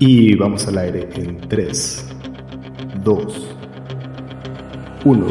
Y 0.00 0.36
vamos 0.36 0.64
al 0.68 0.78
aire 0.78 1.08
en 1.16 1.40
3, 1.48 2.06
2, 3.02 3.56
1. 5.04 5.26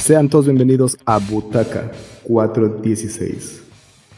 Sean 0.00 0.28
todos 0.28 0.46
bienvenidos 0.46 0.98
a 1.06 1.18
Butaca 1.18 1.92
416, 2.24 3.62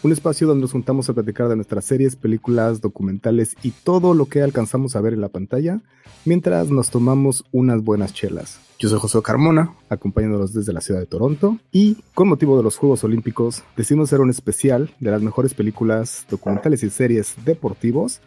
un 0.07 0.13
espacio 0.13 0.47
donde 0.47 0.63
nos 0.63 0.71
juntamos 0.71 1.09
a 1.09 1.15
platicar 1.15 1.49
de 1.49 1.57
nuestras 1.57 1.85
series, 1.85 2.15
películas, 2.15 2.81
documentales 2.81 3.57
y 3.65 3.73
todo 3.73 4.15
lo 4.15 4.27
que 4.27 4.41
alcanzamos 4.41 4.95
a 4.95 5.01
ver 5.01 5.15
en 5.15 5.21
la 5.21 5.31
pantalla 5.31 5.81
mientras 6.25 6.71
nos 6.71 6.91
tomamos 6.91 7.45
unas 7.51 7.83
buenas 7.83 8.15
chelas. 8.15 8.61
Yo 8.79 8.89
soy 8.89 9.01
José 9.01 9.21
Carmona, 9.23 9.75
acompañándolos 9.89 10.55
desde 10.55 10.73
la 10.73 10.81
ciudad 10.81 11.01
de 11.01 11.07
Toronto, 11.07 11.59
y 11.73 11.97
con 12.15 12.29
motivo 12.29 12.57
de 12.57 12.63
los 12.63 12.77
Juegos 12.77 13.03
Olímpicos 13.03 13.65
decidimos 13.77 14.09
hacer 14.09 14.21
un 14.21 14.31
especial 14.31 14.95
de 15.01 15.11
las 15.11 15.23
mejores 15.23 15.55
películas, 15.55 16.25
documentales 16.31 16.85
y 16.85 16.91
series 16.91 17.35
deportivos, 17.45 18.21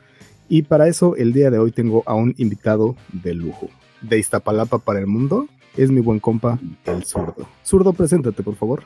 y 0.49 0.63
para 0.63 0.89
eso 0.89 1.15
el 1.15 1.31
día 1.31 1.49
de 1.49 1.59
hoy 1.59 1.71
tengo 1.71 2.03
a 2.05 2.13
un 2.13 2.35
invitado 2.37 2.97
de 3.23 3.35
lujo. 3.35 3.69
De 4.01 4.19
Iztapalapa 4.19 4.79
para 4.79 4.99
el 4.99 5.07
mundo, 5.07 5.47
es 5.77 5.91
mi 5.91 6.01
buen 6.01 6.19
compa, 6.19 6.59
el 6.83 7.05
zurdo. 7.05 7.47
Zurdo, 7.63 7.93
preséntate, 7.93 8.43
por 8.43 8.55
favor. 8.55 8.83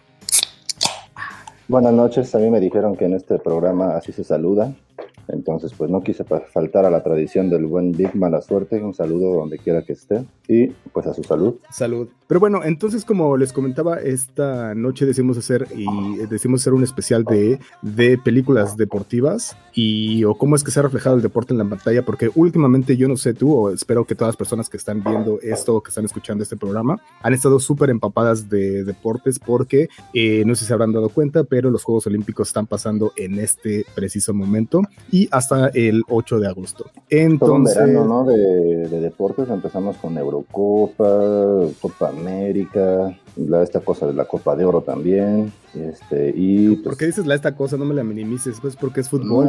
Buenas 1.70 1.94
noches, 1.94 2.35
a 2.35 2.40
mí 2.40 2.49
me 2.49 2.59
dijeron 2.59 2.98
que 2.98 3.05
en 3.05 3.13
este 3.13 3.40
programa 3.40 3.95
así 3.95 4.12
se 4.12 4.26
saluda. 4.26 4.73
Entonces, 5.27 5.73
pues 5.77 5.90
no 5.90 6.02
quise 6.02 6.23
faltar 6.23 6.86
a 6.86 6.90
la 6.90 7.04
tradición 7.04 7.50
del 7.50 7.66
buen 7.66 7.91
Big 7.91 8.16
Mala 8.16 8.41
Suerte. 8.41 8.81
Un 8.81 8.94
saludo 8.94 9.36
donde 9.36 9.58
quiera 9.58 9.81
que 9.84 9.94
esté. 9.94 10.26
Y 10.48 10.68
pues 10.91 11.08
a 11.08 11.14
su 11.14 11.23
salud. 11.23 11.55
Salud. 11.70 12.09
Pero 12.27 12.40
bueno, 12.40 12.62
entonces, 12.64 13.05
como 13.05 13.38
les 13.38 13.54
comentaba, 13.54 14.00
esta 14.00 14.76
noche 14.76 15.05
decimos 15.05 15.38
hacer 15.38 15.67
y 15.76 16.17
decimos 16.30 16.62
hacer 16.62 16.73
un 16.73 16.84
especial 16.84 17.23
de, 17.23 17.59
de 17.81 18.17
películas 18.17 18.76
deportivas 18.76 19.55
y 19.73 20.23
o 20.23 20.36
cómo 20.36 20.55
es 20.55 20.64
que 20.64 20.72
se 20.72 20.80
ha 20.80 20.84
reflejado 20.84 21.16
el 21.16 21.22
deporte 21.22 21.53
en 21.53 21.59
la 21.59 21.66
pantalla, 21.66 22.03
porque 22.03 22.30
últimamente 22.36 22.97
yo 22.97 23.08
no 23.08 23.17
sé 23.17 23.34
tú, 23.34 23.53
o 23.53 23.69
espero 23.69 24.06
que 24.06 24.16
todas 24.16 24.30
las 24.30 24.38
personas 24.38 24.69
que 24.69 24.78
están 24.78 25.03
viendo 25.03 25.40
esto, 25.42 25.81
que 25.81 25.90
están 25.90 26.06
escuchando 26.06 26.44
este 26.44 26.58
programa, 26.58 27.02
han 27.22 27.34
estado 27.34 27.59
súper 27.59 27.90
empapadas 27.90 28.50
de 28.50 28.84
deportes, 28.84 29.40
porque 29.40 29.90
eh, 30.14 30.44
no 30.45 30.56
sé 30.56 30.62
si 30.62 30.67
se 30.67 30.73
habrán 30.73 30.92
dado 30.92 31.09
cuenta, 31.09 31.44
pero 31.44 31.69
los 31.69 31.84
Juegos 31.84 32.08
Olímpicos 32.08 32.47
están 32.50 32.67
pasando 32.67 33.14
en 33.16 33.40
este 33.40 33.86
preciso 33.95 34.34
momento 34.34 34.81
y 35.14 35.30
hasta 35.30 35.67
el 35.75 36.02
8 36.09 36.39
de 36.39 36.47
agosto. 36.47 36.86
Entonces, 37.08 37.75
Todo 37.75 37.86
verano, 37.86 38.06
¿no? 38.06 38.23
De, 38.25 38.88
de, 38.88 39.00
deportes 39.00 39.47
empezamos 39.47 39.95
con 39.97 40.17
Eurocopa, 40.17 41.67
Copa 41.80 42.09
América, 42.09 43.16
la, 43.36 43.64
esta 43.64 43.80
cosa 43.80 44.08
de 44.08 44.14
la 44.14 44.26
Copa 44.26 44.56
de 44.56 44.66
Oro 44.66 44.81
también. 44.81 45.52
Este, 45.73 46.31
y 46.36 46.76
¿Por 46.78 46.98
qué 46.98 47.08
dices 47.08 47.26
la 47.26 47.34
esta 47.34 47.56
cosa? 47.56 47.78
No 47.78 47.86
me 47.86 47.95
la 47.95 48.03
minimices, 48.03 48.59
pues 48.62 48.75
porque 48.75 49.02
es 49.02 49.09
fútbol. 49.09 49.48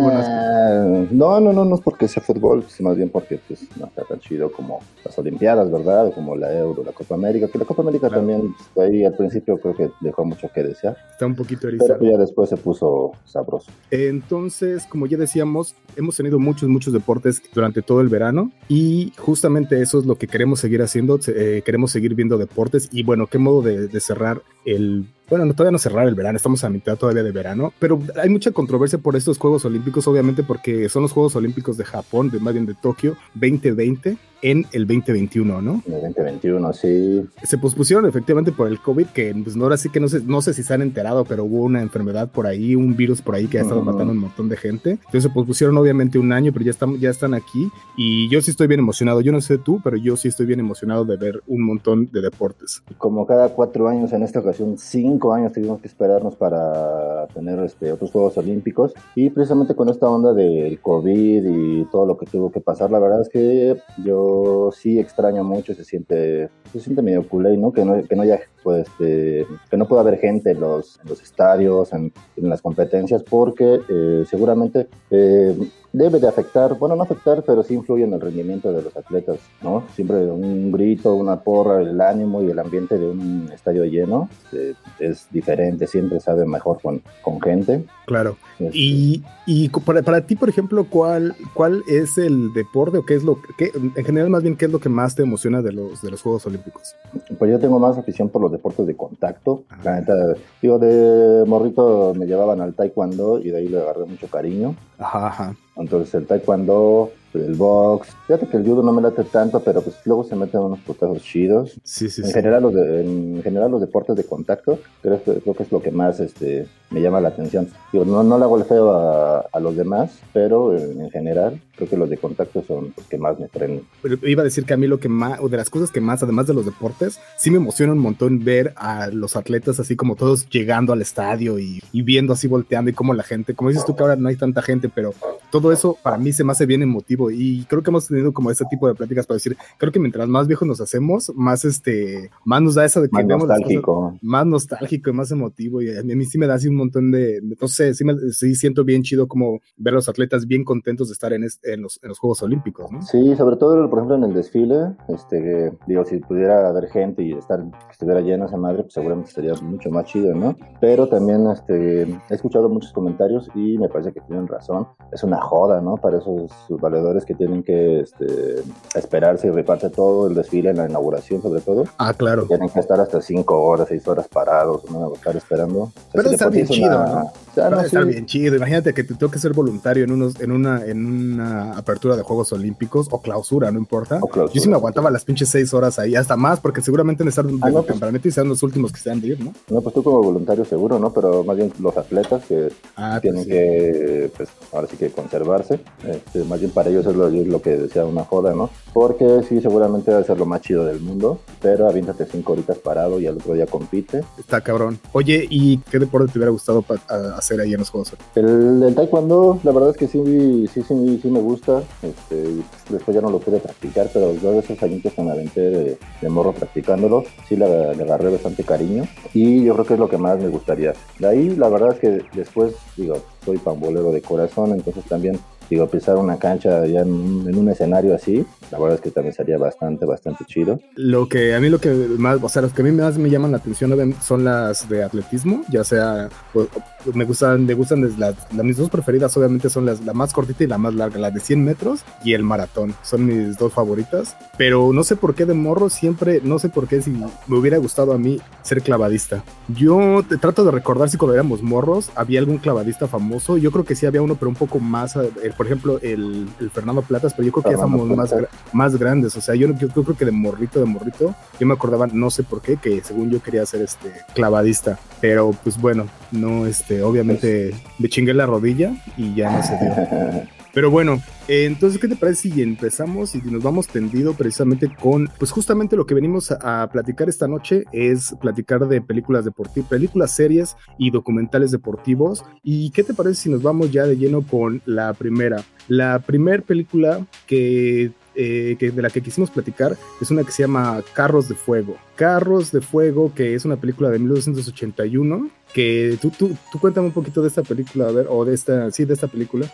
no, 1.11 1.41
no, 1.41 1.53
no, 1.53 1.65
no 1.65 1.75
es 1.75 1.81
porque 1.83 2.09
sea 2.09 2.23
fútbol, 2.23 2.65
sino 2.69 2.89
más 2.89 2.97
bien 2.97 3.11
porque 3.11 3.41
pues, 3.47 3.67
no 3.77 3.87
está 3.87 4.05
tan 4.05 4.21
chido 4.21 4.51
como 4.51 4.81
las 5.05 5.19
Olimpiadas, 5.19 5.71
¿verdad? 5.71 6.13
Como 6.15 6.37
la 6.37 6.57
Euro, 6.57 6.83
la 6.85 6.93
Copa 6.93 7.15
América, 7.15 7.49
que 7.49 7.59
la 7.59 7.65
Copa 7.65 7.83
América 7.83 8.09
también 8.09 8.55
pues, 8.75 8.89
ahí 8.89 9.05
al 9.05 9.15
principio 9.17 9.59
creo 9.59 9.75
que 9.75 9.91
dejó 10.01 10.25
mucho 10.25 10.48
que 10.55 10.63
desear. 10.63 10.97
Está 11.11 11.27
un 11.27 11.35
poquito 11.35 11.69
erizado. 11.69 11.97
Pero 11.98 12.13
ya 12.13 12.19
después 12.19 12.48
se 12.48 12.57
puso 12.57 13.13
sabroso. 13.25 13.71
Entonces, 13.91 14.87
como 14.87 15.07
ya 15.07 15.19
decíamos, 15.19 15.75
hemos 15.97 16.17
tenido 16.17 16.39
muchos, 16.39 16.69
muchos 16.69 16.93
deportes 16.93 17.43
durante 17.55 17.83
todo 17.83 18.01
el 18.01 18.09
verano 18.09 18.51
y 18.69 19.13
justamente 19.19 19.81
eso 19.81 19.98
es 19.98 20.07
lo 20.07 20.17
que 20.17 20.27
queremos 20.27 20.61
seguir 20.61 20.83
haciendo, 20.83 21.19
eh, 21.29 21.63
queremos 21.65 21.91
seguir 21.91 22.15
viendo 22.15 22.39
deportes 22.39 22.89
y 22.93 23.03
bueno, 23.03 23.27
qué 23.27 23.39
modo 23.39 23.63
de, 23.63 23.73
de 23.78 24.00
cerrar 24.00 24.42
el 24.64 25.06
bueno, 25.28 25.44
no, 25.44 25.55
todavía 25.55 25.72
no 25.72 25.78
cerrar 25.78 26.06
el 26.06 26.14
verano, 26.14 26.36
estamos 26.36 26.64
a 26.64 26.69
mitad 26.69 26.97
todavía 26.97 27.22
de 27.22 27.33
verano, 27.33 27.72
pero 27.78 27.98
hay 28.20 28.28
mucha 28.28 28.50
controversia 28.50 28.98
por 28.98 29.17
estos 29.17 29.39
Juegos 29.39 29.64
Olímpicos, 29.64 30.06
obviamente 30.06 30.42
porque 30.42 30.89
son 30.89 31.03
los 31.03 31.12
Juegos 31.12 31.36
Olímpicos 31.36 31.77
de 31.77 31.84
Japón, 31.84 32.30
de 32.30 32.41
más 32.41 32.53
bien 32.53 32.67
de 32.67 32.75
Tokio 32.75 33.17
2020 33.34 34.17
en 34.45 34.67
el 34.72 34.86
2021, 34.86 35.62
¿no? 35.62 35.83
En 35.86 35.95
el 35.95 36.02
2021, 36.02 36.73
sí. 36.74 37.27
Se 37.42 37.57
pospusieron 37.57 38.05
efectivamente 38.05 38.52
por 38.52 38.68
el 38.68 38.79
COVID, 38.79 39.07
que 39.07 39.34
pues 39.42 39.57
no, 39.57 39.64
ahora 39.64 39.79
sí 39.79 39.89
que 39.89 40.01
no 40.01 40.08
sé, 40.08 40.20
no 40.20 40.42
sé 40.42 40.52
si 40.52 40.63
se 40.63 40.74
han 40.74 40.83
enterado, 40.83 41.24
pero 41.24 41.45
hubo 41.45 41.63
una 41.63 41.80
enfermedad 41.80 42.29
por 42.29 42.46
ahí, 42.46 42.74
un 42.74 42.95
virus 42.95 43.23
por 43.23 43.36
ahí 43.36 43.46
que 43.46 43.58
ha 43.58 43.63
estado 43.63 43.80
matando 43.80 44.13
a 44.13 44.14
un 44.14 44.18
montón 44.18 44.51
de 44.51 44.58
gente. 44.58 44.90
Entonces 44.90 45.23
se 45.23 45.30
pospusieron 45.30 45.79
obviamente 45.79 46.18
un 46.18 46.30
año, 46.30 46.52
pero 46.52 46.67
ya 46.67 46.73
están, 46.73 46.98
ya 46.98 47.08
están 47.08 47.33
aquí 47.33 47.70
y 47.96 48.29
yo 48.29 48.42
sí 48.42 48.51
estoy 48.51 48.67
bien 48.67 48.80
emocionado. 48.80 49.23
Yo 49.23 49.33
no 49.33 49.40
sé 49.40 49.57
tú, 49.57 49.80
pero 49.83 49.96
yo 49.96 50.14
sí 50.14 50.29
estoy 50.29 50.45
bien 50.45 50.61
emocionado 50.61 51.07
de 51.07 51.17
ver 51.17 51.42
un 51.46 51.63
montón 51.63 52.11
de 52.13 52.20
deportes. 52.20 52.83
Como 52.98 53.27
cada 53.27 53.48
cuatro 53.48 53.89
años, 53.89 54.13
en 54.13 54.24
esta 54.24 54.40
ocasión 54.40 54.77
cinco 54.77 55.14
años 55.33 55.52
tuvimos 55.52 55.80
que 55.80 55.89
esperarnos 55.89 56.36
para 56.36 57.27
tener 57.29 57.58
este, 57.61 57.92
otros 57.92 58.11
Juegos 58.11 58.36
Olímpicos 58.39 58.92
y 59.14 59.30
precisamente 59.30 59.75
con 59.75 59.89
esta 59.89 60.08
onda 60.08 60.33
del 60.33 60.80
COVID 60.80 61.45
y 61.45 61.85
todo 61.86 62.07
lo 62.07 62.17
que 62.17 62.27
tuvo 62.27 62.51
que 62.51 62.61
pasar, 62.61 62.91
la 62.91 62.98
verdad 62.98 63.23
es 63.23 63.29
que 63.29 63.77
yo 64.05 64.70
sí 64.73 64.98
extraño 64.98 65.45
mucho, 65.45 65.75
se 65.75 65.85
siente, 65.85 66.51
se 66.73 66.80
siente 66.80 67.02
medio 67.02 67.27
culé, 67.29 67.57
¿no? 67.57 67.73
Que 67.73 67.85
no, 67.85 68.02
que 68.02 68.17
no 68.17 68.23
haya, 68.23 68.41
pues, 68.63 68.86
este, 68.89 69.47
que 69.70 69.77
no 69.77 69.86
pueda 69.86 70.02
haber 70.02 70.19
gente 70.19 70.51
en 70.51 70.61
los, 70.61 71.01
en 71.02 71.08
los 71.08 71.23
estadios, 71.23 71.92
en, 71.92 72.13
en, 72.36 72.48
las 72.48 72.63
competencias, 72.63 73.23
porque 73.23 73.81
eh, 73.89 74.25
seguramente 74.29 74.89
eh, 75.11 75.57
debe 75.95 76.19
de 76.19 76.27
afectar, 76.27 76.77
bueno, 76.77 76.97
no 76.97 77.05
afectar, 77.05 77.45
pero 77.47 77.63
sí 77.63 77.75
influye 77.75 78.03
en 78.03 78.13
el 78.13 78.21
rendimiento 78.21 78.73
de 78.73 78.83
los 78.83 78.97
atletas, 78.97 79.39
¿no? 79.63 79.85
Siempre 79.95 80.17
un 80.27 80.73
grito, 80.73 81.15
una 81.15 81.41
porra, 81.41 81.81
el 81.81 82.01
ánimo 82.01 82.43
y 82.43 82.51
el 82.51 82.59
ambiente 82.59 82.99
de 82.99 83.09
un 83.09 83.49
estadio 83.55 83.85
lleno 83.85 84.29
eh, 84.53 84.75
es 84.99 85.29
diferente, 85.31 85.87
siempre 85.87 86.19
sabe 86.19 86.47
mejor 86.47 86.81
con, 86.83 87.01
con 87.23 87.41
gente. 87.41 87.85
Claro. 88.07 88.37
Este. 88.59 88.77
Y, 88.77 89.23
y 89.47 89.69
para, 89.69 90.03
para, 90.03 90.21
ti, 90.27 90.35
por 90.35 90.49
ejemplo, 90.49 90.85
¿cuál, 90.91 91.37
¿cuál 91.55 91.85
es 91.87 92.19
el 92.19 92.53
deporte 92.53 92.99
o 92.99 93.07
qué 93.07 93.15
es 93.15 93.23
lo 93.23 93.39
que, 93.57 93.71
en 93.75 94.05
general, 94.05 94.31
más 94.31 94.43
bien, 94.43 94.57
qué 94.57 94.65
es 94.65 94.73
lo 94.73 94.81
que 94.81 94.89
más 94.89 95.15
te 95.15 95.23
emociona 95.23 95.63
de 95.63 95.73
los, 95.73 96.03
de 96.03 96.11
los 96.11 96.21
Juegos 96.21 96.45
Olímpicos? 96.47 96.97
Pues 97.39 97.53
yo 97.53 97.61
tengo 97.61 97.79
más 97.79 97.97
afición 97.97 98.29
por 98.31 98.43
los 98.43 98.51
deportes 98.51 98.85
de 98.85 98.97
contacto. 98.97 99.63
Ajá. 99.69 99.83
La 99.85 100.01
neta, 100.01 100.15
digo, 100.61 100.81
de 100.81 101.45
morrito 101.47 102.15
me 102.17 102.27
llevaban 102.27 102.61
al 102.61 102.75
taekwondo 102.75 103.39
y 103.39 103.51
de 103.51 103.59
ahí 103.59 103.69
le 103.69 103.79
agarré 103.79 104.07
mucho 104.07 104.27
cariño. 104.27 104.75
Ajá, 104.99 105.29
ajá. 105.29 105.57
Entonces 105.77 106.14
el 106.14 106.27
taekwondo, 106.27 107.12
el 107.34 107.55
box, 107.55 108.08
fíjate 108.27 108.46
que 108.46 108.56
el 108.56 108.64
judo 108.64 108.83
no 108.83 108.92
me 108.92 109.02
late 109.02 109.24
tanto, 109.24 109.61
pero 109.61 109.83
pues 109.83 109.96
luego 110.05 110.24
se 110.24 110.36
meten 110.36 110.61
unos 110.61 110.80
putazos 110.80 111.22
chidos. 111.22 111.72
Sí, 111.83 112.08
sí, 112.08 112.22
en 112.22 112.28
sí. 112.28 112.33
General, 112.33 112.62
los 112.62 112.74
de, 112.74 113.00
en 113.00 113.42
general 113.42 113.70
los 113.70 113.80
deportes 113.80 114.17
de 114.17 114.24
contacto, 114.24 114.78
creo, 115.02 115.20
creo 115.20 115.55
que 115.55 115.62
es 115.62 115.72
lo 115.72 115.83
que 115.83 115.90
más 115.90 116.20
este, 116.20 116.67
me 116.90 117.00
llama 117.00 117.20
la 117.20 117.28
atención. 117.28 117.68
Digo, 117.92 118.05
no, 118.05 118.22
no 118.22 118.39
le 118.39 118.45
hago 118.45 118.58
el 118.58 118.64
feo 118.64 118.90
a, 118.90 119.40
a 119.52 119.61
los 119.61 119.77
demás, 119.77 120.20
pero 120.33 120.77
en, 120.77 121.00
en, 121.00 121.11
general 121.11 121.61
creo 121.77 121.89
que 121.89 121.96
los 121.96 122.08
de 122.08 122.18
contacto 122.18 122.62
son 122.67 122.95
los 122.96 123.06
que 123.06 123.18
más 123.18 123.39
me 123.39 123.48
prenden. 123.48 123.84
Pero 124.01 124.16
iba 124.27 124.42
a 124.42 124.45
decir 124.45 124.64
que 124.64 124.74
a 124.74 124.77
mí 124.77 124.86
lo 124.86 125.01
que 125.01 125.08
más, 125.08 125.40
o 125.40 125.48
de 125.48 125.56
las 125.56 125.70
cosas 125.70 125.90
que 125.90 126.01
más, 126.01 126.22
además 126.22 126.46
de 126.46 126.55
los 126.55 126.64
deportes, 126.64 127.18
sí 127.36 127.51
me 127.51 127.56
emociona 127.56 127.92
un 127.92 127.98
montón 127.98 128.44
ver 128.44 128.72
a 128.76 129.08
los 129.08 129.37
atletas 129.37 129.81
así 129.81 129.96
como 129.96 130.14
todos 130.14 130.49
llegando 130.49 130.93
al 130.93 131.02
estadio 131.02 131.58
y, 131.58 131.82
y 131.93 132.02
viendo 132.02 132.32
así 132.32 132.46
volteando 132.46 132.90
y 132.90 132.94
como 132.94 133.14
la 133.14 133.22
gente, 133.22 133.55
como 133.55 133.70
dices 133.70 133.84
tú 133.84 133.96
que 133.96 134.02
ahora 134.02 134.16
no 134.16 134.28
hay 134.28 134.37
tanta 134.37 134.62
gente, 134.62 134.88
pero 134.88 135.14
todo 135.50 135.72
eso 135.72 135.99
para 136.02 136.19
mí 136.19 136.32
se 136.32 136.44
me 136.44 136.52
hace 136.52 136.66
bien 136.66 136.82
emotivo 136.82 137.24
y 137.31 137.64
creo 137.64 137.82
que 137.82 137.90
hemos 137.90 138.08
tenido 138.08 138.32
como 138.32 138.50
este 138.50 138.64
tipo 138.70 138.88
de 138.88 138.94
pláticas 138.94 139.26
para 139.26 139.37
decir, 139.37 139.56
creo 139.79 139.93
que 139.93 140.00
mientras 140.00 140.29
más 140.29 140.46
viejos 140.46 140.67
nos 140.67 140.81
hacemos, 140.81 141.32
más 141.35 141.64
este, 141.64 142.31
más 142.44 142.62
nos 142.62 142.75
da 142.75 142.85
eso 142.85 143.00
de 143.00 143.08
que 143.08 143.25
más 143.25 143.26
nostálgico. 143.26 143.94
Cosas, 143.94 144.23
más 144.23 144.46
nostálgico 144.46 145.11
y 145.11 145.12
más 145.12 145.31
emotivo 145.31 145.82
y 145.82 145.96
a 145.96 146.02
mí, 146.02 146.12
a 146.12 146.17
mí 146.17 146.25
sí 146.25 146.38
me 146.38 146.46
da 146.46 146.55
así 146.55 146.69
un 146.69 146.76
montón 146.76 147.11
de, 147.11 147.40
de 147.40 147.56
no 147.61 147.69
sé, 147.69 147.94
sí, 147.94 148.05
me, 148.05 148.14
sí, 148.31 148.55
siento 148.55 148.84
bien 148.84 149.02
chido 149.02 149.29
como 149.29 149.61
ver 149.76 149.94
a 149.94 149.96
los 149.96 150.08
atletas 150.08 150.46
bien 150.46 150.64
contentos 150.64 151.08
de 151.08 151.12
estar 151.12 151.32
en, 151.32 151.44
este, 151.44 151.75
en, 151.75 151.82
los, 151.82 152.00
en 152.02 152.08
los 152.08 152.19
Juegos 152.19 152.43
Olímpicos, 152.43 152.90
¿no? 152.90 153.02
Sí, 153.02 153.34
sobre 153.37 153.56
todo, 153.56 153.88
por 153.88 153.99
ejemplo, 153.99 154.17
en 154.17 154.25
el 154.25 154.34
desfile, 154.34 154.96
este, 155.08 155.73
digo, 155.87 156.05
si 156.05 156.19
pudiera 156.19 156.69
haber 156.69 156.88
gente 156.88 157.23
y 157.23 157.32
estar, 157.32 157.62
que 157.62 157.93
estuviera 157.93 158.20
llena 158.20 158.46
esa 158.46 158.56
madre, 158.56 158.82
pues 158.82 158.94
seguramente 158.94 159.31
sería 159.31 159.55
mucho 159.62 159.90
más 159.90 160.06
chido, 160.06 160.34
¿no? 160.34 160.56
Pero 160.81 161.08
también, 161.08 161.46
este, 161.49 162.02
he 162.02 162.34
escuchado 162.34 162.69
muchos 162.69 162.93
comentarios 162.93 163.49
y 163.55 163.79
me 163.79 163.88
parece 163.88 164.12
que 164.12 164.20
tienen 164.22 164.49
razón, 164.49 164.88
es 165.12 165.22
una 165.22 165.40
joda, 165.40 165.81
¿no? 165.81 165.96
Para 165.96 166.19
esos 166.19 166.50
valedores 166.69 167.13
que 167.25 167.34
tienen 167.34 167.62
que 167.62 168.00
este, 168.00 168.62
esperarse 168.94 169.46
y 169.46 169.50
reparte 169.50 169.90
todo 169.90 170.26
el 170.26 170.34
desfile 170.34 170.70
en 170.70 170.78
la 170.78 170.88
inauguración, 170.88 171.43
sobre 171.43 171.61
todo. 171.61 171.84
Ah, 171.99 172.14
claro. 172.14 172.46
Tienen 172.46 172.69
que 172.70 172.81
estar 172.81 172.99
hasta 172.99 173.20
5 173.20 173.61
horas, 173.61 173.88
6 173.88 174.08
horas 174.08 174.26
parados, 174.28 174.90
¿no? 174.90 175.14
Estar 175.14 175.37
esperando. 175.37 175.82
O 175.82 175.93
sea, 175.93 176.11
Pero 176.12 176.28
si 176.28 176.34
está 176.34 176.49
bien 176.49 176.66
chido, 176.66 176.96
una... 176.96 177.06
¿no? 177.06 177.32
Sea, 177.54 177.70
no 177.70 177.80
está 177.80 178.02
sí. 178.02 178.08
bien 178.08 178.26
chido. 178.26 178.56
Imagínate 178.56 178.92
que 178.94 179.04
te 179.04 179.14
toque 179.14 179.38
ser 179.38 179.52
voluntario 179.52 180.04
en, 180.04 180.10
unos, 180.12 180.40
en, 180.40 180.50
una, 180.52 180.84
en 180.84 181.06
una 181.06 181.72
apertura 181.76 182.16
de 182.16 182.22
Juegos 182.22 182.52
Olímpicos 182.52 183.08
o 183.10 183.20
clausura, 183.20 183.70
no 183.70 183.78
importa. 183.78 184.18
Clausura, 184.20 184.52
Yo 184.52 184.60
sí 184.60 184.68
me 184.68 184.74
aguantaba 184.76 185.10
las 185.10 185.24
pinches 185.24 185.48
6 185.50 185.72
horas 185.74 185.98
ahí, 185.98 186.16
hasta 186.16 186.36
más, 186.36 186.60
porque 186.60 186.80
seguramente 186.80 187.22
en 187.22 187.28
estar 187.28 187.44
Ah, 187.60 187.70
no, 187.70 187.82
pues- 187.82 188.24
y 188.24 188.30
sean 188.30 188.48
los 188.48 188.62
últimos 188.62 188.90
que 188.92 188.98
se 189.00 189.10
han 189.10 189.20
de 189.20 189.28
ir, 189.28 189.40
¿no? 189.44 189.52
No, 189.70 189.80
pues 189.80 189.94
tú 189.94 190.02
como 190.02 190.22
voluntario 190.22 190.64
seguro, 190.64 190.98
¿no? 190.98 191.12
Pero 191.12 191.44
más 191.44 191.56
bien 191.56 191.72
los 191.78 191.96
atletas 191.96 192.44
que 192.46 192.72
Ah, 192.96 193.18
tienen 193.20 193.44
pues 193.44 193.46
sí. 193.46 193.50
que, 193.52 194.32
pues 194.36 194.48
ahora 194.72 194.88
sí 194.90 194.96
que 194.96 195.10
conservarse. 195.10 195.80
Este, 196.08 196.42
más 196.44 196.58
bien 196.60 196.70
para 196.72 196.90
ellos 196.90 197.06
es 197.06 197.14
lo, 197.14 197.28
es 197.28 197.46
lo 197.46 197.60
que 197.62 197.76
decía 197.76 198.04
una 198.04 198.24
joda, 198.24 198.54
¿no? 198.54 198.70
Porque 198.92 199.42
sí, 199.48 199.60
seguramente 199.60 200.10
debe 200.10 200.24
ser 200.24 200.38
lo 200.38 200.46
más 200.46 200.60
chido 200.62 200.84
del 200.84 201.00
mundo, 201.00 201.40
pero 201.60 201.88
aviéntate 201.88 202.26
cinco 202.30 202.52
horitas 202.54 202.78
parado 202.78 203.20
y 203.20 203.26
al 203.26 203.36
otro 203.36 203.54
día 203.54 203.66
compite. 203.66 204.22
Está 204.38 204.60
cabrón. 204.60 204.98
Oye, 205.12 205.46
¿y 205.50 205.78
qué 205.90 205.98
deporte 205.98 206.32
te 206.32 206.38
hubiera 206.38 206.50
gustado 206.50 206.84
a- 207.08 207.36
hacer 207.44 207.61
ahí 207.61 207.73
en 207.75 207.79
los 207.79 207.91
Juegos 207.91 208.12
El, 208.35 208.82
el 208.82 208.94
taekwondo, 208.94 209.61
la 209.62 209.73
verdad 209.73 209.91
es 209.91 209.96
que 209.96 210.08
sí, 210.08 210.67
sí, 210.73 210.82
sí, 210.82 211.19
sí 211.20 211.31
me 211.31 211.41
gusta. 211.41 211.82
Este, 212.02 212.62
después 212.88 213.14
ya 213.14 213.20
no 213.20 213.31
lo 213.31 213.38
pude 213.38 213.61
practicar, 213.61 214.08
pero 214.12 214.32
de 214.32 214.58
esos 214.58 214.82
añitos 214.82 215.12
que 215.12 215.23
me 215.23 215.31
aventé 215.31 215.61
de, 215.61 216.29
morro 216.29 216.52
practicándolo, 216.52 217.25
sí 217.49 217.55
le, 217.55 217.94
le, 217.94 218.02
agarré 218.02 218.31
bastante 218.31 218.64
cariño. 218.64 219.05
Y 219.35 219.64
yo 219.64 219.75
creo 219.75 219.87
que 219.87 219.94
es 219.94 220.00
lo 220.00 220.08
que 220.08 220.19
más 220.19 220.38
me 220.41 220.49
gustaría. 220.49 220.94
De 221.19 221.29
ahí, 221.29 221.50
la 221.50 221.69
verdad 221.69 221.93
es 221.93 221.99
que 221.99 222.25
después, 222.35 222.75
digo, 222.96 223.23
soy 223.44 223.58
pambolero 223.58 224.11
de 224.11 224.23
corazón, 224.23 224.70
entonces 224.70 225.05
también 225.05 225.38
digo, 225.70 225.88
pisar 225.88 226.16
una 226.16 226.38
cancha 226.38 226.84
ya 226.87 227.00
en, 227.00 227.56
un 227.56 227.69
escenario 227.69 228.14
así, 228.14 228.44
la 228.70 228.78
verdad 228.78 228.96
es 228.96 229.00
que 229.00 229.11
también 229.11 229.34
sería 229.34 229.58
bastante, 229.58 230.05
bastante 230.05 230.44
chido. 230.44 230.81
Lo 230.96 231.28
que 231.28 231.55
a 231.55 231.61
mí 231.61 231.69
lo 231.69 231.81
que 231.81 231.90
más, 231.90 232.38
o 232.43 232.49
sea, 232.49 232.62
los 232.62 232.72
que 232.72 232.82
a 232.82 232.84
mí 232.84 232.93
más 232.93 233.19
me 233.19 233.31
llaman 233.31 233.52
la 233.52 233.58
atención 233.58 234.14
son 234.20 234.44
las 234.44 234.88
de 234.88 235.05
atletismo, 235.05 235.62
ya 235.69 235.84
sea, 235.84 236.28
pues, 236.52 236.69
me 237.12 237.25
gustan, 237.25 237.66
me 237.66 237.75
gustan 237.75 238.02
las, 238.02 238.19
las, 238.19 238.64
mis 238.64 238.76
dos 238.76 238.90
preferidas 238.90 239.37
obviamente 239.37 239.69
son 239.69 239.84
las, 239.84 240.05
la 240.05 240.14
más 240.14 240.32
cortita 240.32 240.64
y 240.64 240.66
la 240.66 240.78
más 240.78 240.94
larga, 240.94 241.19
la 241.19 241.31
de 241.31 241.40
100 241.40 241.64
metros 241.64 242.05
y 242.25 242.32
el 242.32 242.43
maratón, 242.43 242.94
son 243.02 243.26
mis 243.26 243.56
dos 243.58 243.72
favoritas, 243.72 244.37
pero 244.56 244.93
no 244.93 245.05
sé 245.05 245.16
por 245.16 245.34
qué 245.34 245.44
de 245.44 245.55
morro 245.55 245.88
siempre, 245.90 246.40
no 246.43 246.58
sé 246.58 246.69
por 246.69 246.88
qué 246.88 247.02
si 247.02 247.11
me 247.11 247.58
hubiera 247.58 247.78
gustado 247.78 248.12
a 248.12 248.19
mí 248.19 248.40
ser 248.62 248.82
clavadista. 248.82 249.44
Yo 249.69 250.22
te 250.28 250.38
trato 250.38 250.64
de 250.64 250.70
recordar 250.70 251.08
si 251.08 251.16
cuando 251.16 251.34
éramos 251.34 251.62
morros 251.62 252.11
había 252.14 252.40
algún 252.40 252.58
clavadista 252.58 253.08
famoso, 253.08 253.56
yo 253.56 253.70
creo 253.70 253.84
que 253.84 253.94
sí 253.94 254.06
había 254.06 254.22
uno, 254.22 254.37
pero 254.37 254.49
un 254.49 254.56
poco 254.56 254.78
más, 254.81 255.16
eh, 255.16 255.52
por 255.56 255.66
ejemplo, 255.66 255.98
el, 256.02 256.48
Fernando 256.72 257.02
Platas, 257.02 257.34
pero 257.34 257.46
yo 257.46 257.52
creo 257.52 257.64
que 257.64 257.70
ya 257.70 257.82
somos 257.82 258.08
más, 258.08 258.34
más 258.72 258.96
grandes, 258.96 259.36
o 259.36 259.40
sea, 259.40 259.54
yo, 259.54 259.68
yo, 259.74 259.88
creo 259.88 260.16
que 260.16 260.24
de 260.24 260.32
morrito, 260.32 260.80
de 260.80 260.86
morrito, 260.86 261.34
yo 261.58 261.66
me 261.66 261.74
acordaba, 261.74 262.06
no 262.06 262.30
sé 262.30 262.42
por 262.42 262.60
qué, 262.60 262.76
que 262.76 263.02
según 263.02 263.30
yo 263.30 263.42
quería 263.42 263.64
ser 263.66 263.82
este 263.82 264.12
clavadista, 264.34 264.98
pero 265.20 265.52
pues 265.62 265.80
bueno, 265.80 266.06
no, 266.32 266.66
este, 266.66 267.02
obviamente 267.02 267.74
me 267.98 268.08
chingué 268.08 268.34
la 268.34 268.46
rodilla 268.46 268.94
y 269.16 269.34
ya 269.34 269.50
no 269.50 269.62
se 269.62 269.78
dio. 269.78 270.48
Pero 270.75 270.91
bueno, 270.91 271.23
eh, 271.47 271.67
entonces, 271.67 272.00
¿qué 272.00 272.09
te 272.09 272.17
parece 272.17 272.50
si 272.50 272.62
empezamos 272.62 273.35
y 273.37 273.38
nos 273.43 273.62
vamos 273.62 273.87
tendido 273.87 274.35
precisamente 274.35 274.91
con, 275.00 275.31
pues 275.38 275.53
justamente 275.53 275.94
lo 275.94 276.05
que 276.05 276.15
venimos 276.15 276.50
a, 276.50 276.88
platicar 276.91 277.29
esta 277.29 277.47
noche 277.47 277.85
es 277.93 278.35
platicar 278.41 278.87
de 278.88 279.00
películas 279.00 279.44
deportivas, 279.44 279.88
películas, 279.88 280.35
series 280.35 280.76
y 280.99 281.11
documentales 281.11 281.71
deportivos. 281.71 282.44
¿Y 282.65 282.91
qué 282.91 283.05
te 283.05 283.15
parece 283.15 283.43
si 283.43 283.50
nos 283.50 283.62
vamos 283.62 283.93
ya 283.93 284.05
de 284.05 284.17
lleno 284.17 284.43
con 284.43 284.82
la 284.85 285.15
primera? 285.15 285.62
La 285.87 286.19
primera 286.19 286.62
película 286.62 287.25
que 287.47 288.12
eh, 288.37 288.75
que 288.81 288.91
de 288.91 289.00
la 289.00 289.11
que 289.11 289.21
quisimos 289.21 289.49
platicar 289.49 289.97
es 290.21 290.29
una 290.32 290.43
que 290.43 290.50
se 290.50 290.65
llama 290.65 291.00
Carros 291.12 291.49
de 291.49 291.55
Fuego. 291.55 291.97
Carros 292.16 292.72
de 292.72 292.81
Fuego, 292.81 293.32
que 293.34 293.55
es 293.55 293.64
una 293.64 293.76
película 293.76 294.11
de 294.11 294.19
1981, 294.19 295.49
que 295.72 296.19
tú, 296.20 296.31
tú, 296.31 296.50
tú 296.70 296.78
cuéntame 296.78 297.08
un 297.08 297.12
poquito 297.12 297.43
de 297.43 297.49
esta 297.49 297.62
película, 297.62 298.08
a 298.08 298.12
ver, 298.12 298.26
o 298.31 298.44
de 298.44 298.55
esta, 298.55 298.90
sí, 298.90 299.05
de 299.05 299.14
esta 299.14 299.26
película. 299.26 299.66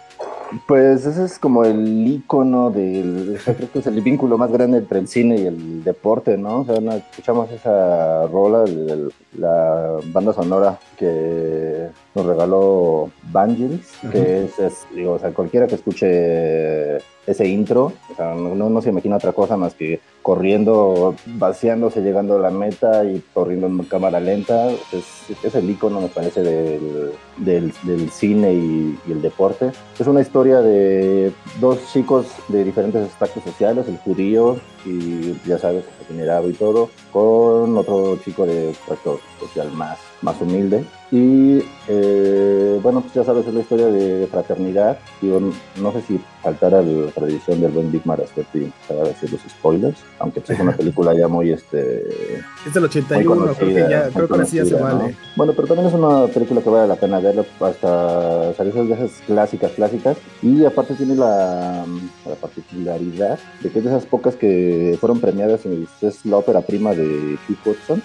Pues 0.67 1.07
ese 1.07 1.25
es 1.25 1.39
como 1.39 1.65
el 1.65 2.07
icono 2.09 2.71
del, 2.71 3.39
creo 3.45 3.71
que 3.73 3.79
es 3.79 3.87
el 3.87 4.01
vínculo 4.01 4.37
más 4.37 4.51
grande 4.51 4.79
entre 4.79 4.99
el 4.99 5.07
cine 5.07 5.37
y 5.37 5.47
el 5.47 5.85
deporte, 5.85 6.37
¿no? 6.37 6.61
O 6.61 6.65
sea, 6.65 6.77
escuchamos 6.97 7.51
esa 7.53 8.27
rola 8.27 8.65
de 8.65 9.11
la 9.39 9.99
banda 10.07 10.33
sonora 10.33 10.79
que 10.97 11.89
nos 12.15 12.27
regaló 12.27 13.11
Vangelis, 13.31 13.93
que 14.11 14.45
es, 14.45 14.87
digo, 14.95 15.13
o 15.13 15.19
sea, 15.21 15.31
cualquiera 15.31 15.69
que 15.69 15.77
escuche 15.77 16.97
ese 17.27 17.47
intro, 17.47 17.93
o 18.11 18.15
sea, 18.17 18.35
no, 18.35 18.69
no, 18.69 18.83
se 18.83 18.91
imagina 18.91 19.17
otra 19.17 19.33
cosa 19.33 19.57
más 19.57 19.75
que 19.75 20.01
corriendo, 20.23 21.15
vaciándose, 21.27 22.03
llegando 22.03 22.37
a 22.37 22.41
la 22.41 22.51
meta 22.51 23.05
y 23.05 23.23
corriendo 23.33 23.67
en 23.67 23.79
cámara 23.85 24.21
lenta. 24.21 24.71
Es, 24.93 25.20
es 25.43 25.55
el 25.55 25.69
icono, 25.69 26.01
me 26.01 26.09
parece, 26.09 26.43
del, 26.43 27.13
del, 27.39 28.11
cine 28.11 28.53
y, 28.55 28.99
el 29.11 29.23
deporte. 29.23 29.73
Es 29.99 30.07
una 30.07 30.21
historia 30.21 30.61
de 30.61 31.33
dos 31.61 31.79
chicos 31.93 32.27
de 32.49 32.65
diferentes 32.65 33.07
estatus 33.07 33.43
sociales, 33.45 33.87
el 33.89 33.99
judío 33.99 34.59
y 34.85 35.35
ya 35.47 35.59
sabes, 35.59 35.85
adinerado 36.07 36.49
y 36.49 36.55
todo, 36.55 36.91
con 37.13 37.77
otro 37.77 38.19
chico 38.25 38.47
de 38.47 38.75
puesto 38.87 39.21
social 39.39 39.71
más, 39.73 39.99
más 40.23 40.41
humilde. 40.41 40.85
Y 41.11 41.63
eh, 41.89 42.79
bueno, 42.83 43.01
pues 43.01 43.15
ya 43.15 43.25
sabes, 43.25 43.47
es 43.47 43.55
la 43.55 43.61
historia 43.61 43.87
de 43.87 44.27
fraternidad. 44.29 44.99
Digo, 45.21 45.41
no 45.77 45.93
sé 45.93 46.03
si 46.03 46.21
faltara 46.43 46.83
la 46.83 47.11
tradición 47.11 47.61
del 47.61 47.73
buen 47.73 47.91
Big 47.91 48.07
Marastetti 48.07 48.73
para 48.89 49.03
decir 49.03 49.33
los 49.33 49.41
spoilers, 49.43 49.99
aunque 50.19 50.41
pues 50.41 50.51
es 50.51 50.61
una 50.61 50.73
película 50.77 51.15
ya 51.15 51.29
muy... 51.29 51.51
este 51.51 52.39
Es 52.67 52.75
del 52.75 52.85
81, 52.85 53.55
creo 53.55 53.69
que 53.69 53.91
ya, 53.91 54.09
creo 54.09 54.29
que 54.29 54.45
ya 54.45 54.65
se 54.65 54.75
vale. 54.75 55.17
Bueno, 55.37 55.53
pero 55.55 55.69
también 55.69 55.89
es 55.89 55.95
una 55.95 56.27
película 56.27 56.61
que 56.61 56.69
vale 56.69 56.89
la 56.89 56.97
pena 56.97 57.21
verla 57.21 57.45
hasta 57.61 58.53
salir 58.55 58.75
de 58.75 58.95
esas 58.95 59.11
clásicas, 59.27 59.73
clásicas. 59.73 60.19
Y 60.43 60.65
aparte 60.65 60.95
tiene 60.95 61.15
la, 61.15 61.85
la 62.27 62.35
particularidad 62.35 63.39
de 63.63 63.71
que 63.71 63.79
es 63.79 63.85
de 63.85 63.91
esas 63.91 64.07
pocas 64.07 64.35
que 64.35 64.97
fueron 65.01 65.21
premiadas, 65.21 65.61
es 66.03 66.27
la 66.27 66.37
ópera 66.37 66.63
prima 66.63 66.95
de 66.95 67.39
Hugh 67.49 67.59
Hudson. 67.65 68.03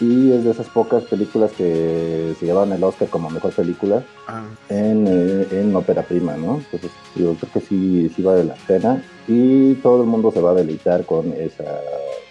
Y 0.00 0.32
es 0.32 0.44
de 0.44 0.52
esas 0.52 0.68
pocas 0.68 1.04
películas 1.04 1.50
que 1.52 2.34
se 2.38 2.46
llevaron 2.46 2.72
el 2.72 2.82
Oscar 2.82 3.08
como 3.08 3.28
mejor 3.28 3.52
película 3.52 4.02
ah. 4.26 4.44
en, 4.70 5.06
eh, 5.06 5.48
en, 5.52 5.76
ópera 5.76 6.02
prima, 6.02 6.34
¿no? 6.36 6.56
Entonces, 6.56 6.90
yo 7.14 7.34
creo 7.34 7.52
que 7.52 7.60
sí, 7.60 8.10
sí 8.14 8.22
vale 8.22 8.44
la 8.44 8.54
pena 8.54 9.02
y 9.28 9.74
todo 9.74 10.02
el 10.02 10.08
mundo 10.08 10.30
se 10.30 10.40
va 10.40 10.52
a 10.52 10.54
deleitar 10.54 11.04
con 11.04 11.32
esa 11.34 11.78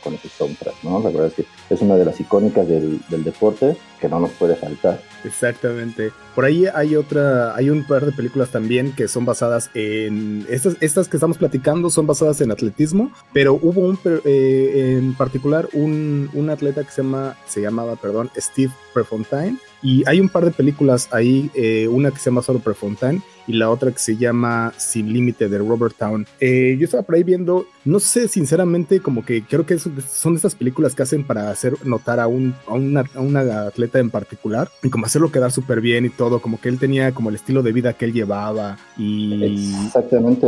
con 0.04 0.14
ese 0.14 0.30
soundtrack, 0.30 0.84
¿no? 0.84 1.00
La 1.00 1.10
verdad 1.10 1.28
es 1.28 1.34
que 1.34 1.46
es 1.70 1.82
una 1.82 1.96
de 1.96 2.06
las 2.06 2.20
icónicas 2.20 2.68
del, 2.68 3.00
deporte 3.10 3.78
que 4.00 4.08
no 4.08 4.20
nos 4.20 4.32
puede 4.32 4.56
faltar. 4.56 5.02
Exactamente. 5.26 6.12
Por 6.34 6.46
ahí 6.46 6.66
hay 6.74 6.96
otra, 6.96 7.56
hay 7.56 7.70
un 7.70 7.84
par 7.84 8.06
de 8.06 8.12
películas 8.12 8.50
también 8.50 8.94
que 8.94 9.08
son 9.08 9.26
basadas 9.26 9.70
en 9.74 10.46
estas, 10.50 10.78
estas 10.80 11.10
que 11.10 11.18
estamos 11.18 11.38
platicando 11.38 11.90
son 11.90 12.08
basadas 12.08 12.40
en 12.42 12.52
atletismo, 12.52 13.12
pero 13.34 13.60
hubo 13.62 13.82
un 13.82 14.00
eh, 14.06 14.98
en 14.98 15.14
particular 15.16 15.68
un, 15.74 16.30
un, 16.34 16.50
atleta 16.50 16.84
que 16.84 16.92
se 16.92 17.02
llama, 17.02 17.36
se 17.46 17.62
llamaba, 17.62 17.98
perdón, 17.98 18.32
Steve 18.38 18.72
Prefontaine 18.94 19.58
y 19.82 20.04
hay 20.08 20.20
un 20.20 20.30
par 20.30 20.46
de 20.46 20.52
películas 20.52 21.08
ahí, 21.12 21.50
eh, 21.54 21.88
una 21.88 22.12
que 22.12 22.20
se 22.20 22.30
llama 22.30 22.42
solo 22.42 22.60
Prefontaine 22.60 23.22
y 23.50 23.54
la 23.54 23.72
otra 23.72 23.92
que 23.92 23.98
se 23.98 24.16
llama 24.16 24.74
Sin 24.78 25.12
Límite 25.12 25.50
de 25.50 25.58
Robert 25.58 25.96
Town. 25.98 26.28
Eh, 26.40 26.78
yo 26.80 26.86
estaba 26.86 27.02
por 27.02 27.16
ahí 27.16 27.24
viendo, 27.24 27.66
no 27.84 28.00
sé, 28.00 28.28
sinceramente, 28.28 29.00
como 29.00 29.26
que 29.26 29.44
creo 29.44 29.66
que 29.66 29.80
son 29.80 30.36
esas 30.36 30.54
películas 30.54 30.94
que 30.94 31.02
hacen 31.02 31.26
para 31.26 31.50
hacer 31.50 31.74
notar 31.84 32.20
a, 32.20 32.28
un, 32.28 32.54
a, 32.68 32.74
una, 32.74 33.04
a 33.16 33.20
una 33.20 33.64
atleta 33.64 33.98
en 33.98 34.12
particular 34.12 34.70
y 34.84 34.92
como 34.92 35.08
hacerlo 35.08 35.32
quedar 35.32 35.52
súper 35.52 35.82
bien 35.82 36.06
y 36.06 36.10
todo, 36.10 36.42
como 36.42 36.62
que 36.62 36.70
él 36.70 36.78
tenía 36.78 37.12
como 37.12 37.30
el 37.30 37.36
estilo 37.36 37.64
de 37.64 37.72
vida 37.72 37.94
que 37.94 38.06
él 38.06 38.14
llevaba 38.14 38.78
y... 38.98 39.74
Exactamente, 39.86 40.48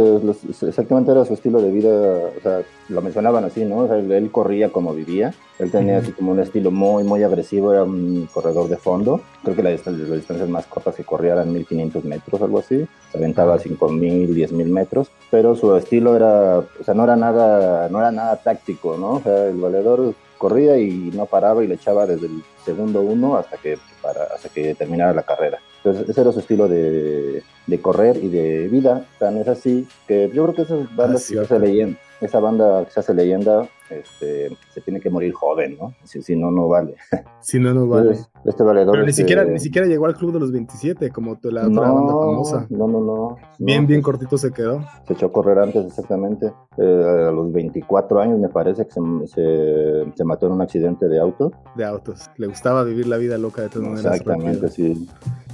exactamente 0.62 1.12
era 1.12 1.26
su 1.26 1.34
estilo 1.34 1.60
de 1.60 1.72
vida, 1.72 1.90
o 1.90 2.42
sea, 2.44 2.62
lo 2.92 3.02
mencionaban 3.02 3.46
así, 3.46 3.66
¿no? 3.66 3.78
O 3.78 3.88
sea, 3.88 3.98
él 3.98 4.32
corría 4.32 4.70
como 4.70 4.94
vivía, 4.94 5.34
él 5.60 5.72
tenía 5.72 6.00
así 6.00 6.12
como 6.12 6.32
un 6.32 6.40
estilo 6.40 6.72
muy, 6.72 7.04
muy 7.04 7.24
agresivo, 7.24 7.72
era 7.72 7.84
un 7.84 8.28
corredor 8.32 8.68
de 8.68 8.78
fondo, 8.78 9.22
creo 9.44 9.56
que 9.56 9.64
la 9.64 9.70
distancia, 9.70 10.06
las 10.06 10.18
distancias 10.18 10.50
más 10.50 10.66
cortas 10.68 10.96
que 10.96 11.04
corría 11.04 11.34
eran 11.34 11.52
1500 11.54 12.04
metros, 12.04 12.42
algo 12.42 12.60
así, 12.60 12.86
se 13.12 13.18
aventaba 13.18 13.58
5000, 13.58 14.34
10000 14.34 14.70
metros, 14.70 15.12
pero 15.30 15.56
su 15.56 15.76
estilo 15.76 16.16
era, 16.16 16.60
o 16.60 16.84
sea, 16.84 16.94
no 16.94 17.04
era 17.04 17.16
nada, 17.16 17.90
no 17.90 18.00
era 18.00 18.12
nada 18.12 18.36
táctico, 18.38 18.98
¿no? 18.98 19.14
O 19.14 19.22
sea, 19.22 19.48
el 19.48 19.58
valedor 19.58 20.14
corría 20.38 20.78
y 20.78 21.12
no 21.14 21.28
paraba 21.28 21.64
y 21.64 21.68
le 21.68 21.76
echaba 21.76 22.08
desde 22.08 22.26
el 22.26 22.44
segundo 22.66 23.02
uno 23.02 23.38
hasta 23.38 23.58
que, 23.58 23.78
para, 24.02 24.24
hasta 24.24 24.50
que 24.50 24.74
terminara 24.74 25.14
la 25.14 25.24
carrera. 25.24 25.60
Entonces, 25.84 26.10
ese 26.10 26.22
era 26.22 26.32
su 26.32 26.40
estilo 26.40 26.68
de, 26.68 27.44
de 27.68 27.82
correr 27.82 28.18
y 28.18 28.28
de 28.28 28.68
vida. 28.68 29.06
Tan 29.20 29.38
es 29.38 29.48
así 29.48 29.88
que 30.08 30.32
yo 30.34 30.44
creo 30.44 30.56
que 30.56 30.62
esas 30.64 30.96
bandas 30.96 31.32
ah, 31.32 31.42
que 31.42 31.46
se 31.46 31.60
leyen, 31.60 31.98
esa 32.22 32.40
banda 32.40 32.86
que 32.86 32.92
se 32.92 33.00
hace 33.00 33.14
leyenda 33.14 33.68
este, 33.92 34.56
se 34.74 34.82
tiene 34.82 35.02
que 35.02 35.10
morir 35.10 35.34
joven, 35.34 35.78
¿no? 35.78 35.94
Si, 36.06 36.36
no, 36.36 36.50
no 36.50 36.70
vale. 36.70 36.96
Si 37.42 37.60
no, 37.60 37.74
no 37.74 37.88
vale. 37.88 38.18
este 38.46 38.64
valedor 38.64 38.94
Pero 38.94 39.06
ni, 39.06 39.12
siquiera, 39.12 39.44
ni 39.44 39.60
siquiera 39.60 39.88
llegó 39.88 40.06
al 40.06 40.16
club 40.16 40.32
de 40.32 40.40
los 40.40 40.52
27, 40.52 41.10
como 41.10 41.38
la 41.44 41.68
otra 41.68 41.70
no, 41.70 41.82
banda 41.82 42.14
famosa. 42.14 42.68
No, 42.70 42.88
no, 42.88 43.02
no. 43.02 43.36
Bien, 43.60 43.86
bien 43.86 44.02
cortito 44.02 44.38
se 44.38 44.52
quedó. 44.52 44.82
Se 45.08 45.14
echó 45.14 45.26
a 45.26 45.32
correr 45.32 45.60
antes, 45.60 45.86
exactamente. 45.86 46.54
Eh, 46.78 47.26
a 47.28 47.32
los 47.32 47.52
24 47.52 48.22
años, 48.22 48.40
me 48.40 48.50
parece 48.50 48.86
que 48.86 48.92
se, 48.92 50.14
se, 50.16 50.24
mató 50.24 50.48
en 50.48 50.54
un 50.54 50.62
accidente 50.62 51.08
de 51.08 51.20
auto. 51.20 51.52
De 51.76 51.84
autos. 51.84 52.30
Le 52.38 52.48
gustaba 52.48 52.84
vivir 52.84 53.08
la 53.08 53.18
vida 53.18 53.38
loca 53.38 53.64
de 53.64 53.70
todas 53.70 53.90
maneras. 53.90 54.22
Exactamente, 54.22 54.70
sí 54.70 55.08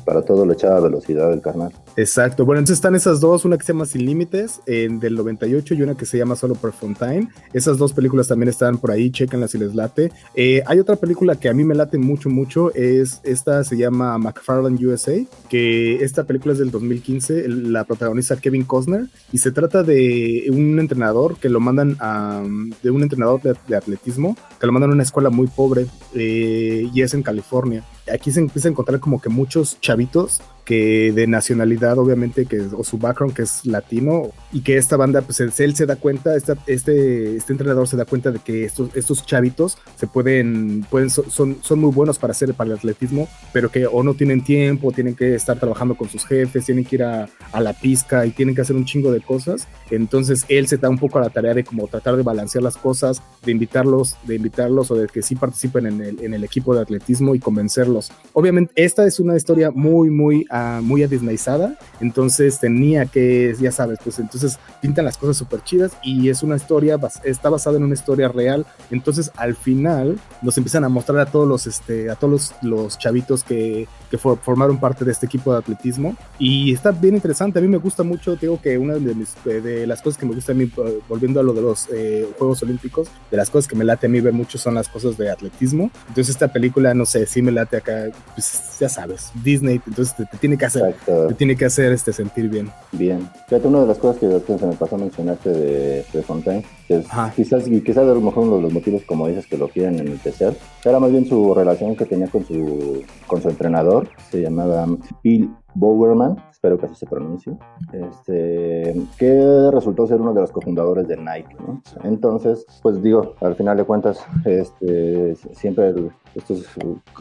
para 0.07 0.21
todo 0.21 0.45
le 0.45 0.53
echaba 0.53 0.79
velocidad 0.79 1.33
el 1.33 1.41
carnal. 1.41 1.74
Exacto. 1.98 2.46
Bueno, 2.46 2.60
entonces 2.60 2.77
están 2.77 2.94
esas 2.94 3.20
dos, 3.20 3.44
una 3.44 3.58
que 3.58 3.66
se 3.66 3.74
llama 3.74 3.88
Sin 3.88 4.06
Límites, 4.06 4.62
en 4.68 5.00
del 5.00 5.16
98, 5.16 5.74
y 5.74 5.82
una 5.82 5.98
que 5.98 6.06
se 6.06 6.20
llama 6.20 6.36
Solo 6.36 6.54
Prefontaine. 6.54 7.27
Esas 7.54 7.80
dos 7.80 7.92
películas 7.92 8.27
también 8.27 8.50
están 8.50 8.77
por 8.77 8.92
ahí, 8.92 9.10
chequenlas 9.10 9.50
si 9.50 9.58
les 9.58 9.74
late. 9.74 10.12
Eh, 10.36 10.62
hay 10.68 10.80
otra 10.80 10.96
película 10.96 11.38
que 11.38 11.50
a 11.50 11.56
mí 11.56 11.63
me 11.63 11.74
late 11.74 11.98
mucho, 11.98 12.30
mucho, 12.30 12.72
es 12.75 13.20
esta 13.24 13.63
se 13.63 13.77
llama 13.77 14.16
McFarland 14.20 14.80
USA, 14.80 15.16
que 15.50 16.04
esta 16.04 16.25
película 16.25 16.54
es 16.54 16.60
del 16.60 16.70
2015, 16.70 17.48
la 17.48 17.84
protagoniza 17.84 18.39
Kevin 18.39 18.63
Costner, 18.63 19.08
y 19.34 19.39
se 19.39 19.51
trata 19.51 19.82
de 19.82 20.51
un 20.51 20.80
entrenador 20.80 21.38
que 21.39 21.50
lo 21.50 21.60
mandan 21.60 21.98
a, 22.00 22.44
de 22.84 22.92
un 22.92 23.01
entrenador 23.01 23.42
de, 23.42 23.75
atletismo, 23.75 24.38
que 24.60 24.68
lo 24.68 24.72
mandan 24.72 24.92
a 24.92 24.94
una 24.94 25.04
escuela 25.04 25.32
muy 25.32 25.48
pobre, 25.48 25.88
eh, 26.13 26.88
y 26.94 27.01
es 27.01 27.16
en 27.16 27.24
California 27.24 27.84
aquí 28.12 28.32
se 28.32 28.39
empieza 28.39 28.68
a 28.68 28.72
encontrar 28.72 29.00
como 29.00 29.22
que 29.22 29.30
muchos 29.30 29.80
chavitos 29.82 30.42
que 30.66 31.13
de 31.13 31.27
nacionalidad 31.27 31.87
obviamente 31.96 32.46
que 32.46 32.60
o 32.60 32.84
su 32.84 32.98
background 32.98 33.34
que 33.34 33.44
es 33.44 33.65
latino 33.65 34.32
y 34.51 34.62
que 34.62 34.77
esta 34.77 34.98
banda 34.98 35.22
pues 35.22 35.39
él 35.39 35.75
se 35.75 35.86
da 35.86 35.96
cuenta 35.96 36.36
este 36.36 36.56
este 36.67 37.53
entrenador 37.53 37.88
se 37.88 37.98
da 37.98 38.06
cuenta 38.06 38.32
de 38.32 38.39
que 38.39 38.65
estos 38.65 38.96
estos 38.96 39.25
chavitos 39.25 39.77
se 39.96 40.08
pueden 40.08 40.86
pueden 40.89 41.10
son 41.10 41.58
son 41.62 41.79
muy 41.79 41.91
buenos 41.91 42.20
para 42.20 42.32
hacer 42.32 42.53
para 42.53 42.72
el 42.72 42.77
atletismo 42.77 43.27
pero 43.53 43.70
que 43.70 43.88
o 43.88 44.03
no 44.03 44.13
tienen 44.13 44.44
tiempo 44.44 44.91
tienen 44.91 45.15
que 45.15 45.36
estar 45.36 45.60
trabajando 45.60 45.96
con 45.96 46.10
sus 46.10 46.25
jefes 46.25 46.65
tienen 46.65 46.86
que 46.86 46.96
ir 46.98 47.03
a, 47.03 47.29
la 47.60 47.74
pizca 47.74 48.25
y 48.25 48.32
tienen 48.32 48.53
que 48.53 48.62
hacer 48.62 48.75
un 48.75 48.86
chingo 48.86 49.12
de 49.12 49.22
cosas. 49.22 49.67
Entonces 49.89 50.46
él 50.48 50.67
se 50.67 50.77
da 50.77 50.89
un 50.89 50.98
poco 50.98 51.17
a 51.17 51.22
la 51.22 51.29
tarea 51.29 51.53
de 51.53 51.63
como 51.63 51.88
tratar 51.88 52.15
de 52.15 52.24
balancear 52.24 52.63
las 52.63 52.77
cosas 52.77 53.22
de 53.44 53.51
invitarlos 53.51 54.15
de 54.25 54.36
invitarlos 54.36 54.91
o 54.91 54.96
de 54.96 55.08
que 55.08 55.22
sí 55.22 55.36
participen 55.36 55.88
en 55.88 56.34
el, 56.34 56.44
equipo 56.44 56.75
de 56.75 56.82
atletismo 56.82 57.36
y 57.36 57.39
convencerlos. 57.39 58.12
Obviamente 58.34 58.72
esta 58.75 59.06
es 59.06 59.20
una 59.20 59.36
historia 59.36 59.72
muy 59.72 60.10
muy 60.10 60.46
muy 60.82 61.03
adisneyzada, 61.03 61.76
entonces 62.00 62.60
tenía 62.60 63.05
que, 63.05 63.55
ya 63.60 63.72
sabes, 63.72 64.00
pues 64.03 64.19
entonces 64.19 64.60
pintan 64.81 65.05
las 65.05 65.17
cosas 65.17 65.38
súper 65.38 65.63
chidas 65.63 65.91
y 66.03 66.29
es 66.29 66.43
una 66.43 66.55
historia, 66.55 67.00
está 67.24 67.50
basada 67.50 67.77
en 67.77 67.84
una 67.84 67.93
historia 67.93 68.27
real, 68.27 68.65
entonces 68.91 69.31
al 69.36 69.55
final 69.55 70.19
nos 70.41 70.57
empiezan 70.57 70.84
a 70.84 70.89
mostrar 70.89 71.19
a 71.19 71.25
todos 71.25 71.48
los, 71.48 71.67
este, 71.67 72.10
a 72.10 72.15
todos 72.15 72.53
los, 72.62 72.98
chavitos 72.98 73.43
que, 73.43 73.88
que 74.10 74.17
formaron 74.17 74.79
parte 74.79 75.03
de 75.05 75.12
este 75.12 75.25
equipo 75.25 75.51
de 75.51 75.60
atletismo. 75.60 76.15
Y 76.39 76.74
está 76.74 76.91
bien 76.91 77.15
interesante, 77.15 77.60
a 77.60 77.62
mí 77.62 77.67
me 77.67 77.77
gusta 77.77 78.03
mucho, 78.03 78.36
digo 78.36 78.60
que 78.62 78.77
una 78.77 78.93
de, 78.96 79.13
mis, 79.13 79.36
de 79.43 79.86
las 79.86 80.01
cosas 80.01 80.17
que 80.17 80.25
me 80.25 80.34
gusta 80.34 80.53
a 80.53 80.55
mí, 80.55 80.72
volviendo 81.07 81.39
a 81.39 81.43
lo 81.43 81.53
de 81.53 81.62
los 81.62 81.88
eh, 81.91 82.27
Juegos 82.38 82.63
Olímpicos, 82.63 83.10
de 83.29 83.38
las 83.38 83.50
cosas 83.50 83.67
que 83.67 83.75
me 83.75 83.84
late 83.84 84.07
a 84.07 84.10
mí 84.10 84.22
ver 84.22 84.34
mucho 84.34 84.57
son 84.57 84.75
las 84.75 84.88
cosas 84.88 85.17
de 85.17 85.29
atletismo, 85.29 85.91
entonces 86.07 86.29
esta 86.29 86.48
película, 86.48 86.93
no 86.93 87.05
sé, 87.05 87.25
sí 87.25 87.41
me 87.41 87.51
late 87.51 87.77
acá, 87.77 88.05
pues 88.34 88.77
ya 88.79 88.89
sabes, 88.89 89.31
Disney, 89.43 89.81
entonces 89.86 90.15
te 90.15 90.25
tiene 90.38 90.57
que 90.57 90.65
hacer, 90.65 90.96
tiene 91.38 91.55
que 91.58 91.66
hacer 91.66 91.92
este 91.92 92.14
sentir 92.14 92.50
bien. 92.50 92.70
Bien. 92.92 93.30
Fíjate, 93.48 93.68
una 93.68 93.82
de 93.82 93.88
las 93.88 93.98
cosas 93.98 94.20
que, 94.20 94.58
se 94.58 94.66
me 94.66 94.74
pasó 94.74 94.96
a 94.96 95.00
mencionarte 95.00 95.50
de, 95.50 96.06
de 96.14 96.24
Fontaine, 96.24 96.66
que 96.88 96.98
es 96.98 97.06
quizás, 97.36 97.68
y 97.68 97.82
quizás 97.82 98.04
a 98.04 98.14
lo 98.14 98.22
mejor 98.22 98.44
uno 98.44 98.58
de 98.58 98.62
los 98.64 98.74
motivos, 98.74 99.04
como 99.06 99.28
dices, 99.28 99.48
que 99.48 99.58
lo 99.58 99.68
quieren 99.68 100.00
en 100.00 100.08
el 100.08 100.20
tercer, 100.20 100.56
era 100.86 101.00
más 101.00 101.12
bien 101.12 101.26
su 101.26 101.54
relación 101.54 101.96
que 101.96 102.06
tenía 102.06 102.28
con 102.28 102.46
su, 102.46 103.04
con 103.26 103.42
su 103.42 103.50
entrenador, 103.50 104.10
se 104.32 104.42
llamaba 104.42 104.86
Bill 105.24 105.50
Bowerman, 105.77 106.36
espero 106.50 106.79
que 106.79 106.88
así 106.88 106.96
se 106.96 107.05
pronuncie, 107.05 107.55
este, 107.93 108.96
que 109.17 109.69
resultó 109.72 110.07
ser 110.07 110.19
uno 110.19 110.34
de 110.34 110.41
los 110.41 110.51
cofundadores 110.51 111.07
de 111.07 111.15
Nike. 111.15 111.55
¿no? 111.60 111.81
Entonces, 112.03 112.65
pues 112.81 113.01
digo, 113.03 113.36
al 113.41 113.55
final 113.55 113.77
de 113.77 113.84
cuentas, 113.84 114.25
este, 114.43 115.36
siempre 115.53 115.93
estos 116.34 116.65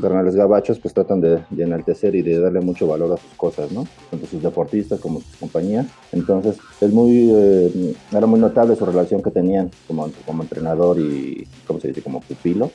carnales 0.00 0.34
gabachos 0.34 0.78
pues 0.78 0.94
tratan 0.94 1.20
de, 1.20 1.42
enaltecer 1.58 2.14
y 2.14 2.22
de 2.22 2.40
darle 2.40 2.60
mucho 2.60 2.86
valor 2.86 3.12
a 3.12 3.16
sus 3.18 3.32
cosas, 3.34 3.72
¿no? 3.72 3.86
Tanto 4.10 4.26
sus 4.26 4.42
deportistas 4.42 5.00
como 5.00 5.20
sus 5.20 5.36
compañías. 5.36 5.86
Entonces, 6.12 6.58
es 6.80 6.92
muy, 6.92 7.30
eh, 7.32 7.94
era 8.12 8.26
muy 8.26 8.40
notable 8.40 8.74
su 8.74 8.86
relación 8.86 9.22
que 9.22 9.30
tenían 9.30 9.70
como, 9.86 10.10
como 10.24 10.42
entrenador 10.42 10.98
y, 10.98 11.46
¿cómo 11.66 11.78
se 11.78 11.88
dice?, 11.88 12.02
como 12.02 12.20
pupilo. 12.20 12.70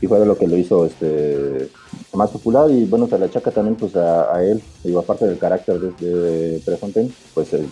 Y 0.00 0.06
fue 0.06 0.20
de 0.20 0.26
lo 0.26 0.36
que 0.36 0.46
lo 0.46 0.56
hizo 0.56 0.86
este, 0.86 1.68
más 2.12 2.30
popular 2.30 2.70
y 2.70 2.84
bueno, 2.84 3.06
se 3.08 3.18
le 3.18 3.26
achaca 3.26 3.50
también 3.50 3.76
pues 3.76 3.94
a, 3.96 4.42
él, 4.44 4.62
digo, 4.82 5.00
aparte 5.00 5.26
del 5.26 5.38
carácter 5.38 5.80
de, 5.80 5.90
de 6.08 6.60
Prefontaine, 6.60 7.10
pues 7.32 7.52
eh, 7.52 7.66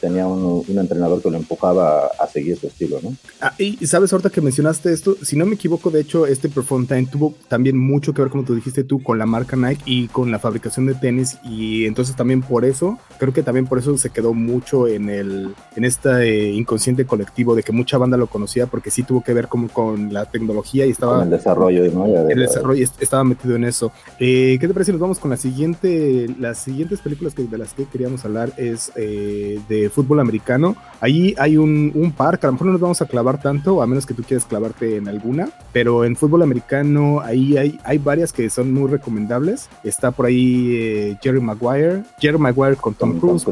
tenía 0.00 0.26
un, 0.26 0.64
entrenador 0.78 1.20
que 1.20 1.30
lo 1.30 1.36
empujaba 1.36 2.06
a, 2.06 2.26
seguir 2.26 2.56
su 2.56 2.68
estilo, 2.68 2.98
¿no? 3.02 3.14
Ah, 3.40 3.52
y 3.58 3.84
sabes, 3.86 4.12
ahorita 4.12 4.30
que 4.30 4.40
mencionaste 4.40 4.92
esto, 4.92 5.16
si 5.22 5.36
no 5.36 5.44
me 5.46 5.56
equivoco, 5.56 5.90
de 5.90 6.00
hecho, 6.00 6.26
este 6.26 6.48
Prefontaine 6.48 7.06
tuvo 7.06 7.34
también 7.48 7.76
mucho 7.76 8.14
que 8.14 8.22
ver, 8.22 8.30
como 8.30 8.44
tú 8.44 8.54
dijiste 8.54 8.84
tú, 8.84 9.02
con 9.02 9.18
la 9.18 9.26
marca 9.26 9.56
Nike 9.56 9.82
y 9.84 10.08
con 10.08 10.30
la 10.30 10.38
fabricación 10.38 10.86
de 10.86 10.94
tenis 10.94 11.38
y 11.44 11.86
entonces 11.86 12.16
también 12.16 12.42
por 12.42 12.64
eso, 12.64 12.98
creo 13.18 13.32
que 13.32 13.42
también 13.42 13.66
por 13.66 13.78
eso 13.78 13.96
se 13.98 14.10
quedó 14.10 14.32
mucho 14.32 14.86
en 14.86 15.10
el, 15.10 15.54
en 15.76 15.84
este 15.84 16.50
inconsciente 16.50 17.04
colectivo 17.04 17.54
de 17.54 17.62
que 17.62 17.72
mucha 17.72 17.98
banda 17.98 18.16
lo 18.16 18.28
conocía 18.28 18.66
porque 18.66 18.90
sí 18.90 19.02
tuvo 19.02 19.22
que 19.22 19.34
ver 19.34 19.48
como 19.48 19.68
con 19.68 20.12
la 20.12 20.26
tecnología 20.26 20.86
y 20.86 20.90
estaba... 20.90 21.16
Con 21.16 21.24
el 21.24 21.30
desarrollo, 21.30 21.90
¿no? 21.92 22.06
el 22.28 22.38
desarrollo, 22.38 22.86
estaba 23.00 23.24
metido 23.24 23.56
en 23.56 23.59
eso. 23.64 23.92
Eh, 24.18 24.58
¿Qué 24.60 24.66
te 24.66 24.74
parece 24.74 24.92
nos 24.92 25.00
vamos 25.00 25.18
con 25.18 25.30
la 25.30 25.36
siguiente, 25.36 26.28
las 26.38 26.58
siguientes 26.58 27.00
películas 27.00 27.34
que, 27.34 27.44
de 27.44 27.58
las 27.58 27.74
que 27.74 27.84
queríamos 27.84 28.24
hablar 28.24 28.52
es 28.56 28.92
eh, 28.96 29.60
de 29.68 29.90
fútbol 29.90 30.20
americano. 30.20 30.76
Ahí 31.00 31.34
hay 31.38 31.56
un, 31.56 31.92
un 31.94 32.12
par 32.12 32.38
que 32.38 32.46
a 32.46 32.48
lo 32.48 32.52
mejor 32.52 32.66
no 32.66 32.72
nos 32.72 32.80
vamos 32.80 33.02
a 33.02 33.06
clavar 33.06 33.40
tanto, 33.40 33.82
a 33.82 33.86
menos 33.86 34.06
que 34.06 34.14
tú 34.14 34.22
quieras 34.22 34.46
clavarte 34.46 34.96
en 34.96 35.08
alguna, 35.08 35.48
pero 35.72 36.04
en 36.04 36.16
fútbol 36.16 36.42
americano 36.42 37.20
ahí 37.20 37.56
hay, 37.56 37.78
hay 37.84 37.98
varias 37.98 38.32
que 38.32 38.48
son 38.50 38.72
muy 38.72 38.90
recomendables. 38.90 39.68
Está 39.84 40.10
por 40.10 40.26
ahí 40.26 40.76
eh, 40.76 41.18
Jerry 41.22 41.40
Maguire, 41.40 42.02
Jerry 42.18 42.38
Maguire 42.38 42.76
con 42.76 42.94
Tom, 42.94 43.18
Cruise, 43.18 43.46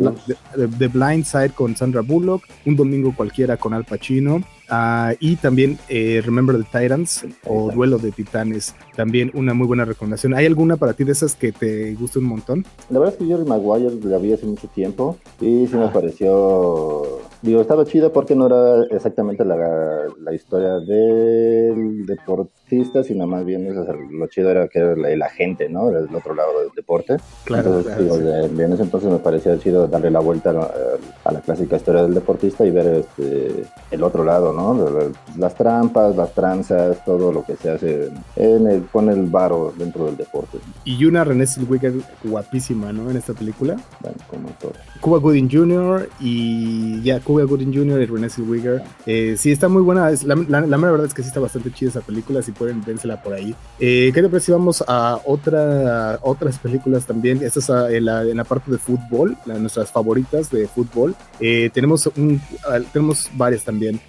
The 0.78 0.88
Blind 0.88 1.24
Side 1.24 1.50
con 1.50 1.76
Sandra 1.76 2.02
Bullock, 2.02 2.44
Un 2.66 2.76
Domingo 2.76 3.14
Cualquiera 3.14 3.56
con 3.56 3.74
Al 3.74 3.84
Pacino. 3.84 4.42
Ah, 4.70 5.14
y 5.18 5.36
también 5.36 5.78
eh, 5.88 6.22
Remember 6.24 6.56
the 6.56 6.64
Titans 6.64 7.24
o 7.46 7.70
Duelo 7.72 7.98
de 7.98 8.12
Titanes, 8.12 8.74
también 8.94 9.30
una 9.34 9.54
muy 9.54 9.66
buena 9.66 9.84
recomendación. 9.84 10.34
¿Hay 10.34 10.46
alguna 10.46 10.76
para 10.76 10.92
ti 10.92 11.04
de 11.04 11.12
esas 11.12 11.34
que 11.34 11.52
te 11.52 11.94
guste 11.94 12.18
un 12.18 12.26
montón? 12.26 12.66
La 12.90 12.98
verdad 12.98 13.14
es 13.14 13.18
que 13.18 13.26
Jerry 13.26 13.44
Maguire 13.44 13.94
la 14.04 14.18
vi 14.18 14.32
hace 14.32 14.46
mucho 14.46 14.68
tiempo 14.68 15.16
y 15.40 15.66
sí 15.66 15.76
me 15.76 15.88
pareció, 15.88 17.20
digo, 17.42 17.60
estaba 17.60 17.84
chido 17.84 18.12
porque 18.12 18.34
no 18.34 18.46
era 18.46 18.84
exactamente 18.90 19.44
la, 19.44 19.56
la 20.20 20.34
historia 20.34 20.78
del 20.80 22.04
deportista, 22.06 23.02
sino 23.02 23.26
más 23.26 23.44
bien 23.44 23.68
lo 23.74 24.26
chido 24.28 24.50
era 24.50 24.68
que 24.68 24.78
era 24.78 24.92
el 24.92 25.22
agente, 25.22 25.68
¿no? 25.68 25.90
Del 25.90 26.14
otro 26.14 26.34
lado 26.34 26.60
del 26.60 26.70
deporte. 26.74 27.16
Claro, 27.44 27.78
entonces, 27.78 27.98
digo, 27.98 28.16
en 28.16 28.72
ese 28.72 28.82
entonces 28.82 29.10
me 29.10 29.18
parecía 29.18 29.58
chido 29.58 29.86
darle 29.86 30.10
la 30.10 30.20
vuelta 30.20 30.50
a 31.24 31.32
la, 31.32 31.40
clásica 31.40 31.76
historia 31.76 32.02
del 32.02 32.14
deportista 32.14 32.66
y 32.66 32.70
ver 32.70 32.86
este, 32.86 33.64
el 33.90 34.02
otro 34.02 34.24
lado, 34.24 34.52
¿no? 34.52 34.86
Las 35.38 35.54
trampas, 35.54 36.16
las 36.16 36.32
tranzas, 36.34 37.04
todo 37.04 37.32
lo 37.32 37.44
que 37.44 37.56
se 37.56 37.70
hace 37.70 38.10
en 38.36 38.66
el, 38.66 38.82
con 38.86 39.08
el 39.08 39.26
varo 39.26 39.72
dentro 39.76 40.06
del 40.06 40.16
deporte. 40.16 40.58
Y 40.84 41.04
una 41.04 41.24
René 41.24 41.46
Zellweger 41.46 41.94
guapísima, 42.24 42.92
¿no? 42.92 43.10
En 43.10 43.16
esta 43.16 43.32
película. 43.32 43.76
Bueno, 44.00 44.16
como 44.28 44.48
todo. 44.60 44.72
Cuba 45.00 45.18
Gooding 45.18 45.48
Jr. 45.50 46.08
y 46.20 47.00
ya, 47.02 47.20
Cuba 47.28 47.44
Gooding 47.44 47.74
Jr. 47.74 48.00
y 48.00 48.06
René 48.06 48.30
Zellweger. 48.30 48.82
Eh, 49.04 49.34
sí, 49.36 49.52
está 49.52 49.68
muy 49.68 49.82
buena. 49.82 50.10
Es, 50.10 50.24
la, 50.24 50.34
la, 50.34 50.76
verdad 50.78 51.04
es 51.04 51.12
que 51.12 51.20
sí 51.20 51.28
está 51.28 51.40
bastante 51.40 51.70
chida 51.70 51.90
esa 51.90 52.00
película, 52.00 52.40
si 52.40 52.52
pueden 52.52 52.82
vérsela 52.82 53.22
por 53.22 53.34
ahí. 53.34 53.54
Eh, 53.78 54.10
¿Qué 54.14 54.22
te 54.22 54.30
parece 54.30 54.50
vamos 54.50 54.82
a, 54.88 55.20
otra, 55.26 56.18
otras 56.22 56.58
películas 56.58 57.04
también? 57.04 57.42
Esta 57.42 57.60
es 57.60 57.68
en, 57.68 58.06
la, 58.06 58.22
en 58.22 58.38
la 58.38 58.44
parte 58.44 58.70
de 58.70 58.78
fútbol, 58.78 59.36
nuestras 59.44 59.92
favoritas 59.92 60.50
de 60.50 60.66
fútbol. 60.68 61.14
Eh, 61.38 61.68
tenemos, 61.74 62.06
un, 62.16 62.40
tenemos 62.94 63.28
varias 63.34 63.62
también. 63.62 64.00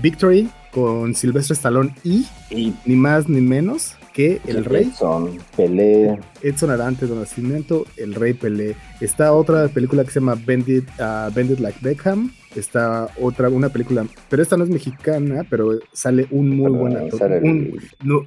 Victory 0.00 0.48
con 0.72 1.12
Silvestre 1.16 1.54
Stallone 1.54 1.92
y, 2.04 2.24
ni 2.50 2.94
más 2.94 3.28
ni 3.28 3.40
menos 3.40 3.96
que 4.12 4.40
el, 4.46 4.64
rey. 4.64 4.84
Edson, 4.84 5.38
Pelé. 5.56 6.18
Edson 6.42 6.70
Arantes 6.70 7.08
de 7.08 7.16
Nacimiento, 7.16 7.86
el 7.96 8.14
rey 8.14 8.34
Pelé. 8.34 8.76
Está 9.00 9.32
otra 9.32 9.68
película 9.68 10.04
que 10.04 10.10
se 10.10 10.20
llama 10.20 10.34
Bendit, 10.34 10.88
uh, 10.98 11.32
Bendit 11.32 11.60
Like 11.60 11.78
Beckham. 11.80 12.32
Está 12.54 13.08
otra, 13.20 13.48
una 13.48 13.68
película, 13.68 14.04
pero 14.28 14.42
esta 14.42 14.56
no 14.56 14.64
es 14.64 14.70
mexicana, 14.70 15.44
pero 15.48 15.78
sale 15.92 16.26
un 16.30 16.56
muy 16.56 16.70
buen 16.72 16.96
actor. 16.96 17.40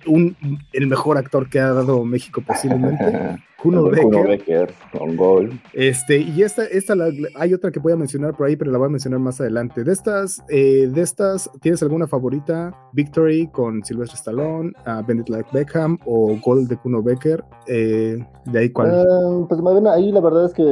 Un, 0.05 0.35
el 0.71 0.87
mejor 0.87 1.17
actor 1.17 1.49
que 1.49 1.59
ha 1.59 1.73
dado 1.73 2.03
México 2.05 2.41
posiblemente. 2.45 3.39
Kuno 3.63 3.89
Becker. 3.89 4.73
con 4.91 5.15
gol. 5.15 5.61
Este, 5.71 6.17
y 6.17 6.43
esta, 6.43 6.65
esta 6.65 6.95
hay 7.35 7.53
otra 7.53 7.71
que 7.71 7.79
voy 7.79 7.93
a 7.93 7.95
mencionar 7.95 8.35
por 8.35 8.47
ahí, 8.47 8.57
pero 8.57 8.71
la 8.71 8.77
voy 8.77 8.87
a 8.87 8.89
mencionar 8.89 9.21
más 9.21 9.39
adelante. 9.39 9.85
De 9.85 9.93
estas, 9.93 10.43
eh, 10.49 10.89
de 10.91 11.01
estas, 11.01 11.49
¿tienes 11.61 11.81
alguna 11.81 12.05
favorita? 12.05 12.75
Victory 12.91 13.47
con 13.47 13.81
Sylvester 13.85 14.17
Stallone, 14.17 14.73
uh, 14.85 15.05
Bendit 15.07 15.29
Like 15.29 15.49
Beckham 15.53 15.97
o 16.05 16.37
Gol 16.43 16.67
de 16.67 16.75
Kuno 16.75 17.01
Becker. 17.01 17.41
Eh, 17.67 18.17
¿De 18.45 18.59
ahí 18.59 18.69
cuál? 18.69 19.05
Uh, 19.07 19.47
pues 19.47 19.61
ahí 19.93 20.11
la 20.11 20.19
verdad 20.19 20.45
es 20.47 20.53
que 20.53 20.63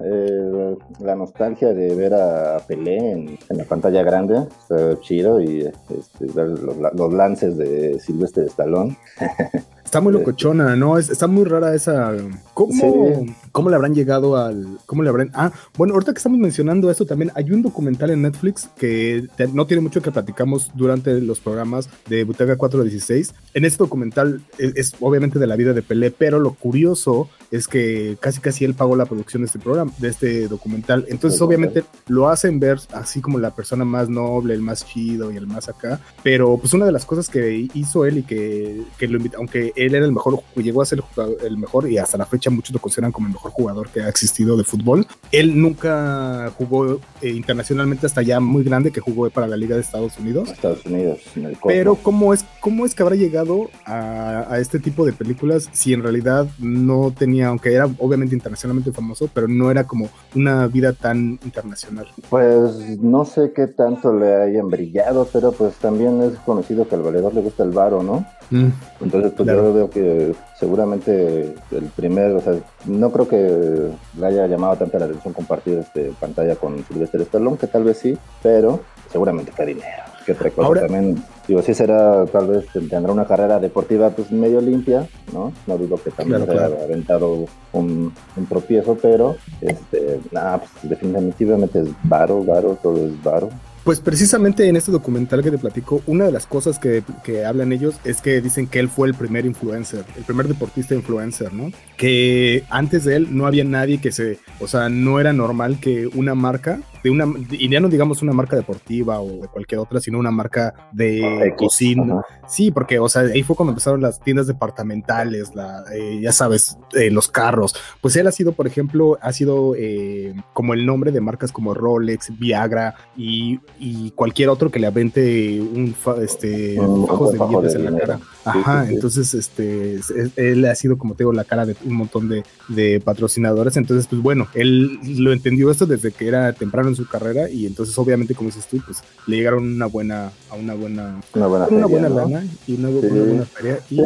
eh, 0.00 0.76
la 1.00 1.14
nostalgia 1.14 1.72
de 1.72 1.94
ver 1.94 2.14
a 2.14 2.58
Pelé 2.66 3.12
en, 3.12 3.38
la 3.50 3.64
pantalla 3.64 4.02
grande 4.02 4.48
está 4.58 4.98
chido 5.00 5.40
y 5.40 5.60
este, 5.60 6.26
ver 6.34 6.48
los, 6.58 7.12
lances 7.12 7.56
de 7.56 7.98
Silvestre 8.00 8.46
Stallone. 8.46 8.96
Está 9.94 10.02
muy 10.02 10.12
locochona, 10.12 10.74
¿no? 10.74 10.98
está 10.98 11.28
muy 11.28 11.44
rara 11.44 11.72
esa. 11.72 12.12
¿Cómo, 12.52 13.24
¿Cómo 13.52 13.70
le 13.70 13.76
habrán 13.76 13.94
llegado 13.94 14.36
al. 14.36 14.78
¿Cómo 14.86 15.04
le 15.04 15.08
habrán.? 15.08 15.30
Ah, 15.34 15.52
bueno, 15.78 15.94
ahorita 15.94 16.12
que 16.12 16.16
estamos 16.18 16.40
mencionando 16.40 16.90
esto 16.90 17.06
también, 17.06 17.30
hay 17.36 17.52
un 17.52 17.62
documental 17.62 18.10
en 18.10 18.22
Netflix 18.22 18.68
que 18.76 19.28
no 19.52 19.68
tiene 19.68 19.82
mucho 19.82 20.02
que 20.02 20.10
platicamos 20.10 20.72
durante 20.74 21.20
los 21.20 21.38
programas 21.38 21.88
de 22.08 22.24
Butaga 22.24 22.56
416. 22.56 23.34
En 23.54 23.64
este 23.64 23.78
documental 23.78 24.42
es, 24.58 24.94
obviamente 24.98 25.38
de 25.38 25.46
la 25.46 25.54
vida 25.54 25.72
de 25.72 25.82
Pelé, 25.82 26.10
pero 26.10 26.40
lo 26.40 26.54
curioso 26.54 27.28
es 27.52 27.68
que 27.68 28.16
casi 28.18 28.40
casi 28.40 28.64
él 28.64 28.74
pagó 28.74 28.96
la 28.96 29.06
producción 29.06 29.42
de 29.42 29.46
este 29.46 29.60
programa, 29.60 29.92
de 29.98 30.08
este 30.08 30.48
documental. 30.48 31.06
Entonces, 31.08 31.40
obviamente, 31.40 31.84
lo 32.08 32.28
hacen 32.28 32.58
ver 32.58 32.80
así 32.92 33.20
como 33.20 33.38
la 33.38 33.54
persona 33.54 33.84
más 33.84 34.08
noble, 34.08 34.54
el 34.54 34.60
más 34.60 34.84
chido 34.84 35.30
y 35.30 35.36
el 35.36 35.46
más 35.46 35.68
acá. 35.68 36.00
Pero, 36.24 36.58
pues, 36.58 36.74
una 36.74 36.84
de 36.84 36.90
las 36.90 37.06
cosas 37.06 37.28
que 37.28 37.68
hizo 37.74 38.06
él 38.06 38.18
y 38.18 38.22
que, 38.24 38.82
que 38.98 39.06
lo 39.06 39.18
invita, 39.18 39.36
aunque 39.36 39.72
él 39.76 39.83
era 39.92 40.04
el 40.04 40.12
mejor, 40.12 40.40
llegó 40.54 40.82
a 40.82 40.86
ser 40.86 41.02
el, 41.44 41.58
mejor 41.58 41.90
y 41.90 41.98
hasta 41.98 42.16
la 42.16 42.26
fecha 42.26 42.50
muchos 42.50 42.72
lo 42.72 42.80
consideran 42.80 43.12
como 43.12 43.26
el 43.26 43.32
mejor 43.32 43.50
jugador 43.50 43.88
que 43.88 44.00
ha 44.00 44.08
existido 44.08 44.56
de 44.56 44.64
fútbol. 44.64 45.06
Él 45.32 45.60
nunca 45.60 46.52
jugó 46.56 47.00
eh, 47.20 47.28
internacionalmente 47.28 48.06
hasta 48.06 48.22
ya 48.22 48.40
muy 48.40 48.62
grande 48.62 48.90
que 48.90 49.00
jugó 49.00 49.28
para 49.30 49.46
la 49.46 49.56
Liga 49.56 49.74
de 49.74 49.82
Estados 49.82 50.18
Unidos. 50.18 50.50
Estados 50.50 50.86
Unidos, 50.86 51.20
Pero 51.66 51.96
¿cómo 51.96 52.32
es, 52.32 52.44
cómo 52.60 52.86
es 52.86 52.94
que 52.94 53.02
habrá 53.02 53.16
llegado 53.16 53.68
a, 53.84 54.46
a 54.48 54.58
este 54.60 54.78
tipo 54.78 55.04
de 55.04 55.12
películas 55.12 55.68
si 55.72 55.92
en 55.92 56.02
realidad 56.02 56.46
no 56.58 57.12
tenía, 57.16 57.48
aunque 57.48 57.74
era 57.74 57.88
obviamente 57.98 58.34
internacionalmente 58.34 58.92
famoso, 58.92 59.28
pero 59.32 59.48
no 59.48 59.70
era 59.70 59.84
como 59.84 60.08
una 60.34 60.66
vida 60.68 60.92
tan 60.92 61.38
internacional? 61.44 62.06
Pues 62.30 62.98
no 63.00 63.24
sé 63.24 63.52
qué 63.54 63.66
tanto 63.66 64.16
le 64.16 64.34
hayan 64.34 64.68
brillado, 64.68 65.28
pero 65.32 65.52
pues 65.52 65.74
también 65.74 66.22
es 66.22 66.38
conocido 66.40 66.86
que 66.88 66.94
al 66.94 67.02
valedor 67.02 67.34
le 67.34 67.40
gusta 67.40 67.64
el 67.64 67.70
varo, 67.70 68.02
¿no? 68.02 68.26
Mm. 68.50 68.68
Entonces, 69.00 69.32
pues 69.36 69.48
yo 69.48 69.73
veo 69.74 69.90
que 69.90 70.34
seguramente 70.58 71.54
el 71.70 71.84
primer, 71.94 72.32
o 72.32 72.40
sea, 72.40 72.54
no 72.86 73.10
creo 73.10 73.28
que 73.28 73.90
le 74.18 74.26
haya 74.26 74.46
llamado 74.46 74.76
tanta 74.76 74.98
la 74.98 75.06
atención 75.06 75.34
compartir 75.34 75.78
este 75.78 76.12
pantalla 76.18 76.56
con 76.56 76.82
Sylvester 76.86 77.20
Stallone, 77.22 77.58
que 77.58 77.66
tal 77.66 77.84
vez 77.84 77.98
sí, 77.98 78.16
pero 78.42 78.80
seguramente 79.10 79.52
fue 79.52 79.66
dinero. 79.66 80.04
Que 80.24 80.32
otra 80.32 80.50
cosa 80.50 80.80
también, 80.80 81.22
digo, 81.46 81.60
sí 81.60 81.74
será, 81.74 82.24
tal 82.24 82.46
vez 82.46 82.66
tendrá 82.72 83.12
una 83.12 83.26
carrera 83.26 83.58
deportiva 83.58 84.08
pues 84.08 84.32
medio 84.32 84.60
limpia, 84.62 85.06
¿no? 85.34 85.52
No 85.66 85.76
dudo 85.76 85.98
que 86.02 86.10
también 86.10 86.48
haya 86.48 86.64
aventado 86.64 87.44
un, 87.72 88.14
un, 88.34 88.46
tropiezo, 88.46 88.96
pero 89.00 89.36
este, 89.60 90.20
nada, 90.30 90.58
pues 90.58 90.88
definitivamente 90.88 91.80
es 91.80 91.88
varo, 92.04 92.42
varo, 92.42 92.78
todo 92.82 93.06
es 93.06 93.22
varo. 93.22 93.50
Pues 93.84 94.00
precisamente 94.00 94.66
en 94.66 94.76
este 94.76 94.90
documental 94.90 95.42
que 95.42 95.50
te 95.50 95.58
platico, 95.58 96.02
una 96.06 96.24
de 96.24 96.32
las 96.32 96.46
cosas 96.46 96.78
que, 96.78 97.02
que, 97.22 97.44
hablan 97.44 97.70
ellos 97.70 97.96
es 98.04 98.22
que 98.22 98.40
dicen 98.40 98.66
que 98.66 98.78
él 98.78 98.88
fue 98.88 99.08
el 99.08 99.14
primer 99.14 99.44
influencer, 99.44 100.06
el 100.16 100.24
primer 100.24 100.48
deportista 100.48 100.94
influencer, 100.94 101.52
¿no? 101.52 101.70
Que 101.98 102.64
antes 102.70 103.04
de 103.04 103.16
él 103.16 103.36
no 103.36 103.46
había 103.46 103.62
nadie 103.64 104.00
que 104.00 104.10
se, 104.10 104.38
o 104.58 104.68
sea, 104.68 104.88
no 104.88 105.20
era 105.20 105.34
normal 105.34 105.80
que 105.80 106.06
una 106.06 106.34
marca 106.34 106.80
de 107.04 107.10
una, 107.10 107.26
y 107.50 107.68
ya 107.68 107.80
no 107.80 107.88
digamos 107.88 108.22
una 108.22 108.32
marca 108.32 108.56
deportiva 108.56 109.20
o 109.20 109.42
de 109.42 109.48
cualquier 109.48 109.78
otra, 109.78 110.00
sino 110.00 110.18
una 110.18 110.30
marca 110.30 110.88
de 110.90 111.54
cocina. 111.56 112.22
Sí, 112.48 112.70
porque, 112.70 112.98
o 112.98 113.08
sea, 113.10 113.22
ahí 113.22 113.42
fue 113.42 113.54
cuando 113.54 113.72
empezaron 113.72 114.00
las 114.00 114.20
tiendas 114.20 114.46
departamentales, 114.46 115.54
la, 115.54 115.84
eh, 115.94 116.18
ya 116.22 116.32
sabes, 116.32 116.78
eh, 116.94 117.10
los 117.10 117.28
carros. 117.28 117.74
Pues 118.00 118.16
él 118.16 118.26
ha 118.26 118.32
sido, 118.32 118.52
por 118.52 118.66
ejemplo, 118.66 119.18
ha 119.20 119.32
sido 119.34 119.74
eh, 119.76 120.34
como 120.54 120.72
el 120.72 120.86
nombre 120.86 121.12
de 121.12 121.20
marcas 121.20 121.52
como 121.52 121.74
Rolex, 121.74 122.38
Viagra 122.38 122.94
y, 123.16 123.60
y 123.78 124.10
cualquier 124.12 124.48
otro 124.48 124.70
que 124.70 124.78
le 124.78 124.86
avente 124.86 125.60
un 125.60 125.94
este, 126.22 126.80
ojos 126.80 127.32
de 127.32 127.38
billetes 127.38 127.74
en 127.74 127.84
la 127.84 127.98
cara. 127.98 128.20
Ajá, 128.46 128.88
entonces, 128.88 129.34
este, 129.34 130.00
él 130.36 130.64
ha 130.64 130.74
sido, 130.74 130.96
como 130.96 131.14
te 131.14 131.24
digo, 131.24 131.34
la 131.34 131.44
cara 131.44 131.66
de 131.66 131.76
un 131.84 131.94
montón 131.94 132.30
de, 132.30 132.44
de 132.68 133.00
patrocinadores. 133.00 133.76
Entonces, 133.76 134.06
pues 134.06 134.22
bueno, 134.22 134.48
él 134.54 134.98
lo 135.18 135.34
entendió 135.34 135.70
esto 135.70 135.84
desde 135.84 136.10
que 136.10 136.28
era 136.28 136.52
temprano 136.54 136.93
su 136.94 137.06
carrera 137.06 137.48
y 137.48 137.66
entonces 137.66 137.96
obviamente 137.98 138.34
como 138.34 138.48
dices 138.48 138.66
tú, 138.66 138.78
pues 138.84 138.98
le 139.26 139.36
llegaron 139.36 139.64
una 139.64 139.86
buena, 139.86 140.32
a 140.50 140.54
una 140.54 140.74
buena, 140.74 141.20
una 141.34 141.46
buena, 141.46 141.66
una 141.68 141.86
buena 141.86 142.08
lana 142.08 142.44
y 142.66 142.74
una, 142.74 142.88
buena 142.90 143.44
feria. 143.44 143.78
Y... 143.90 144.00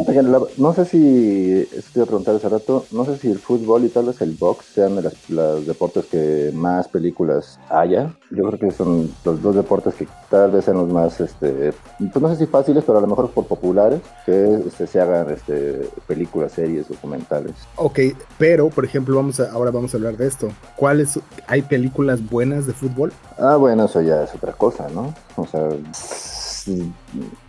no 0.57 0.73
sé 0.73 0.85
si, 0.85 1.67
estoy 1.75 2.03
a 2.03 2.05
preguntar 2.05 2.35
hace 2.35 2.49
rato, 2.49 2.85
no 2.91 3.05
sé 3.05 3.17
si 3.17 3.29
el 3.29 3.39
fútbol 3.39 3.85
y 3.85 3.89
tal 3.89 4.05
vez 4.05 4.21
el 4.21 4.33
box 4.33 4.65
sean 4.73 4.95
de 4.95 5.11
los 5.29 5.65
deportes 5.65 6.05
que 6.05 6.51
más 6.53 6.87
películas 6.87 7.59
haya. 7.69 8.13
Yo 8.31 8.43
creo 8.47 8.59
que 8.59 8.71
son 8.71 9.11
los 9.25 9.41
dos 9.41 9.55
deportes 9.55 9.93
que 9.95 10.07
tal 10.29 10.51
vez 10.51 10.65
sean 10.65 10.77
los 10.77 10.89
más, 10.89 11.19
este, 11.19 11.73
pues 11.97 12.21
no 12.21 12.29
sé 12.29 12.37
si 12.37 12.45
fáciles, 12.45 12.83
pero 12.85 12.97
a 12.97 13.01
lo 13.01 13.07
mejor 13.07 13.31
por 13.31 13.45
populares, 13.45 14.01
que 14.25 14.61
este, 14.67 14.87
se 14.87 15.01
hagan 15.01 15.29
este, 15.29 15.89
películas, 16.07 16.53
series, 16.53 16.87
documentales. 16.87 17.53
Ok, 17.75 17.99
pero 18.37 18.69
por 18.69 18.85
ejemplo, 18.85 19.15
vamos 19.15 19.39
a, 19.39 19.51
ahora 19.51 19.71
vamos 19.71 19.93
a 19.93 19.97
hablar 19.97 20.17
de 20.17 20.27
esto. 20.27 20.49
¿Cuáles 20.75 21.19
hay 21.47 21.61
películas 21.61 22.27
buenas 22.27 22.67
de 22.67 22.73
fútbol? 22.79 23.13
Ah, 23.37 23.57
bueno, 23.57 23.85
eso 23.85 24.01
ya 24.01 24.23
es 24.23 24.33
otra 24.33 24.53
cosa, 24.53 24.87
¿no? 24.89 25.13
O 25.35 25.45
sea, 25.45 25.69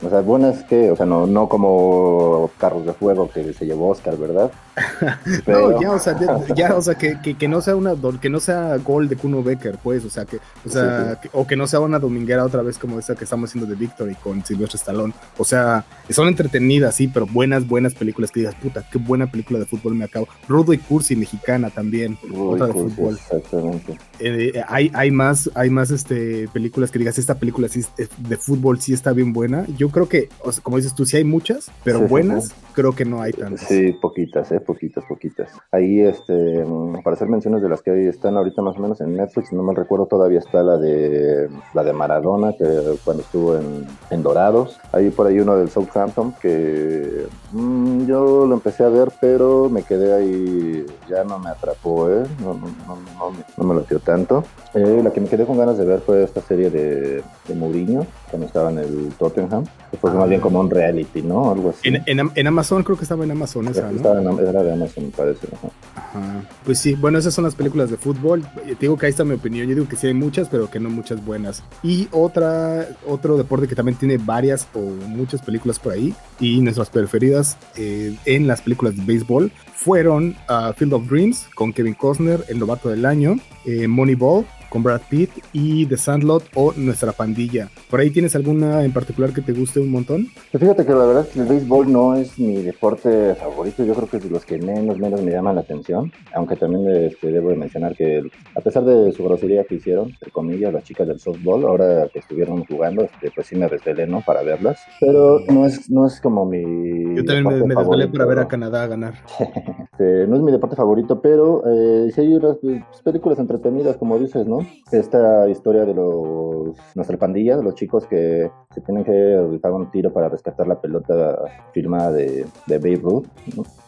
o 0.04 0.08
sea, 0.08 0.20
buenas 0.20 0.62
que, 0.64 0.90
o 0.90 0.96
sea, 0.96 1.06
no, 1.06 1.26
no 1.26 1.48
como 1.48 2.50
Carros 2.58 2.86
de 2.86 2.92
Fuego 2.92 3.28
que 3.28 3.52
se 3.52 3.66
llevó 3.66 3.88
Oscar, 3.88 4.16
¿verdad? 4.16 4.50
no, 5.46 5.80
ya, 5.80 5.92
o 5.92 5.98
sea, 5.98 6.18
ya, 6.54 6.74
o 6.74 6.82
sea 6.82 6.94
que, 6.94 7.18
que, 7.22 7.34
que, 7.36 7.48
no 7.48 7.60
sea 7.60 7.76
una 7.76 7.94
que 8.20 8.30
no 8.30 8.40
sea 8.40 8.76
gol 8.78 9.08
de 9.08 9.16
Kuno 9.16 9.42
Becker, 9.42 9.78
pues, 9.82 10.04
o 10.04 10.10
sea, 10.10 10.24
que, 10.24 10.38
o 10.66 10.68
sea, 10.68 11.18
Que, 11.20 11.30
o 11.32 11.46
que 11.46 11.56
no 11.56 11.66
sea 11.66 11.80
una 11.80 11.98
dominguera 11.98 12.44
otra 12.44 12.62
vez 12.62 12.78
como 12.78 12.98
esa 12.98 13.14
que 13.14 13.24
estamos 13.24 13.50
haciendo 13.50 13.68
de 13.70 13.76
Victory 13.76 14.14
con 14.16 14.44
Silvestre 14.44 14.78
Stallone. 14.78 15.12
O 15.38 15.44
sea, 15.44 15.84
son 16.10 16.28
entretenidas, 16.28 16.94
sí, 16.94 17.08
pero 17.08 17.26
buenas, 17.26 17.66
buenas 17.66 17.94
películas 17.94 18.30
que 18.30 18.40
digas, 18.40 18.54
puta, 18.54 18.84
qué 18.90 18.98
buena 18.98 19.30
película 19.30 19.58
de 19.58 19.66
fútbol 19.66 19.94
me 19.94 20.04
acabo. 20.04 20.28
Rudo 20.48 20.72
y 20.72 20.78
Cursi, 20.78 21.16
mexicana 21.16 21.70
también, 21.70 22.18
otra 22.36 22.66
de 22.66 22.72
fútbol. 22.72 23.14
Exactamente. 23.14 23.98
Eh, 24.18 24.62
hay, 24.68 24.90
hay 24.94 25.10
más, 25.10 25.50
hay 25.54 25.70
más 25.70 25.90
este 25.90 26.48
películas 26.48 26.90
que 26.90 26.98
digas, 26.98 27.18
esta 27.18 27.36
película 27.36 27.68
sí 27.68 27.84
de 28.18 28.36
fútbol 28.36 28.80
sí 28.80 28.92
está 28.92 29.12
bien 29.12 29.32
buena. 29.32 29.66
Yo 29.76 29.90
creo 29.90 30.08
que, 30.08 30.28
como 30.62 30.76
dices 30.76 30.94
tú, 30.94 31.04
sí 31.04 31.16
hay 31.16 31.24
muchas, 31.24 31.70
pero 31.84 32.00
buenas, 32.00 32.54
creo 32.74 32.92
que 32.92 33.04
no 33.04 33.22
hay 33.22 33.32
tantas. 33.32 33.66
Sí, 33.66 33.92
poquitas, 33.92 34.50
eh, 34.52 34.60
poquitas, 34.72 35.04
poquitas. 35.04 35.50
Ahí, 35.72 36.00
este, 36.00 36.64
para 37.02 37.14
hacer 37.14 37.28
menciones 37.28 37.60
de 37.60 37.68
las 37.68 37.82
que 37.82 38.08
están 38.08 38.36
ahorita 38.36 38.62
más 38.62 38.76
o 38.76 38.80
menos 38.80 39.00
en 39.00 39.16
Netflix, 39.16 39.52
no 39.52 39.62
me 39.64 39.74
recuerdo, 39.74 40.06
todavía 40.06 40.38
está 40.38 40.62
la 40.62 40.76
de 40.76 41.48
la 41.74 41.82
de 41.82 41.92
Maradona, 41.92 42.52
que 42.52 42.64
cuando 43.04 43.22
estuvo 43.22 43.56
en, 43.56 43.86
en 44.10 44.22
Dorados. 44.22 44.78
Hay 44.92 45.10
por 45.10 45.26
ahí 45.26 45.40
uno 45.40 45.56
del 45.56 45.70
Southampton 45.70 46.34
que 46.40 47.26
mm, 47.52 48.06
yo 48.06 48.46
lo 48.46 48.54
empecé 48.54 48.84
a 48.84 48.88
ver, 48.88 49.10
pero 49.20 49.68
me 49.68 49.82
quedé 49.82 50.14
ahí, 50.14 50.86
ya 51.08 51.24
no 51.24 51.38
me 51.38 51.50
atrapó, 51.50 52.10
¿eh? 52.10 52.24
No, 52.40 52.54
no, 52.54 52.68
no, 52.86 53.32
no 53.56 53.64
me 53.64 53.74
lo 53.74 53.82
dio 53.82 53.98
tanto. 54.00 54.44
Eh, 54.74 55.00
la 55.02 55.12
que 55.12 55.20
me 55.20 55.28
quedé 55.28 55.44
con 55.44 55.58
ganas 55.58 55.78
de 55.78 55.84
ver 55.84 56.00
fue 56.00 56.22
esta 56.22 56.40
serie 56.40 56.70
de, 56.70 57.22
de 57.48 57.54
Mourinho, 57.54 58.06
cuando 58.30 58.46
estaba 58.46 58.70
en 58.70 58.78
el 58.78 59.12
Tottenham, 59.18 59.64
que 59.90 59.96
fue 59.96 60.12
más 60.12 60.28
bien 60.28 60.40
como 60.40 60.60
un 60.60 60.70
reality, 60.70 61.22
¿no? 61.22 61.50
Algo 61.50 61.70
así. 61.70 61.88
En, 61.88 62.30
en, 62.34 62.46
Amazon, 62.46 62.82
creo 62.82 62.96
que 62.96 63.04
estaba 63.04 63.24
en 63.24 63.32
Amazon 63.32 63.68
esa, 63.68 63.90
¿no? 63.90 63.96
Estaba 63.96 64.20
en, 64.20 64.38
era 64.46 64.62
de 64.62 64.72
Amazon, 64.72 65.04
me 65.04 65.10
parece. 65.10 65.48
Ajá. 65.96 66.42
Pues 66.64 66.78
sí, 66.78 66.94
bueno, 66.94 67.18
esas 67.18 67.34
son 67.34 67.44
las 67.44 67.54
películas 67.54 67.90
de 67.90 67.96
fútbol. 67.96 68.42
Te 68.64 68.74
digo 68.74 68.96
que 68.96 69.06
ahí 69.06 69.10
está 69.10 69.24
mi 69.24 69.34
opinión. 69.34 69.66
Yo 69.68 69.74
digo 69.74 69.88
que 69.88 69.96
sí 69.96 70.06
hay 70.06 70.14
muchas, 70.14 70.48
pero 70.48 70.70
que 70.70 70.80
no 70.80 70.90
muchas 70.90 71.24
buenas. 71.24 71.62
Y 71.82 72.08
otra, 72.12 72.88
otro 73.06 73.36
deporte 73.36 73.68
que 73.68 73.74
también 73.74 73.96
tiene 73.96 74.18
varias 74.18 74.66
o 74.74 74.80
muchas 74.80 75.42
películas 75.42 75.78
por 75.78 75.92
ahí, 75.92 76.14
y 76.38 76.60
nuestras 76.60 76.90
preferidas 76.90 77.39
eh, 77.76 78.14
en 78.24 78.46
las 78.46 78.62
películas 78.62 78.96
de 78.96 79.04
béisbol, 79.04 79.52
fueron 79.74 80.36
uh, 80.48 80.72
Field 80.74 80.92
of 80.92 81.08
Dreams 81.08 81.48
con 81.54 81.72
Kevin 81.72 81.94
Costner, 81.94 82.44
El 82.48 82.58
Novato 82.58 82.88
del 82.90 83.06
Año, 83.06 83.36
eh, 83.64 83.88
Moneyball 83.88 84.44
con 84.70 84.82
Brad 84.82 85.02
Pitt 85.10 85.30
y 85.52 85.84
The 85.84 85.98
Sandlot 85.98 86.44
o 86.54 86.72
Nuestra 86.76 87.12
Pandilla. 87.12 87.68
¿Por 87.90 88.00
ahí 88.00 88.10
tienes 88.10 88.34
alguna 88.34 88.84
en 88.84 88.92
particular 88.92 89.32
que 89.34 89.42
te 89.42 89.52
guste 89.52 89.80
un 89.80 89.90
montón? 89.90 90.28
Pues 90.50 90.62
fíjate 90.62 90.86
que 90.86 90.92
la 90.92 91.04
verdad 91.04 91.26
es 91.26 91.34
que 91.34 91.40
el 91.40 91.46
béisbol 91.46 91.92
no 91.92 92.14
es 92.14 92.38
mi 92.38 92.62
deporte 92.62 93.34
favorito, 93.34 93.84
yo 93.84 93.94
creo 93.94 94.08
que 94.08 94.16
es 94.16 94.24
de 94.24 94.30
los 94.30 94.44
que 94.44 94.58
menos, 94.58 94.98
menos 94.98 95.22
me 95.22 95.32
llaman 95.32 95.56
la 95.56 95.62
atención, 95.62 96.10
aunque 96.34 96.56
también 96.56 96.88
este, 96.88 97.30
debo 97.32 97.50
de 97.50 97.56
mencionar 97.56 97.94
que 97.94 98.22
a 98.54 98.60
pesar 98.60 98.84
de 98.84 99.12
su 99.12 99.24
grosería 99.24 99.64
que 99.64 99.74
hicieron, 99.74 100.08
entre 100.08 100.30
comillas, 100.30 100.72
las 100.72 100.84
chicas 100.84 101.06
del 101.08 101.20
softball, 101.20 101.66
ahora 101.66 102.08
que 102.12 102.20
estuvieron 102.20 102.64
jugando, 102.64 103.02
este, 103.02 103.30
pues 103.34 103.48
sí 103.48 103.56
me 103.56 103.68
restelé, 103.68 104.06
¿no? 104.06 104.22
Para 104.22 104.42
verlas, 104.42 104.78
pero 105.00 105.40
no 105.48 105.66
es, 105.66 105.90
no 105.90 106.06
es 106.06 106.20
como 106.20 106.46
mi... 106.46 107.16
Yo 107.16 107.24
también 107.24 107.44
me, 107.44 107.74
me 107.74 107.74
para 107.74 108.26
ver 108.26 108.38
a 108.38 108.48
Canadá 108.48 108.86
ganar. 108.86 109.14
este, 109.92 110.26
no 110.28 110.36
es 110.36 110.42
mi 110.42 110.52
deporte 110.52 110.76
favorito, 110.76 111.20
pero 111.20 111.62
eh, 111.66 112.10
sí 112.14 112.20
hay 112.20 112.34
unas 112.34 112.58
pues, 112.58 112.82
películas 113.02 113.38
entretenidas, 113.38 113.96
como 113.96 114.18
dices, 114.18 114.46
¿no? 114.46 114.59
Esta 114.92 115.48
historia 115.48 115.84
de 115.84 115.94
los 115.94 116.76
nuestra 116.94 117.16
pandilla, 117.16 117.56
de 117.56 117.62
los 117.62 117.74
chicos 117.74 118.06
que 118.06 118.50
se 118.74 118.80
tienen 118.80 119.04
que 119.04 119.46
rifar 119.50 119.72
un 119.72 119.90
tiro 119.90 120.12
para 120.12 120.28
rescatar 120.28 120.66
la 120.66 120.80
pelota 120.80 121.38
firmada 121.72 122.12
de, 122.12 122.46
de 122.66 122.78
Babe 122.78 123.00
Ruth. 123.02 123.26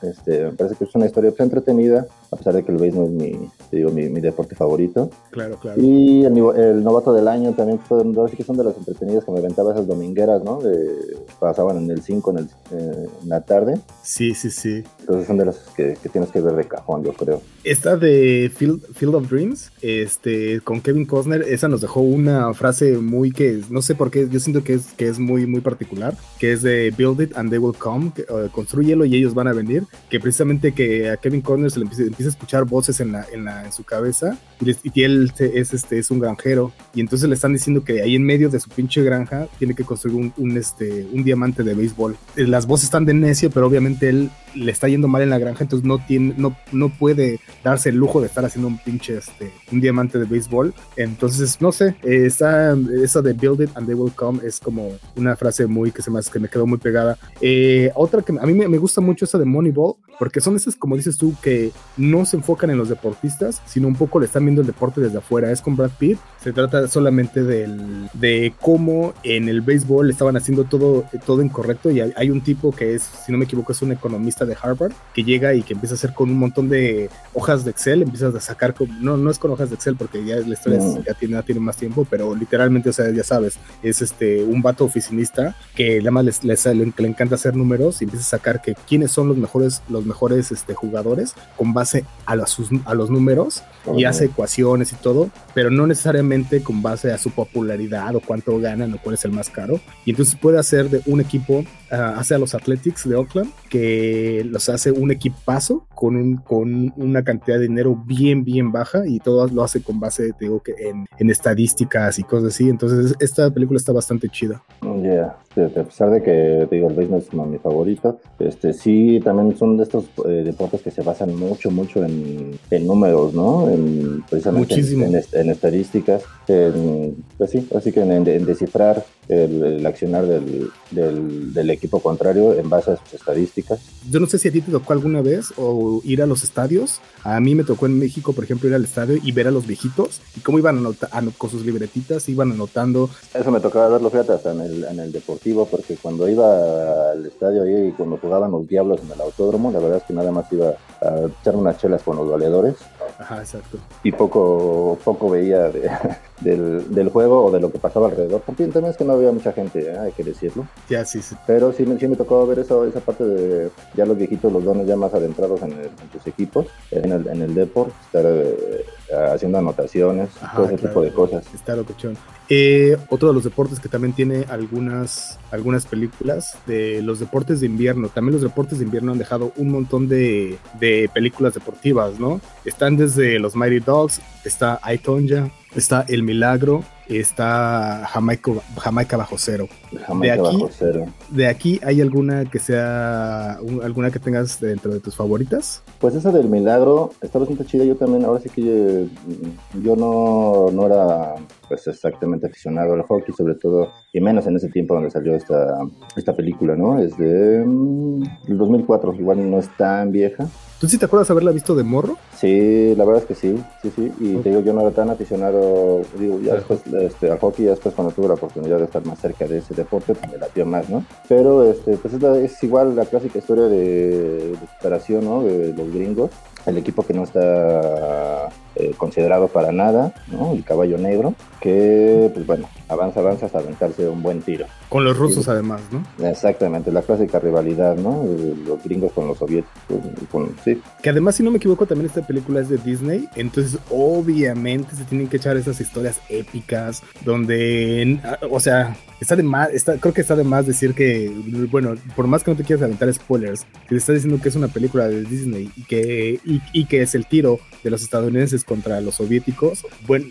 Este, 0.03 0.45
me 0.45 0.53
parece 0.53 0.77
que 0.77 0.85
es 0.85 0.95
una 0.95 1.07
historia 1.07 1.33
entretenida, 1.39 2.07
a 2.31 2.37
pesar 2.37 2.55
de 2.55 2.65
que 2.65 2.73
el 2.73 2.79
béisbol 2.79 3.17
no 3.17 3.25
es 3.25 3.33
mi, 3.33 3.49
digo, 3.71 3.91
mi, 3.91 4.09
deporte 4.21 4.55
favorito. 4.55 5.11
Claro, 5.31 5.57
claro. 5.57 5.81
Y 5.81 6.25
el, 6.25 6.37
el 6.57 6.85
novato 6.85 7.13
del 7.13 7.29
año 7.29 7.53
también 7.53 7.79
fueron 7.79 8.13
dos, 8.13 8.31
que 8.33 8.45
son 8.45 8.57
de 8.57 8.65
las 8.65 8.77
entretenidas 8.77 9.25
que 9.25 9.33
me 9.33 9.39
aventaba 9.39 9.73
esas 9.73 9.87
domingueras, 9.87 10.43
¿no? 10.43 10.61
De, 10.61 11.17
pasaban 11.39 11.79
en 11.79 11.91
el 11.91 12.03
5 12.03 12.31
en, 12.31 12.39
en, 12.79 13.29
la 13.29 13.41
tarde. 13.43 13.79
Sí, 14.03 14.35
sí, 14.35 14.51
sí. 14.51 14.83
Entonces 15.01 15.27
son 15.27 15.39
de 15.39 15.47
las 15.47 15.59
que, 15.77 15.97
tienes 16.11 16.31
que 16.31 16.41
ver 16.41 16.55
de 16.55 16.65
cajón, 16.65 17.05
yo 17.05 17.13
creo. 17.13 17.43
Esta 17.65 17.97
de 17.97 18.51
Field, 18.55 18.83
Field 18.95 19.15
of 19.15 19.31
Dreams, 19.31 19.73
este, 19.83 20.61
con 20.65 20.81
Kevin 20.81 21.07
Costner, 21.07 21.43
esa 21.43 21.69
nos 21.69 21.81
dejó 21.81 22.01
una 22.01 22.53
frase 22.55 22.99
muy 22.99 23.33
que, 23.33 23.61
no 23.71 23.83
sé 23.83 23.95
por 23.95 24.11
qué, 24.11 24.29
yo 24.31 24.41
siento 24.41 24.65
que 24.65 24.75
es, 24.75 24.93
que 24.97 25.09
es 25.09 25.19
muy, 25.19 25.47
muy 25.47 25.61
particular, 25.61 26.17
que 26.39 26.53
es 26.53 26.63
de 26.63 26.93
Build 26.97 27.21
it 27.23 27.37
and 27.37 27.51
they 27.51 27.59
will 27.59 27.77
come, 27.77 28.13
que, 28.15 28.23
uh, 28.23 28.49
construyelo 28.51 29.05
y 29.05 29.15
ellos 29.15 29.35
van 29.35 29.49
a 29.49 29.53
venir, 29.53 29.85
que 30.11 30.21
precisamente 30.21 30.73
que 30.73 31.11
a 31.11 31.17
Kevin 31.17 31.41
Costner 31.41 31.71
se 31.71 31.81
le 31.81 31.87
empieza, 31.87 32.25
a 32.25 32.29
escuchar 32.29 32.65
voces 32.65 33.01
en, 33.01 33.13
la, 33.13 33.27
en, 33.33 33.45
la, 33.45 33.65
en 33.65 33.73
su 33.73 33.85
cabeza 33.85 34.39
y, 34.61 34.71
y 34.71 35.03
él 35.03 35.33
es, 35.39 35.75
este, 35.75 35.99
es 35.99 36.11
un 36.11 36.21
granjero 36.21 36.73
y 36.95 37.01
entonces 37.01 37.29
le 37.29 37.35
están 37.35 37.53
diciendo 37.53 37.85
que 37.85 38.03
ahí 38.03 38.15
en 38.15 38.25
medio 38.25 38.49
de 38.49 38.61
su 38.61 38.71
pinche 38.71 39.03
granja 39.03 39.49
tiene 39.59 39.75
que 39.75 39.85
construir 39.85 40.17
un, 40.17 40.33
un 40.37 40.57
este, 40.57 41.07
un 41.13 41.25
diamante 41.25 41.63
de 41.63 41.75
béisbol. 41.75 42.17
Eh, 42.37 42.47
las 42.47 42.67
voces 42.67 42.85
están 42.85 43.05
de 43.05 43.15
necio, 43.15 43.51
pero 43.51 43.67
obviamente 43.67 44.09
él 44.09 44.31
le 44.55 44.71
está 44.71 44.89
yendo 44.89 45.09
mal 45.09 45.23
en 45.23 45.31
la 45.31 45.39
granja, 45.39 45.65
entonces 45.65 45.87
no 45.87 45.99
tiene, 46.05 46.35
no, 46.37 46.57
no 46.73 46.91
puede 46.91 47.41
darse 47.65 47.89
el 47.89 47.97
lujo 47.97 48.21
de 48.21 48.27
estar 48.27 48.45
haciendo 48.45 48.69
un 48.69 48.79
pinche 48.79 49.17
este, 49.17 49.51
un 49.71 49.81
diamante 49.81 50.19
de 50.19 50.27
béisbol. 50.27 50.52
Entonces, 50.97 51.61
no 51.61 51.73
sé, 51.73 51.97
esa, 52.03 52.77
esa 53.03 53.23
de 53.23 53.33
build 53.33 53.63
it 53.63 53.71
and 53.75 53.87
they 53.87 53.95
will 53.95 54.13
come 54.13 54.41
es 54.45 54.61
como 54.61 54.91
una 55.17 55.37
frase 55.37 55.67
muy 55.67 55.91
que 55.91 56.03
se 56.03 56.11
me, 56.11 56.21
que 56.21 56.39
me 56.39 56.49
quedó 56.49 56.67
muy 56.67 56.79
pegada. 56.79 57.19
Eh, 57.41 57.91
otra 57.95 58.23
que 58.23 58.33
a 58.39 58.47
mí 58.47 58.53
me, 58.53 58.69
me, 58.69 58.79
gusta 58.79 59.01
mucho 59.01 59.25
esa 59.25 59.39
de 59.39 59.45
Moneyball, 59.45 59.95
porque 60.19 60.41
son 60.41 60.57
esas, 60.57 60.77
como 60.77 60.97
dices 60.97 61.17
tú, 61.17 61.35
que 61.43 61.73
no 61.97 62.25
se 62.27 62.37
enfocan 62.37 62.71
en 62.71 62.79
los 62.79 62.89
deportistas, 62.89 63.63
sino 63.67 63.89
un 63.89 63.97
poco 63.97 64.21
le 64.21 64.27
están 64.27 64.45
viendo 64.45 64.61
el 64.61 64.67
deporte 64.67 65.01
desde 65.01 65.19
afuera. 65.19 65.51
Es 65.51 65.61
con 65.61 65.77
Brad 65.77 65.91
Pitt, 65.99 66.19
se 66.41 66.53
trata 66.53 66.87
solamente 66.89 67.43
del, 67.43 68.09
de 68.13 68.53
cómo 68.61 69.15
en 69.23 69.49
el 69.49 69.61
béisbol 69.61 70.11
estaban 70.11 70.37
haciendo 70.37 70.65
todo, 70.65 71.05
todo 71.25 71.43
incorrecto 71.43 71.91
y 71.91 72.01
hay, 72.01 72.13
hay 72.17 72.31
un 72.31 72.41
tipo 72.41 72.73
que 72.73 72.95
es, 72.95 73.03
si 73.03 73.33
no 73.33 73.39
me 73.39 73.45
equivoco, 73.45 73.73
es 73.73 73.83
un 73.83 73.93
economista 73.93 74.45
de 74.45 74.57
Harvard 74.61 74.93
que 75.15 75.25
llega 75.25 75.55
y 75.55 75.63
que 75.63 75.75
empieza 75.75 75.95
a 75.95 75.97
hacer 75.97 76.15
con 76.15 76.31
un 76.31 76.39
montón 76.39 76.69
de 76.69 77.11
hojas 77.33 77.65
de 77.65 77.71
Excel, 77.71 78.03
empiezas 78.03 78.35
a 78.35 78.41
sacar, 78.41 78.75
no, 79.01 79.17
no 79.17 79.31
es 79.31 79.39
con 79.39 79.51
hojas 79.51 79.71
de 79.71 79.77
Excel 79.77 79.97
porque 79.97 80.25
ya 80.25 80.37
la 80.47 80.55
historia 80.55 80.79
ya, 81.07 81.15
tiene, 81.15 81.35
ya 81.35 81.43
tiene 81.43 81.61
más 81.61 81.77
tiempo, 81.77 82.07
pero 82.09 82.35
literalmente, 82.35 82.91
o 82.91 82.93
sea, 82.93 83.11
ya 83.11 83.25
sabes, 83.25 83.59
es 83.83 84.03
este 84.03 84.43
un 84.43 84.63
vato 84.63 84.85
oficinista 84.85 85.57
que 85.75 85.99
nada 85.99 86.11
más 86.11 86.25
les, 86.25 86.45
les, 86.45 86.67
le, 86.67 86.93
le, 86.97 87.09
encanta 87.09 87.35
hacer 87.35 87.57
números 87.57 88.01
y 88.01 88.05
empieza 88.05 88.25
a 88.25 88.39
sacar 88.39 88.63
que 88.63 88.75
quiénes 88.89 89.11
son 89.11 89.29
los 89.29 89.37
mejores, 89.37 89.83
los 89.89 90.07
mejores 90.07 90.53
este, 90.53 90.75
jugadores 90.75 91.35
con 91.57 91.73
base 91.73 92.05
a 92.27 92.37
los, 92.37 92.59
a 92.85 92.95
los 92.95 93.11
números 93.11 93.63
y 93.97 94.05
hace 94.05 94.27
ecuaciones 94.27 94.93
y 94.93 94.97
todo, 94.97 95.31
pero 95.55 95.71
no 95.71 95.87
necesariamente 95.87 96.63
con 96.63 96.83
base 96.83 97.13
a 97.13 97.19
su 97.19 97.31
popularidad 97.31 98.15
o 98.15 98.21
cuánto 98.21 98.59
ganan 98.59 98.95
o 98.95 98.99
cuál 98.99 99.15
es 99.15 99.25
el 99.25 99.33
más 99.33 99.51
caro. 99.51 99.81
Y 100.05 100.11
entonces 100.11 100.37
puede 100.37 100.59
hacer 100.59 100.91
de 100.91 101.03
un 101.07 101.21
equipo, 101.21 101.65
uh, 101.93 102.19
hace 102.19 102.35
a 102.35 102.39
los 102.39 102.55
Athletics 102.55 103.09
de 103.09 103.15
Oakland, 103.15 103.51
que 103.69 104.43
los 104.49 104.69
hace 104.69 104.91
un 104.91 105.11
equipazo 105.11 105.87
con, 105.95 106.17
un, 106.17 106.37
con 106.39 106.93
una 106.97 107.23
cantidad 107.23 107.59
de 107.59 107.69
dinero 107.69 107.95
bien, 108.07 108.45
bien 108.45 108.73
baja 108.73 109.07
y 109.07 109.21
todo 109.21 109.47
lo 109.49 109.63
hace 109.63 109.83
con 109.83 110.01
base, 110.01 110.33
digo, 110.41 110.63
que 110.63 110.73
en, 110.79 111.07
en 111.19 111.31
estadísticas 111.31 112.19
y 112.19 112.25
cosas 112.25 112.55
así. 112.55 112.69
Entonces 112.69 113.15
esta 113.21 113.51
película 113.51 113.77
está 113.79 113.93
bastante 113.93 114.29
chida. 114.29 114.63
Yeah. 114.83 115.37
A 115.57 115.85
pesar 115.85 116.11
de 116.11 116.23
que, 116.23 116.67
te 116.69 116.77
digo, 116.77 116.89
el 116.89 116.95
béisbol 116.95 117.19
es 117.19 117.33
mi 117.33 117.59
favorito, 117.59 118.19
este 118.39 118.73
sí, 118.73 119.21
también 119.23 119.57
son 119.57 119.77
de 119.77 119.85
estos 119.85 120.07
eh, 120.27 120.43
deportes 120.45 120.83
que 120.83 120.91
se 120.91 121.03
basan 121.03 121.35
mucho, 121.37 121.71
mucho 121.71 122.05
en, 122.05 122.59
en 122.71 122.87
números, 122.87 123.35
¿no? 123.35 123.71
En, 123.71 124.23
precisamente 124.29 124.75
en, 124.75 125.03
en, 125.03 125.23
en, 125.33 125.51
estadísticas, 125.51 126.23
pues 126.47 127.51
sí, 127.51 127.69
así 127.75 127.93
que 127.93 128.01
en, 128.01 128.25
descifrar 128.45 129.05
el, 129.29 129.63
el 129.63 129.87
accionar 129.87 130.27
del, 130.27 130.71
del, 130.91 131.55
del, 131.55 131.71
equipo 131.71 132.01
contrario 132.01 132.55
en 132.55 132.69
base 132.69 132.93
a 132.93 132.97
sus 132.97 133.15
estadísticas. 133.15 133.81
Yo 134.11 134.21
no 134.21 134.27
sé 134.27 134.39
si 134.39 134.49
a 134.49 134.53
ti 134.53 134.61
te 134.61 134.73
tocó 134.73 134.93
alguna 134.93 135.23
vez 135.23 135.53
o 135.57 136.01
ir 136.05 136.23
a 136.23 136.27
los 136.27 136.43
estadios. 136.43 137.01
A 137.23 137.39
mí 137.41 137.55
me 137.55 137.65
tocó 137.65 137.87
en 137.87 137.99
México, 137.99 138.33
por 138.33 138.45
ejemplo, 138.45 138.69
ir 138.69 138.75
al 138.75 138.85
estadio 138.85 139.19
y 139.23 139.33
ver 139.33 139.47
a 139.47 139.51
los 139.51 139.67
viejitos 139.67 140.21
y 140.37 140.41
cómo 140.41 140.59
iban 140.59 140.79
anotando 140.79 141.33
con 141.39 141.51
sus 141.51 141.65
libretitas, 141.65 142.29
iban 142.29 142.53
anotando. 142.53 143.09
Eso 143.33 143.51
me 143.51 143.61
tocaba 143.61 143.89
verlo, 143.89 144.11
fíjate, 144.11 144.33
hasta 144.33 144.53
en 144.53 144.61
el, 144.61 144.85
en 144.85 145.01
el 145.01 145.13
deportivo, 145.43 145.67
porque 145.67 145.97
cuando 145.97 146.29
iba 146.29 147.11
al 147.11 147.27
estadio 147.27 147.63
ahí 147.63 147.89
y 147.89 147.93
cuando 147.93 148.17
jugaban 148.17 148.53
los 148.53 148.67
diablos 148.67 149.01
en 149.03 149.13
el 149.13 149.21
autódromo, 149.21 149.71
la 149.73 149.81
verdad 149.81 149.99
es 149.99 150.05
que 150.05 150.15
nada 150.15 150.31
más 150.31 150.53
iba 150.53 150.75
a 151.01 151.27
echar 151.41 151.57
unas 151.57 151.79
chelas 151.79 152.03
con 152.03 152.17
los 152.17 152.31
valedores. 152.31 152.77
Ajá, 153.19 153.39
exacto. 153.39 153.79
Y 154.03 154.13
poco, 154.13 154.99
poco 155.05 155.31
veía 155.31 155.69
de, 155.69 155.91
del, 156.41 156.95
del, 156.95 157.09
juego 157.09 157.45
o 157.45 157.51
de 157.51 157.61
lo 157.61 157.71
que 157.71 157.79
pasaba 157.79 158.09
alrededor. 158.09 158.43
Porque 158.45 158.67
también 158.67 158.93
es 158.93 158.97
que 158.97 159.05
no 159.05 159.13
había 159.15 159.33
mucha 159.33 159.53
gente, 159.53 159.81
¿eh? 159.81 159.99
hay 159.99 160.13
que 160.13 160.25
decirlo. 160.25 160.67
Ya, 160.89 161.05
sí, 161.05 161.21
sí. 161.23 161.37
Pero 161.47 161.73
sí, 161.73 161.85
sí 161.99 162.09
me 162.09 162.17
tocó 162.17 162.47
ver 162.47 162.61
eso, 162.61 162.85
esa 162.85 163.01
parte 163.01 163.25
de 163.25 163.71
ya 163.95 164.07
los 164.07 164.17
viejitos, 164.17 164.53
los 164.53 164.65
dones 164.65 164.87
ya 164.87 164.97
más 164.97 165.13
adentrados 165.13 165.63
en, 165.63 165.73
el, 165.73 165.87
en 165.87 166.09
tus 166.13 166.27
equipos, 166.27 166.67
en 166.91 167.13
el, 167.13 167.29
en 167.29 167.43
el 167.43 167.55
Deport, 167.55 167.93
estar 168.07 168.25
eh, 168.27 168.85
haciendo 169.13 169.59
anotaciones, 169.59 170.31
Ajá, 170.41 170.57
todo 170.57 170.67
ese 170.67 170.77
claro, 170.77 170.89
tipo 170.89 171.03
de 171.03 171.13
cosas. 171.13 171.45
Está 171.55 171.77
locochón. 171.77 172.17
Eh, 172.49 172.97
otro 173.09 173.29
de 173.29 173.35
los 173.35 173.45
deportes 173.45 173.81
que 173.81 173.89
también 173.89 174.13
tiene 174.13 174.45
algunas, 174.49 175.39
algunas 175.51 175.87
películas, 175.87 176.57
de 176.67 177.01
los 177.03 177.19
deportes 177.19 177.61
de 177.61 177.67
invierno. 177.67 178.09
También 178.09 178.35
los 178.35 178.43
deportes 178.43 178.79
de 178.79 178.85
invierno 178.85 179.13
han 179.13 179.19
dejado 179.19 179.53
un 179.57 179.71
montón 179.71 180.09
de, 180.09 180.59
de 180.79 181.09
películas 181.15 181.55
deportivas, 181.55 182.19
¿no? 182.19 182.41
Están 182.65 182.97
desde 182.97 183.39
los 183.39 183.57
Mighty 183.57 183.81
Dogs, 183.81 184.21
está 184.45 184.81
Aitonja, 184.83 185.51
está 185.75 186.05
El 186.09 186.23
Milagro, 186.23 186.85
está 187.09 188.05
Jamaica, 188.09 188.53
Jamaica 188.79 189.17
bajo 189.17 189.37
cero. 189.39 189.69
Jamaica 190.07 190.35
de 190.35 190.41
aquí, 190.41 190.57
bajo 190.57 190.71
cero. 190.71 191.07
¿De 191.31 191.47
aquí 191.47 191.81
hay 191.85 192.01
alguna 192.01 192.45
que 192.45 192.59
sea, 192.59 193.59
alguna 193.83 194.11
que 194.11 194.19
tengas 194.19 194.61
dentro 194.61 194.93
de 194.93 195.01
tus 195.01 195.17
favoritas? 195.17 195.83
Pues 195.99 196.15
esa 196.15 196.31
del 196.31 196.49
Milagro 196.49 197.11
está 197.21 197.39
bastante 197.39 197.65
chida. 197.65 197.85
Yo 197.85 197.97
también, 197.97 198.25
ahora 198.25 198.41
sí 198.41 198.49
que 198.49 198.63
yo, 198.63 199.81
yo 199.81 199.97
no, 199.97 200.71
no 200.73 200.87
era 200.87 201.35
pues 201.69 201.87
exactamente 201.87 202.47
aficionado 202.47 202.95
al 202.95 203.03
hockey, 203.03 203.35
sobre 203.35 203.55
todo, 203.55 203.91
y 204.13 204.21
menos 204.21 204.47
en 204.47 204.57
ese 204.57 204.69
tiempo 204.69 204.95
donde 204.95 205.11
salió 205.11 205.35
esta, 205.35 205.79
esta 206.17 206.35
película, 206.35 206.77
¿no? 206.77 207.01
Es 207.01 207.17
de 207.17 207.65
mm, 207.65 208.23
el 208.49 208.59
2004, 208.59 209.15
igual 209.15 209.51
no 209.51 209.59
es 209.59 209.69
tan 209.77 210.13
vieja. 210.13 210.47
¿Tú 210.83 210.89
sí 210.89 210.99
te 210.99 211.05
acuerdas 211.05 211.31
haberla 211.31 211.53
visto 211.53 211.77
de 211.77 211.85
morro? 211.85 212.19
Sí, 212.37 212.97
la 212.97 213.05
verdad 213.05 213.23
es 213.23 213.29
que 213.29 213.37
sí, 213.37 213.57
sí, 213.83 213.93
sí. 213.95 214.13
Y 214.19 214.31
okay. 214.31 214.43
te 214.43 214.49
digo, 214.49 214.63
yo 214.63 214.73
no 214.73 214.81
era 214.81 214.91
tan 214.91 215.11
aficionado, 215.11 216.03
digo, 216.19 216.41
ya 216.41 216.55
después 216.55 216.81
este, 217.01 217.31
al 217.31 217.39
hockey, 217.39 217.67
ya 217.67 217.71
después 217.71 217.95
cuando 217.95 218.13
tuve 218.13 218.27
la 218.27 218.35
oportunidad 218.35 218.79
de 218.79 218.87
estar 218.87 219.07
más 219.07 219.21
cerca 219.21 219.47
de 219.47 219.59
ese 219.59 219.75
deporte, 219.75 220.13
pues 220.13 220.33
me 220.33 220.39
latió 220.39 220.67
más, 220.67 220.91
¿no? 220.91 221.05
Pero 221.29 221.71
este, 221.71 221.97
pues 221.99 222.15
es, 222.15 222.23
es 222.25 222.65
igual 222.65 222.97
la 222.97 223.05
clásica 223.05 223.39
historia 223.39 223.67
de, 223.67 224.49
de 224.49 224.59
superación, 224.77 225.25
¿no? 225.25 225.45
De 225.45 225.73
los 225.73 225.89
gringos. 225.95 226.33
El 226.67 226.77
equipo 226.79 227.05
que 227.05 227.15
no 227.15 227.23
está 227.23 228.49
eh, 228.77 228.93
considerado 228.97 229.49
para 229.49 229.73
nada, 229.73 230.15
¿no? 230.29 230.53
El 230.53 230.65
caballo 230.65 230.99
negro, 230.99 231.35
que, 231.61 232.31
pues 232.33 232.47
bueno, 232.47 232.69
avanza, 232.89 233.21
avanza 233.21 233.47
hasta 233.47 233.59
aventarse 233.59 234.09
un 234.09 234.23
buen 234.23 234.43
tiro. 234.43 234.67
Con 234.89 235.05
los 235.05 235.17
rusos, 235.17 235.45
sí. 235.45 235.51
además, 235.51 235.81
¿no? 235.91 236.03
Exactamente, 236.27 236.91
la 236.91 237.03
clásica 237.03 237.39
rivalidad, 237.39 237.97
¿no? 237.97 238.25
Los 238.67 238.83
gringos 238.83 239.13
con 239.13 239.29
los 239.29 239.39
soviéticos, 239.39 239.99
con, 240.31 240.55
sí. 240.65 240.81
Que 241.03 241.11
además, 241.11 241.37
si 241.37 241.43
no 241.43 241.51
me 241.51 241.59
equivoco, 241.59 241.87
también 241.87 242.07
esta 242.07 242.27
película 242.27 242.61
es 242.61 242.69
de 242.69 242.79
Disney, 242.79 243.29
entonces 243.37 243.79
obviamente 243.91 244.95
se 244.97 245.05
tienen 245.05 245.29
que 245.29 245.37
echar 245.37 245.57
esas 245.57 245.81
historias 245.81 246.21
épicas, 246.29 247.03
donde, 247.25 248.21
o 248.51 248.61
sea, 248.61 248.97
está 249.21 249.37
de 249.37 249.43
más, 249.43 249.71
está, 249.71 249.97
creo 249.99 250.13
que 250.13 250.21
está 250.21 250.35
de 250.35 250.45
más 250.45 250.67
decir 250.67 250.95
que, 250.95 251.33
bueno, 251.71 251.95
por 252.17 252.27
más 252.27 252.43
que 252.43 252.51
no 252.51 252.57
te 252.57 252.65
quieras 252.65 252.83
aventar 252.83 253.13
spoilers, 253.13 253.67
te 253.89 253.97
está 253.97 254.13
diciendo 254.13 254.41
que 254.43 254.49
es 254.49 254.57
una 254.57 254.69
película 254.69 255.09
de 255.09 255.23
Disney 255.23 255.71
y 255.77 255.85
que, 255.85 256.41
y, 256.45 256.61
y 256.73 256.87
que 256.87 257.03
es 257.03 257.15
el 257.15 257.27
tiro 257.27 257.61
de 257.83 257.91
los 257.91 258.03
estadounidenses 258.03 258.62
contra 258.65 259.01
los 259.01 259.17
soviéticos, 259.17 259.85
bueno, 260.07 260.27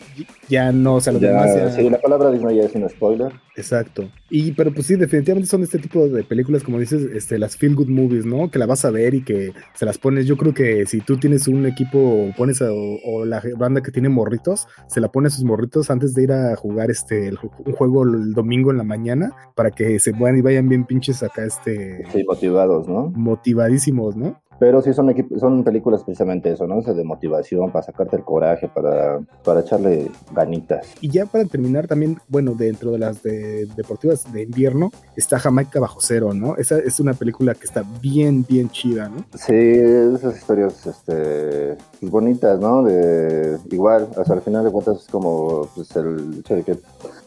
ya 0.49 0.71
no, 0.71 0.95
o 0.95 1.01
sea, 1.01 1.13
lo 1.13 1.19
ya, 1.19 1.29
demás 1.29 1.55
ya... 1.55 1.71
Sí, 1.71 1.89
la 1.89 1.99
palabra 1.99 2.31
Disney 2.31 2.57
ya 2.57 2.63
es 2.63 2.75
un 2.75 2.89
spoiler. 2.89 3.31
Exacto. 3.55 4.09
Y, 4.29 4.53
pero 4.53 4.73
pues 4.73 4.87
sí, 4.87 4.95
definitivamente 4.95 5.49
son 5.49 5.63
este 5.63 5.77
tipo 5.77 6.07
de 6.07 6.23
películas, 6.23 6.63
como 6.63 6.79
dices, 6.79 7.03
este, 7.13 7.37
las 7.37 7.57
feel 7.57 7.75
good 7.75 7.89
movies, 7.89 8.25
¿no? 8.25 8.49
Que 8.49 8.59
la 8.59 8.65
vas 8.65 8.85
a 8.85 8.91
ver 8.91 9.13
y 9.13 9.23
que 9.23 9.53
se 9.73 9.85
las 9.85 9.97
pones. 9.97 10.25
Yo 10.25 10.37
creo 10.37 10.53
que 10.53 10.85
si 10.85 11.01
tú 11.01 11.17
tienes 11.17 11.47
un 11.47 11.65
equipo, 11.65 12.31
pones 12.37 12.61
a, 12.61 12.71
o, 12.71 12.97
o, 13.03 13.25
la 13.25 13.43
banda 13.57 13.81
que 13.81 13.91
tiene 13.91 14.09
morritos, 14.09 14.67
se 14.87 15.01
la 15.01 15.11
pone 15.11 15.27
a 15.27 15.31
sus 15.31 15.43
morritos 15.43 15.91
antes 15.91 16.13
de 16.13 16.23
ir 16.23 16.31
a 16.31 16.55
jugar 16.55 16.89
este, 16.89 17.27
el, 17.27 17.37
un 17.65 17.73
juego 17.73 18.03
el 18.03 18.33
domingo 18.33 18.71
en 18.71 18.77
la 18.77 18.83
mañana, 18.83 19.35
para 19.55 19.71
que 19.71 19.99
se 19.99 20.13
puedan 20.13 20.37
y 20.37 20.41
vayan 20.41 20.69
bien 20.69 20.85
pinches 20.85 21.21
acá, 21.23 21.43
este. 21.43 22.05
Sí, 22.11 22.23
motivados, 22.23 22.87
¿no? 22.87 23.11
Motivadísimos, 23.13 24.15
¿no? 24.15 24.41
Pero 24.61 24.79
sí 24.83 24.93
son, 24.93 25.11
son 25.39 25.63
películas 25.63 26.03
precisamente 26.03 26.51
eso, 26.51 26.67
¿no? 26.67 26.77
O 26.77 26.83
sea, 26.83 26.93
de 26.93 27.03
motivación, 27.03 27.71
para 27.71 27.83
sacarte 27.83 28.15
el 28.15 28.23
coraje, 28.23 28.69
para, 28.69 29.19
para 29.43 29.61
echarle 29.61 30.11
ganitas. 30.35 30.85
Y 31.01 31.09
ya 31.09 31.25
para 31.25 31.45
terminar 31.45 31.87
también, 31.87 32.19
bueno, 32.27 32.53
dentro 32.53 32.91
de 32.91 32.99
las 32.99 33.23
de, 33.23 33.65
deportivas 33.75 34.31
de 34.31 34.43
invierno, 34.43 34.91
está 35.15 35.39
Jamaica 35.39 35.79
Bajo 35.79 35.97
Cero, 35.99 36.35
¿no? 36.35 36.57
Esa 36.57 36.77
es 36.77 36.99
una 36.99 37.15
película 37.15 37.55
que 37.55 37.63
está 37.63 37.83
bien, 38.03 38.45
bien 38.47 38.69
chida, 38.69 39.09
¿no? 39.09 39.25
Sí, 39.33 39.55
esas 39.55 40.37
historias 40.37 40.85
este, 40.85 41.75
pues 41.99 42.11
bonitas, 42.11 42.59
¿no? 42.59 42.83
De, 42.83 43.57
igual, 43.71 44.09
sea, 44.13 44.35
al 44.35 44.43
final 44.43 44.63
de 44.63 44.69
cuentas 44.71 44.97
es 44.97 45.07
como 45.07 45.69
pues, 45.73 45.95
el 45.95 46.37
hecho 46.37 46.55
de 46.55 46.61
que 46.61 46.77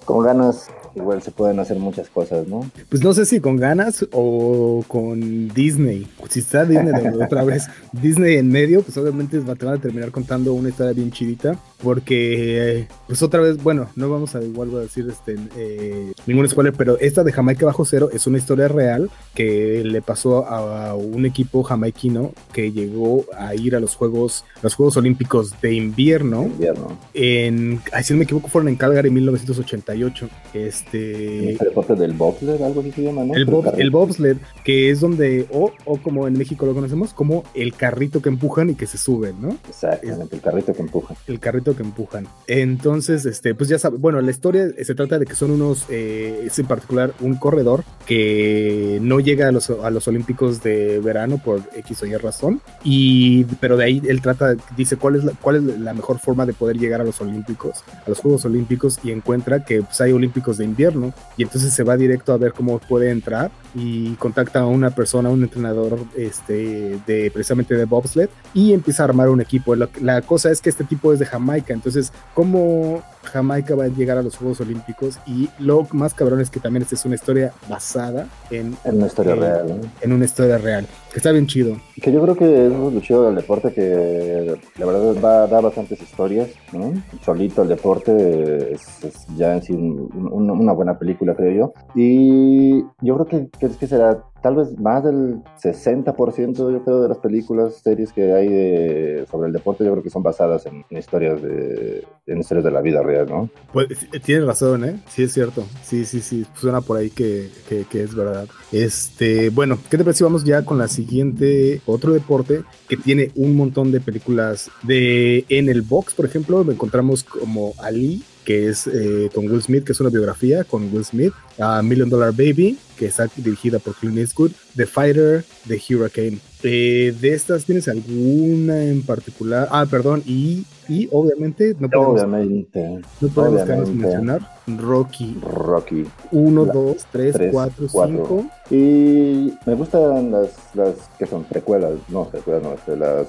con 0.04 0.22
ganas 0.22 0.68
igual 0.94 1.22
se 1.22 1.30
pueden 1.30 1.58
hacer 1.60 1.78
muchas 1.78 2.08
cosas, 2.08 2.46
¿no? 2.46 2.70
Pues 2.88 3.02
no 3.02 3.12
sé 3.14 3.26
si 3.26 3.40
con 3.40 3.56
ganas 3.56 4.06
o 4.12 4.84
con 4.88 5.48
Disney. 5.48 6.06
Si 6.28 6.40
está 6.40 6.64
Disney 6.64 6.92
otra 7.20 7.44
vez, 7.44 7.68
Disney 7.92 8.36
en 8.36 8.48
medio, 8.50 8.82
pues 8.82 8.96
obviamente 8.96 9.40
te 9.40 9.64
van 9.64 9.74
a 9.74 9.80
terminar 9.80 10.10
contando 10.10 10.52
una 10.52 10.68
historia 10.68 10.92
bien 10.92 11.10
chidita. 11.10 11.58
Porque, 11.82 12.88
pues 13.06 13.22
otra 13.22 13.40
vez, 13.40 13.62
bueno, 13.62 13.90
no 13.94 14.08
vamos 14.08 14.34
a 14.34 14.42
igual 14.42 14.74
a 14.74 14.80
decir 14.80 15.06
este 15.06 15.36
eh, 15.56 16.12
ningún 16.26 16.48
spoiler, 16.48 16.72
pero 16.72 16.98
esta 16.98 17.22
de 17.22 17.30
Jamaica 17.30 17.66
bajo 17.66 17.84
cero 17.84 18.08
es 18.10 18.26
una 18.26 18.38
historia 18.38 18.68
real 18.68 19.10
que 19.34 19.82
le 19.84 20.00
pasó 20.00 20.46
a, 20.46 20.94
un 20.94 21.26
equipo 21.26 21.62
jamaiquino 21.62 22.32
que 22.52 22.72
llegó 22.72 23.26
a 23.36 23.54
ir 23.54 23.76
a 23.76 23.80
los 23.80 23.96
Juegos, 23.96 24.44
los 24.62 24.74
Juegos 24.74 24.96
Olímpicos 24.96 25.60
de 25.60 25.74
invierno. 25.74 26.44
invierno. 26.44 26.98
En, 27.12 27.82
si 28.02 28.14
no 28.14 28.18
me 28.18 28.24
equivoco, 28.24 28.48
fueron 28.48 28.68
en 28.68 28.76
Calgary 28.76 29.08
en 29.08 29.14
1988. 29.14 30.28
Este. 30.54 30.83
El 30.92 31.58
deporte 31.58 31.94
del 31.94 32.12
bobsled, 32.12 32.60
algo 32.62 32.80
así 32.80 32.92
se 32.92 33.02
llama, 33.02 33.24
¿no? 33.24 33.34
El, 33.34 33.48
el 33.78 33.90
bobsled, 33.90 34.36
que 34.64 34.90
es 34.90 35.00
donde, 35.00 35.46
o, 35.50 35.72
o 35.84 35.98
como 35.98 36.26
en 36.26 36.34
México 36.36 36.66
lo 36.66 36.74
conocemos, 36.74 37.12
como 37.12 37.44
el 37.54 37.74
carrito 37.74 38.20
que 38.22 38.28
empujan 38.28 38.70
y 38.70 38.74
que 38.74 38.86
se 38.86 38.98
suben, 38.98 39.40
¿no? 39.40 39.56
Exactamente, 39.68 40.36
el 40.36 40.42
carrito 40.42 40.72
que 40.72 40.82
empujan. 40.82 41.16
El 41.26 41.40
carrito 41.40 41.76
que 41.76 41.82
empujan. 41.82 42.26
Entonces, 42.46 43.24
este, 43.26 43.54
pues 43.54 43.68
ya 43.68 43.78
sabes, 43.78 44.00
bueno, 44.00 44.20
la 44.20 44.30
historia 44.30 44.68
se 44.82 44.94
trata 44.94 45.18
de 45.18 45.26
que 45.26 45.34
son 45.34 45.50
unos, 45.50 45.86
eh, 45.88 46.42
es 46.46 46.58
en 46.58 46.66
particular 46.66 47.12
un 47.20 47.36
corredor 47.36 47.84
que 48.06 48.98
no 49.02 49.20
llega 49.20 49.48
a 49.48 49.52
los, 49.52 49.70
a 49.70 49.90
los 49.90 50.06
Olímpicos 50.08 50.62
de 50.62 51.00
verano 51.00 51.40
por 51.42 51.60
X 51.76 52.02
o 52.02 52.06
Y 52.06 52.16
razón, 52.16 52.60
y, 52.82 53.44
pero 53.60 53.76
de 53.76 53.84
ahí 53.84 54.02
él 54.06 54.20
trata, 54.20 54.54
dice 54.76 54.96
cuál 54.96 55.16
es 55.16 55.24
la, 55.24 55.32
cuál 55.32 55.56
es 55.56 55.78
la 55.78 55.94
mejor 55.94 56.18
forma 56.18 56.46
de 56.46 56.52
poder 56.52 56.78
llegar 56.78 57.00
a 57.00 57.04
los 57.04 57.20
Olímpicos, 57.20 57.84
a 58.06 58.08
los 58.08 58.20
Juegos 58.20 58.44
Olímpicos, 58.44 58.98
y 59.02 59.10
encuentra 59.10 59.64
que 59.64 59.82
pues, 59.82 60.00
hay 60.00 60.12
Olímpicos 60.12 60.58
de 60.58 60.64
invierno, 60.74 61.12
y 61.36 61.42
entonces 61.44 61.72
se 61.72 61.84
va 61.84 61.96
directo 61.96 62.32
a 62.32 62.36
ver 62.36 62.52
cómo 62.52 62.78
puede 62.78 63.10
entrar 63.10 63.50
y 63.74 64.14
contacta 64.14 64.60
a 64.60 64.66
una 64.66 64.90
persona, 64.90 65.30
un 65.30 65.42
entrenador 65.42 65.98
este, 66.16 66.98
de 67.06 67.30
precisamente 67.32 67.74
de 67.74 67.84
bobsled, 67.84 68.28
y 68.52 68.72
empieza 68.72 69.02
a 69.02 69.06
armar 69.06 69.28
un 69.28 69.40
equipo. 69.40 69.74
La, 69.76 69.88
la 70.00 70.22
cosa 70.22 70.50
es 70.50 70.60
que 70.60 70.70
este 70.70 70.84
tipo 70.84 71.12
es 71.12 71.18
de 71.18 71.26
Jamaica, 71.26 71.72
entonces, 71.72 72.12
¿cómo 72.34 73.02
Jamaica 73.24 73.74
va 73.74 73.84
a 73.84 73.88
llegar 73.88 74.18
a 74.18 74.22
los 74.22 74.36
Juegos 74.36 74.60
Olímpicos? 74.60 75.18
Y 75.26 75.48
lo 75.58 75.86
más 75.92 76.14
cabrón 76.14 76.40
es 76.40 76.50
que 76.50 76.60
también 76.60 76.82
esta 76.82 76.94
es 76.94 77.04
una 77.04 77.14
historia 77.14 77.52
basada 77.68 78.28
en, 78.50 78.76
en 78.84 78.96
una 78.96 79.06
historia 79.06 79.34
real. 79.34 79.66
¿no? 79.68 79.90
En 80.00 80.12
una 80.12 80.24
historia 80.24 80.58
real, 80.58 80.86
que 81.12 81.18
está 81.18 81.32
bien 81.32 81.46
chido. 81.46 81.76
Que 82.00 82.12
yo 82.12 82.22
creo 82.22 82.36
que 82.36 82.66
es 82.66 82.72
lo 82.72 83.00
chido 83.00 83.26
del 83.26 83.36
deporte, 83.36 83.72
que 83.72 84.56
la 84.78 84.86
verdad 84.86 85.14
va 85.22 85.44
a 85.44 85.46
dar 85.46 85.62
bastantes 85.62 86.00
historias. 86.00 86.50
¿no? 86.72 86.92
Solito 87.24 87.62
el 87.62 87.68
deporte 87.68 88.74
es, 88.74 89.04
es 89.04 89.26
ya 89.36 89.54
en 89.54 89.62
sí 89.62 89.72
un, 89.72 90.10
un, 90.32 90.50
una 90.50 90.72
buena 90.72 90.98
película, 90.98 91.34
creo 91.34 91.52
yo. 91.52 91.72
Y 91.94 92.82
yo 93.00 93.16
creo 93.16 93.26
que, 93.26 93.48
que, 93.58 93.68
que 93.68 93.86
será 93.86 94.22
tal 94.44 94.56
vez 94.56 94.78
más 94.78 95.02
del 95.02 95.40
60% 95.62 96.70
yo 96.70 96.84
creo 96.84 97.00
de 97.00 97.08
las 97.08 97.16
películas, 97.16 97.80
series 97.82 98.12
que 98.12 98.34
hay 98.34 98.46
de, 98.46 99.26
sobre 99.30 99.46
el 99.46 99.54
deporte, 99.54 99.86
yo 99.86 99.92
creo 99.92 100.02
que 100.02 100.10
son 100.10 100.22
basadas 100.22 100.66
en, 100.66 100.84
historias 100.90 101.40
de 101.40 102.04
en 102.26 102.40
historias 102.40 102.62
de 102.62 102.70
la 102.70 102.82
vida 102.82 103.02
real, 103.02 103.26
¿no? 103.26 103.48
Pues 103.72 103.88
tienes 104.22 104.44
razón, 104.44 104.84
¿eh? 104.84 105.00
Sí 105.08 105.22
es 105.22 105.32
cierto. 105.32 105.64
Sí, 105.82 106.04
sí, 106.04 106.20
sí. 106.20 106.44
Suena 106.56 106.82
por 106.82 106.98
ahí 106.98 107.08
que, 107.08 107.48
que, 107.70 107.84
que 107.84 108.02
es 108.02 108.14
verdad. 108.14 108.46
Este, 108.70 109.48
bueno, 109.48 109.78
¿qué 109.90 109.96
te 109.96 110.04
parece? 110.04 110.24
Vamos 110.24 110.44
ya 110.44 110.62
con 110.62 110.76
la 110.76 110.88
siguiente, 110.88 111.80
otro 111.86 112.12
deporte 112.12 112.64
que 112.86 112.98
tiene 112.98 113.30
un 113.36 113.56
montón 113.56 113.92
de 113.92 114.00
películas 114.00 114.70
de 114.82 115.46
en 115.48 115.70
el 115.70 115.80
box, 115.80 116.12
por 116.12 116.26
ejemplo, 116.26 116.60
encontramos 116.70 117.24
como 117.24 117.72
Ali, 117.78 118.22
que 118.44 118.68
es 118.68 118.86
eh, 118.86 119.30
con 119.34 119.50
Will 119.50 119.62
Smith, 119.62 119.84
que 119.84 119.92
es 119.92 120.00
una 120.00 120.10
biografía 120.10 120.64
con 120.64 120.92
Will 120.92 121.04
Smith, 121.04 121.32
a 121.58 121.82
Million 121.82 122.10
Dollar 122.10 122.32
Baby, 122.32 122.78
que 122.96 123.06
está 123.06 123.28
dirigida 123.36 123.78
por 123.78 123.94
Clint 123.96 124.18
Eastwood, 124.18 124.52
The 124.76 124.86
Fighter, 124.86 125.44
The 125.66 125.80
Hurricane. 125.88 126.38
Eh, 126.62 127.14
de 127.20 127.34
estas, 127.34 127.64
¿tienes 127.64 127.88
alguna 127.88 128.84
en 128.84 129.02
particular? 129.02 129.68
Ah, 129.70 129.86
perdón, 129.90 130.22
y, 130.26 130.64
y 130.88 131.08
obviamente 131.12 131.74
no 131.78 131.88
podemos, 131.88 132.22
obviamente, 132.22 133.00
no 133.20 133.28
podemos 133.28 133.62
obviamente. 133.62 133.90
mencionar 133.92 134.54
Rocky. 134.66 135.36
Rocky. 135.42 136.06
1, 136.30 136.64
2, 136.64 137.06
3, 137.12 137.36
4, 137.52 137.88
5. 137.88 138.46
Y 138.70 139.52
me 139.66 139.74
gustan 139.74 140.32
las, 140.32 140.48
las 140.74 140.94
que 141.18 141.26
son 141.26 141.44
precuelas, 141.44 141.92
no, 142.08 142.24
precuelas 142.24 142.62
no, 142.62 142.72
este, 142.72 142.96
las 142.96 143.28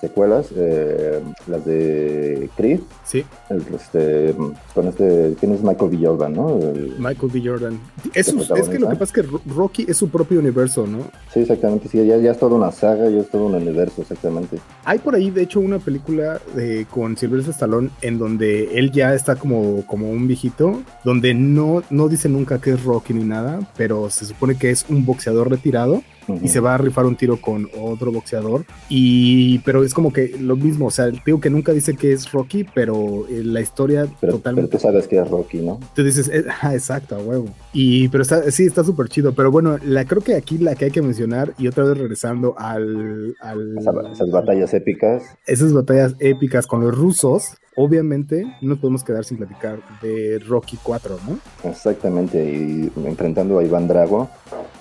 secuelas, 0.00 0.48
eh, 0.56 1.20
las 1.46 1.64
de 1.66 2.48
Creed. 2.56 2.80
Sí. 3.04 3.24
Este, 3.50 4.34
con 4.74 4.88
este, 4.88 5.34
¿quién 5.38 5.52
es 5.52 5.62
Michael 5.62 5.90
B. 5.90 6.06
Jordan, 6.06 6.32
no? 6.32 6.58
El, 6.58 6.94
Michael 6.98 7.30
B. 7.32 7.42
Jordan. 7.44 7.78
Es, 8.14 8.28
es 8.28 8.68
que 8.68 8.78
lo 8.78 8.88
que 8.88 8.96
pasa 8.96 9.04
es 9.04 9.12
que 9.12 9.38
Rocky 9.54 9.84
es 9.86 9.98
su 9.98 10.08
propio 10.08 10.40
universo, 10.40 10.86
¿no? 10.86 11.00
Sí, 11.32 11.40
exactamente, 11.40 11.88
sí, 11.88 12.04
ya, 12.04 12.16
ya 12.16 12.30
es 12.30 12.38
toda 12.38 12.56
una 12.56 12.72
saga, 12.72 13.10
ya 13.10 13.20
es 13.20 13.28
todo 13.28 13.46
un 13.46 13.54
universo, 13.54 14.00
exactamente. 14.00 14.58
Hay 14.84 14.98
por 14.98 15.14
ahí, 15.14 15.30
de 15.30 15.42
hecho, 15.42 15.60
una 15.60 15.78
película 15.78 16.40
de, 16.54 16.86
con 16.90 17.16
Sylvester 17.16 17.52
Stallone 17.52 17.90
en 18.02 18.18
donde 18.18 18.78
él 18.78 18.90
ya 18.90 19.14
está 19.14 19.36
como, 19.36 19.86
como 19.86 20.10
un 20.10 20.26
viejito 20.26 20.82
donde 21.04 21.34
no, 21.34 21.82
no 21.90 22.08
dice 22.08 22.28
nunca 22.28 22.60
que 22.60 22.72
es 22.72 22.84
Rocky 22.84 23.14
ni 23.14 23.24
nada, 23.24 23.60
pero 23.76 24.10
se 24.10 24.26
supone 24.26 24.56
que 24.56 24.70
es 24.70 24.84
un 24.88 25.06
boxeador 25.06 25.48
retirado 25.48 26.02
uh 26.30 26.34
-huh. 26.36 26.44
y 26.44 26.48
se 26.48 26.60
va 26.60 26.74
a 26.74 26.78
rifar 26.78 27.06
un 27.06 27.16
tiro 27.16 27.40
con 27.40 27.68
otro 27.78 28.12
boxeador. 28.12 28.64
Y, 28.88 29.58
pero 29.60 29.84
es 29.84 29.94
como 29.94 30.12
que 30.12 30.36
lo 30.38 30.56
mismo, 30.56 30.86
o 30.86 30.90
sea, 30.90 31.06
digo 31.06 31.40
que 31.40 31.50
nunca 31.50 31.72
dice 31.72 31.96
que 31.96 32.12
es 32.12 32.30
Rocky, 32.32 32.64
pero 32.74 33.26
eh, 33.28 33.42
la 33.44 33.60
historia 33.60 34.06
pero, 34.20 34.34
totalmente. 34.34 34.70
Pero 34.70 34.78
tú 34.78 34.86
sabes 34.86 35.06
que 35.06 35.18
es 35.18 35.28
Rocky, 35.28 35.58
¿no? 35.58 35.80
Tú 35.94 36.02
dices, 36.02 36.28
eh, 36.32 36.44
ah, 36.62 36.74
exacto, 36.74 37.16
a 37.16 37.18
huevo. 37.18 37.48
Y, 37.72 38.08
pero 38.08 38.22
está, 38.22 38.50
sí, 38.50 38.64
está 38.64 38.84
súper 38.84 39.08
chido. 39.08 39.32
Pero 39.32 39.50
bueno, 39.50 39.78
la, 39.84 40.04
creo 40.04 40.22
que 40.22 40.34
aquí 40.34 40.58
la 40.58 40.74
que 40.74 40.86
hay 40.86 40.90
que 40.90 41.02
mencionar, 41.02 41.54
y 41.58 41.68
otra 41.68 41.84
vez 41.84 41.98
regresando 41.98 42.54
al. 42.58 43.34
al 43.40 43.78
esas, 43.78 43.94
esas 44.12 44.30
batallas 44.30 44.74
épicas. 44.74 45.22
Esas 45.46 45.72
batallas 45.72 46.14
épicas 46.18 46.66
con 46.66 46.80
los 46.80 46.96
rusos, 46.96 47.54
obviamente 47.76 48.44
no 48.60 48.70
nos 48.70 48.78
podemos 48.78 49.04
quedar 49.04 49.24
sin 49.24 49.38
platicar 49.38 49.80
de 50.02 50.38
Rocky 50.46 50.78
4, 50.82 51.18
¿no? 51.26 51.70
Exactamente, 51.70 52.42
y 52.42 52.92
enfrentando 53.06 53.58
a 53.58 53.64
Iván 53.64 53.88
Drago, 53.88 54.28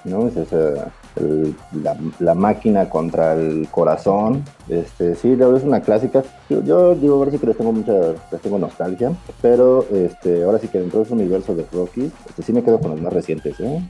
¿no? 0.03 0.27
Es 0.27 0.37
esa, 0.37 0.91
la, 1.19 1.95
la, 2.19 2.33
máquina 2.33 2.89
contra 2.89 3.33
el 3.33 3.67
corazón. 3.69 4.43
Este, 4.69 5.15
sí, 5.15 5.35
la 5.35 5.45
verdad 5.45 5.61
es 5.61 5.67
una 5.67 5.81
clásica. 5.81 6.23
Yo, 6.49 6.63
yo 6.63 6.95
digo, 6.95 7.15
ahora 7.15 7.31
sí 7.31 7.39
que 7.39 7.47
les 7.47 7.57
tengo 7.57 7.71
mucha, 7.71 7.93
les 8.31 8.41
tengo 8.41 8.59
nostalgia, 8.59 9.11
pero 9.41 9.85
este, 9.91 10.43
ahora 10.43 10.59
sí 10.59 10.67
que 10.67 10.79
dentro 10.79 10.99
de 10.99 11.05
ese 11.05 11.13
universo 11.13 11.55
de 11.55 11.65
Rocky, 11.73 12.11
este, 12.27 12.43
sí 12.43 12.53
me 12.53 12.63
quedo 12.63 12.79
con 12.79 12.91
las 12.91 13.01
más 13.01 13.11
recientes, 13.11 13.59
¿eh? 13.59 13.81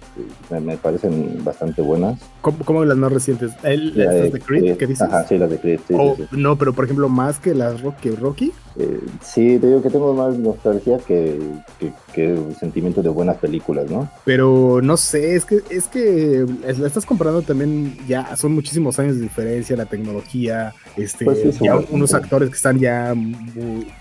me, 0.49 0.59
me, 0.61 0.77
parecen 0.77 1.43
bastante 1.43 1.81
buenas. 1.81 2.19
¿Cómo, 2.41 2.57
cómo 2.63 2.85
las 2.85 2.97
más 2.97 3.11
recientes? 3.11 3.51
¿El, 3.63 3.97
La 3.97 4.15
¿Estas 4.15 4.33
de 4.33 4.39
Creed? 4.39 4.77
¿Qué 4.77 4.87
dices? 4.87 5.07
Ajá, 5.07 5.25
sí, 5.27 5.37
las 5.37 5.49
de 5.49 5.59
Creed. 5.59 5.79
Sí, 5.87 5.93
oh, 5.97 6.15
sí, 6.15 6.23
sí. 6.29 6.37
No, 6.37 6.57
pero 6.57 6.73
por 6.73 6.85
ejemplo, 6.85 7.09
más 7.09 7.39
que 7.39 7.53
las 7.53 7.81
Rocky. 7.81 8.11
¿Rocky? 8.11 8.53
Eh, 8.77 9.01
sí, 9.21 9.57
te 9.59 9.67
digo 9.67 9.81
que 9.81 9.89
tengo 9.89 10.13
más 10.13 10.37
nostalgia 10.37 10.99
que, 10.99 11.37
que, 11.79 11.91
que, 12.13 12.37
sentimiento 12.57 13.01
de 13.01 13.09
buenas 13.09 13.37
películas, 13.37 13.89
¿no? 13.89 14.09
Pero 14.23 14.79
no 14.81 14.95
sé, 14.95 15.35
es 15.35 15.43
que 15.43 15.61
es 15.69 15.87
que 15.87 16.45
la 16.61 16.87
estás 16.87 17.05
comparando 17.05 17.41
también 17.41 17.97
ya 18.07 18.35
son 18.37 18.53
muchísimos 18.53 18.97
años 18.99 19.15
de 19.15 19.23
diferencia, 19.23 19.75
la 19.75 19.85
tecnología, 19.85 20.68
este, 20.97 21.25
pues 21.25 21.39
sí, 21.39 21.51
ya 21.61 21.77
unos 21.89 22.13
actores 22.13 22.49
que 22.49 22.55
están 22.55 22.79
ya 22.79 23.13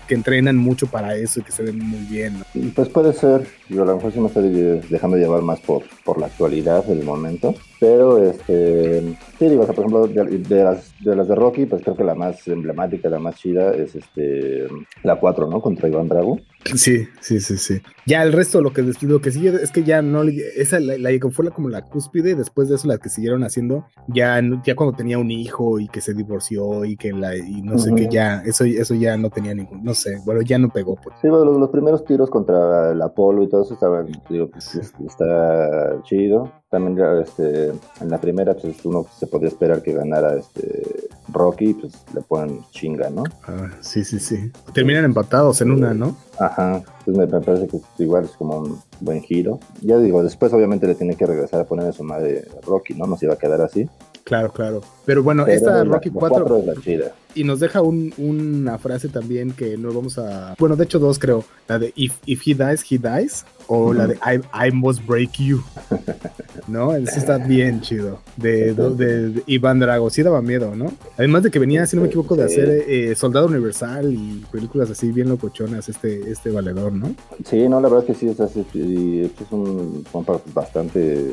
que 0.07 0.15
entrenan 0.15 0.57
mucho 0.57 0.87
para 0.87 1.15
eso 1.15 1.39
y 1.39 1.43
que 1.43 1.51
se 1.51 1.63
ven 1.63 1.79
muy 1.79 1.99
bien. 2.05 2.39
¿no? 2.39 2.71
Pues 2.73 2.89
puede 2.89 3.13
ser, 3.13 3.47
yo 3.69 3.83
a 3.83 3.85
lo 3.85 3.95
mejor 3.95 4.11
sí 4.13 4.19
me 4.19 4.27
estoy 4.27 4.81
dejando 4.89 5.17
llevar 5.17 5.41
más 5.41 5.59
por, 5.59 5.83
por 6.03 6.19
la 6.19 6.27
actualidad 6.27 6.83
del 6.85 7.03
momento, 7.03 7.55
pero 7.79 8.17
este, 8.17 9.01
sí 9.37 9.47
digo, 9.47 9.61
o 9.61 9.65
sea, 9.65 9.73
por 9.73 9.85
ejemplo, 9.85 10.07
de, 10.07 10.37
de, 10.37 10.63
las, 10.63 10.93
de 10.99 11.15
las 11.15 11.27
de 11.29 11.35
Rocky, 11.35 11.65
pues 11.65 11.81
creo 11.81 11.95
que 11.95 12.03
la 12.03 12.13
más 12.13 12.45
emblemática, 12.47 13.09
la 13.09 13.19
más 13.19 13.35
chida 13.35 13.71
es 13.73 13.95
este 13.95 14.67
la 15.03 15.15
4, 15.17 15.47
¿no? 15.47 15.61
Contra 15.61 15.87
Iván 15.87 16.09
Drago. 16.09 16.39
Sí, 16.75 17.07
sí, 17.21 17.39
sí, 17.39 17.57
sí. 17.57 17.81
Ya 18.05 18.21
el 18.23 18.33
resto, 18.33 18.59
lo 18.59 18.73
que, 18.73 18.81
lo 19.01 19.21
que 19.21 19.31
sigue 19.31 19.49
es 19.49 19.71
que 19.71 19.83
ya 19.83 20.01
no, 20.01 20.23
esa 20.23 20.79
la, 20.81 20.97
la 20.97 21.09
fue 21.31 21.45
la, 21.45 21.51
como 21.51 21.69
la 21.69 21.83
cúspide, 21.83 22.35
después 22.35 22.67
de 22.67 22.75
eso 22.75 22.87
las 22.87 22.99
que 22.99 23.07
siguieron 23.07 23.43
haciendo, 23.43 23.85
ya, 24.07 24.41
ya 24.65 24.75
cuando 24.75 24.97
tenía 24.97 25.17
un 25.17 25.31
hijo 25.31 25.79
y 25.79 25.87
que 25.87 26.01
se 26.01 26.13
divorció 26.13 26.83
y 26.83 26.97
que 26.97 27.13
la, 27.13 27.37
y 27.37 27.61
no 27.61 27.73
uh 27.73 27.75
-huh. 27.75 27.79
sé, 27.79 27.95
que 27.95 28.09
ya, 28.09 28.41
eso, 28.45 28.65
eso 28.65 28.93
ya 28.95 29.15
no 29.15 29.29
tenía 29.29 29.53
ningún, 29.53 29.83
no 29.83 29.93
sé, 29.93 30.17
bueno, 30.25 30.41
ya 30.41 30.59
no 30.59 30.69
pegó. 30.69 30.97
Pues. 31.01 31.15
Sí, 31.21 31.29
bueno, 31.29 31.45
los, 31.45 31.57
los 31.57 31.69
primeros 31.69 32.03
tiros 32.03 32.29
contra 32.29 32.91
el 32.91 33.01
Apolo 33.01 33.41
y 33.43 33.47
todo 33.47 33.61
eso 33.61 33.73
estaban, 33.73 34.07
digo, 34.29 34.49
pues, 34.49 34.75
está 34.75 36.01
chido. 36.03 36.51
También 36.69 36.99
este, 37.21 37.69
en 37.69 38.09
la 38.09 38.19
primera, 38.21 38.53
pues 38.53 38.85
uno 38.85 39.07
se 39.17 39.25
podía 39.25 39.47
esperar 39.47 39.81
que 39.81 39.93
ganara 39.93 40.37
este 40.37 41.09
Rocky, 41.31 41.73
pues 41.73 41.93
le 42.13 42.21
ponen 42.21 42.63
chinga, 42.69 43.09
¿no? 43.09 43.23
Ah, 43.43 43.69
sí, 43.81 44.03
sí, 44.03 44.19
sí. 44.19 44.51
Terminan 44.73 45.05
empatados 45.05 45.61
en 45.61 45.71
una, 45.71 45.95
¿no? 45.95 46.15
Ajá, 46.37 46.83
pues 47.03 47.17
me, 47.17 47.25
me, 47.25 47.41
parece 47.41 47.67
que 47.67 47.79
igual 48.03 48.25
es 48.25 48.31
como 48.31 48.59
un 48.59 48.79
buen 48.99 49.21
giro. 49.21 49.59
Ya 49.81 49.97
digo, 49.97 50.21
después 50.21 50.53
obviamente 50.53 50.85
le 50.85 50.93
tiene 50.93 51.15
que 51.15 51.25
regresar 51.25 51.61
a 51.61 51.65
poner 51.65 51.87
a 51.87 51.91
su 51.91 52.03
madre 52.03 52.45
Rocky, 52.63 52.93
¿no? 52.93 53.07
No 53.07 53.17
se 53.17 53.25
iba 53.25 53.33
a 53.33 53.37
quedar 53.37 53.61
así. 53.61 53.89
Claro, 54.23 54.51
claro. 54.51 54.81
Pero 55.09 55.23
bueno, 55.23 55.47
esta 55.47 55.83
Rocky 55.83 56.09
la 56.09 56.13
4, 56.19 56.35
cuatro 56.45 56.57
es 56.59 56.65
la 56.67 56.75
chida. 56.83 57.15
y 57.33 57.43
nos 57.43 57.59
deja 57.59 57.81
un- 57.81 58.13
una 58.19 58.77
frase 58.77 59.07
también 59.09 59.53
que 59.53 59.75
no 59.75 59.91
vamos 59.91 60.19
a. 60.19 60.53
Bueno, 60.59 60.75
de 60.75 60.83
hecho, 60.83 60.99
dos 60.99 61.17
creo. 61.17 61.43
La 61.67 61.79
de 61.79 61.91
If, 61.95 62.13
if 62.27 62.43
he 62.45 62.53
dies, 62.53 62.83
he 62.87 62.99
dies. 62.99 63.43
O 63.71 63.91
la 63.93 64.05
de 64.07 64.15
I, 64.15 64.67
I 64.67 64.71
must 64.71 65.03
break 65.07 65.31
you. 65.39 65.61
¿No? 66.67 66.93
Ese 66.95 67.17
está 67.19 67.37
bien 67.39 67.81
chido. 67.81 68.19
De, 68.37 68.73
de, 68.73 68.89
de- 68.95 69.29
de 69.29 69.43
Iván 69.47 69.79
Drago. 69.79 70.09
Sí 70.09 70.21
daba 70.23 70.41
miedo, 70.41 70.75
¿no? 70.75 70.91
Además 71.17 71.43
de 71.43 71.51
que 71.51 71.57
venía, 71.59 71.85
si 71.87 71.95
no 71.95 72.03
me 72.03 72.07
equivoco, 72.07 72.35
de 72.35 72.43
hacer 72.43 72.83
eh, 72.87 73.15
Soldado 73.15 73.47
Universal 73.47 74.13
y 74.13 74.43
películas 74.51 74.89
así 74.91 75.11
bien 75.11 75.29
locochonas, 75.29 75.89
este, 75.89 76.29
este 76.31 76.51
valedor, 76.51 76.93
¿no? 76.93 77.15
Sí, 77.45 77.67
no, 77.67 77.79
la 77.81 77.89
verdad 77.89 78.05
es 78.09 78.15
que 78.15 78.19
sí, 78.19 78.27
es, 78.29 78.39
así, 78.39 78.65
y 78.73 79.21
este 79.21 79.43
es 79.43 79.51
un 79.51 80.03
compa 80.11 80.39
bastante 80.53 81.31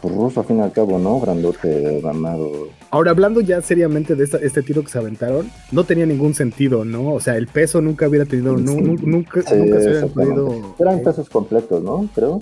pues, 0.00 0.14
ruso, 0.14 0.40
al 0.40 0.46
fin 0.46 0.58
y 0.58 0.62
al 0.62 0.72
cabo, 0.72 0.98
¿no? 0.98 1.20
Grandote, 1.20 2.00
mamado. 2.02 2.50
Ahora, 2.90 3.07
hablando 3.08 3.40
ya 3.40 3.60
seriamente 3.62 4.14
de 4.14 4.24
esta- 4.24 4.38
este 4.38 4.62
tiro 4.62 4.82
que 4.82 4.90
se 4.90 4.98
aventaron, 4.98 5.50
no 5.72 5.84
tenía 5.84 6.06
ningún 6.06 6.34
sentido, 6.34 6.84
¿no? 6.84 7.12
O 7.14 7.20
sea, 7.20 7.36
el 7.36 7.46
peso 7.46 7.80
nunca 7.80 8.08
hubiera 8.08 8.24
tenido, 8.24 8.56
nu- 8.56 8.80
nu- 8.80 8.96
nunca, 9.02 9.42
Sí, 9.42 9.54
nunca 9.56 9.80
se 9.80 9.88
hubiera 9.88 10.00
exactamente. 10.00 10.40
podido. 10.40 10.74
Eran 10.78 10.98
eh, 10.98 11.02
pesos 11.04 11.28
completos, 11.28 11.82
¿no? 11.82 12.08
Creo. 12.14 12.40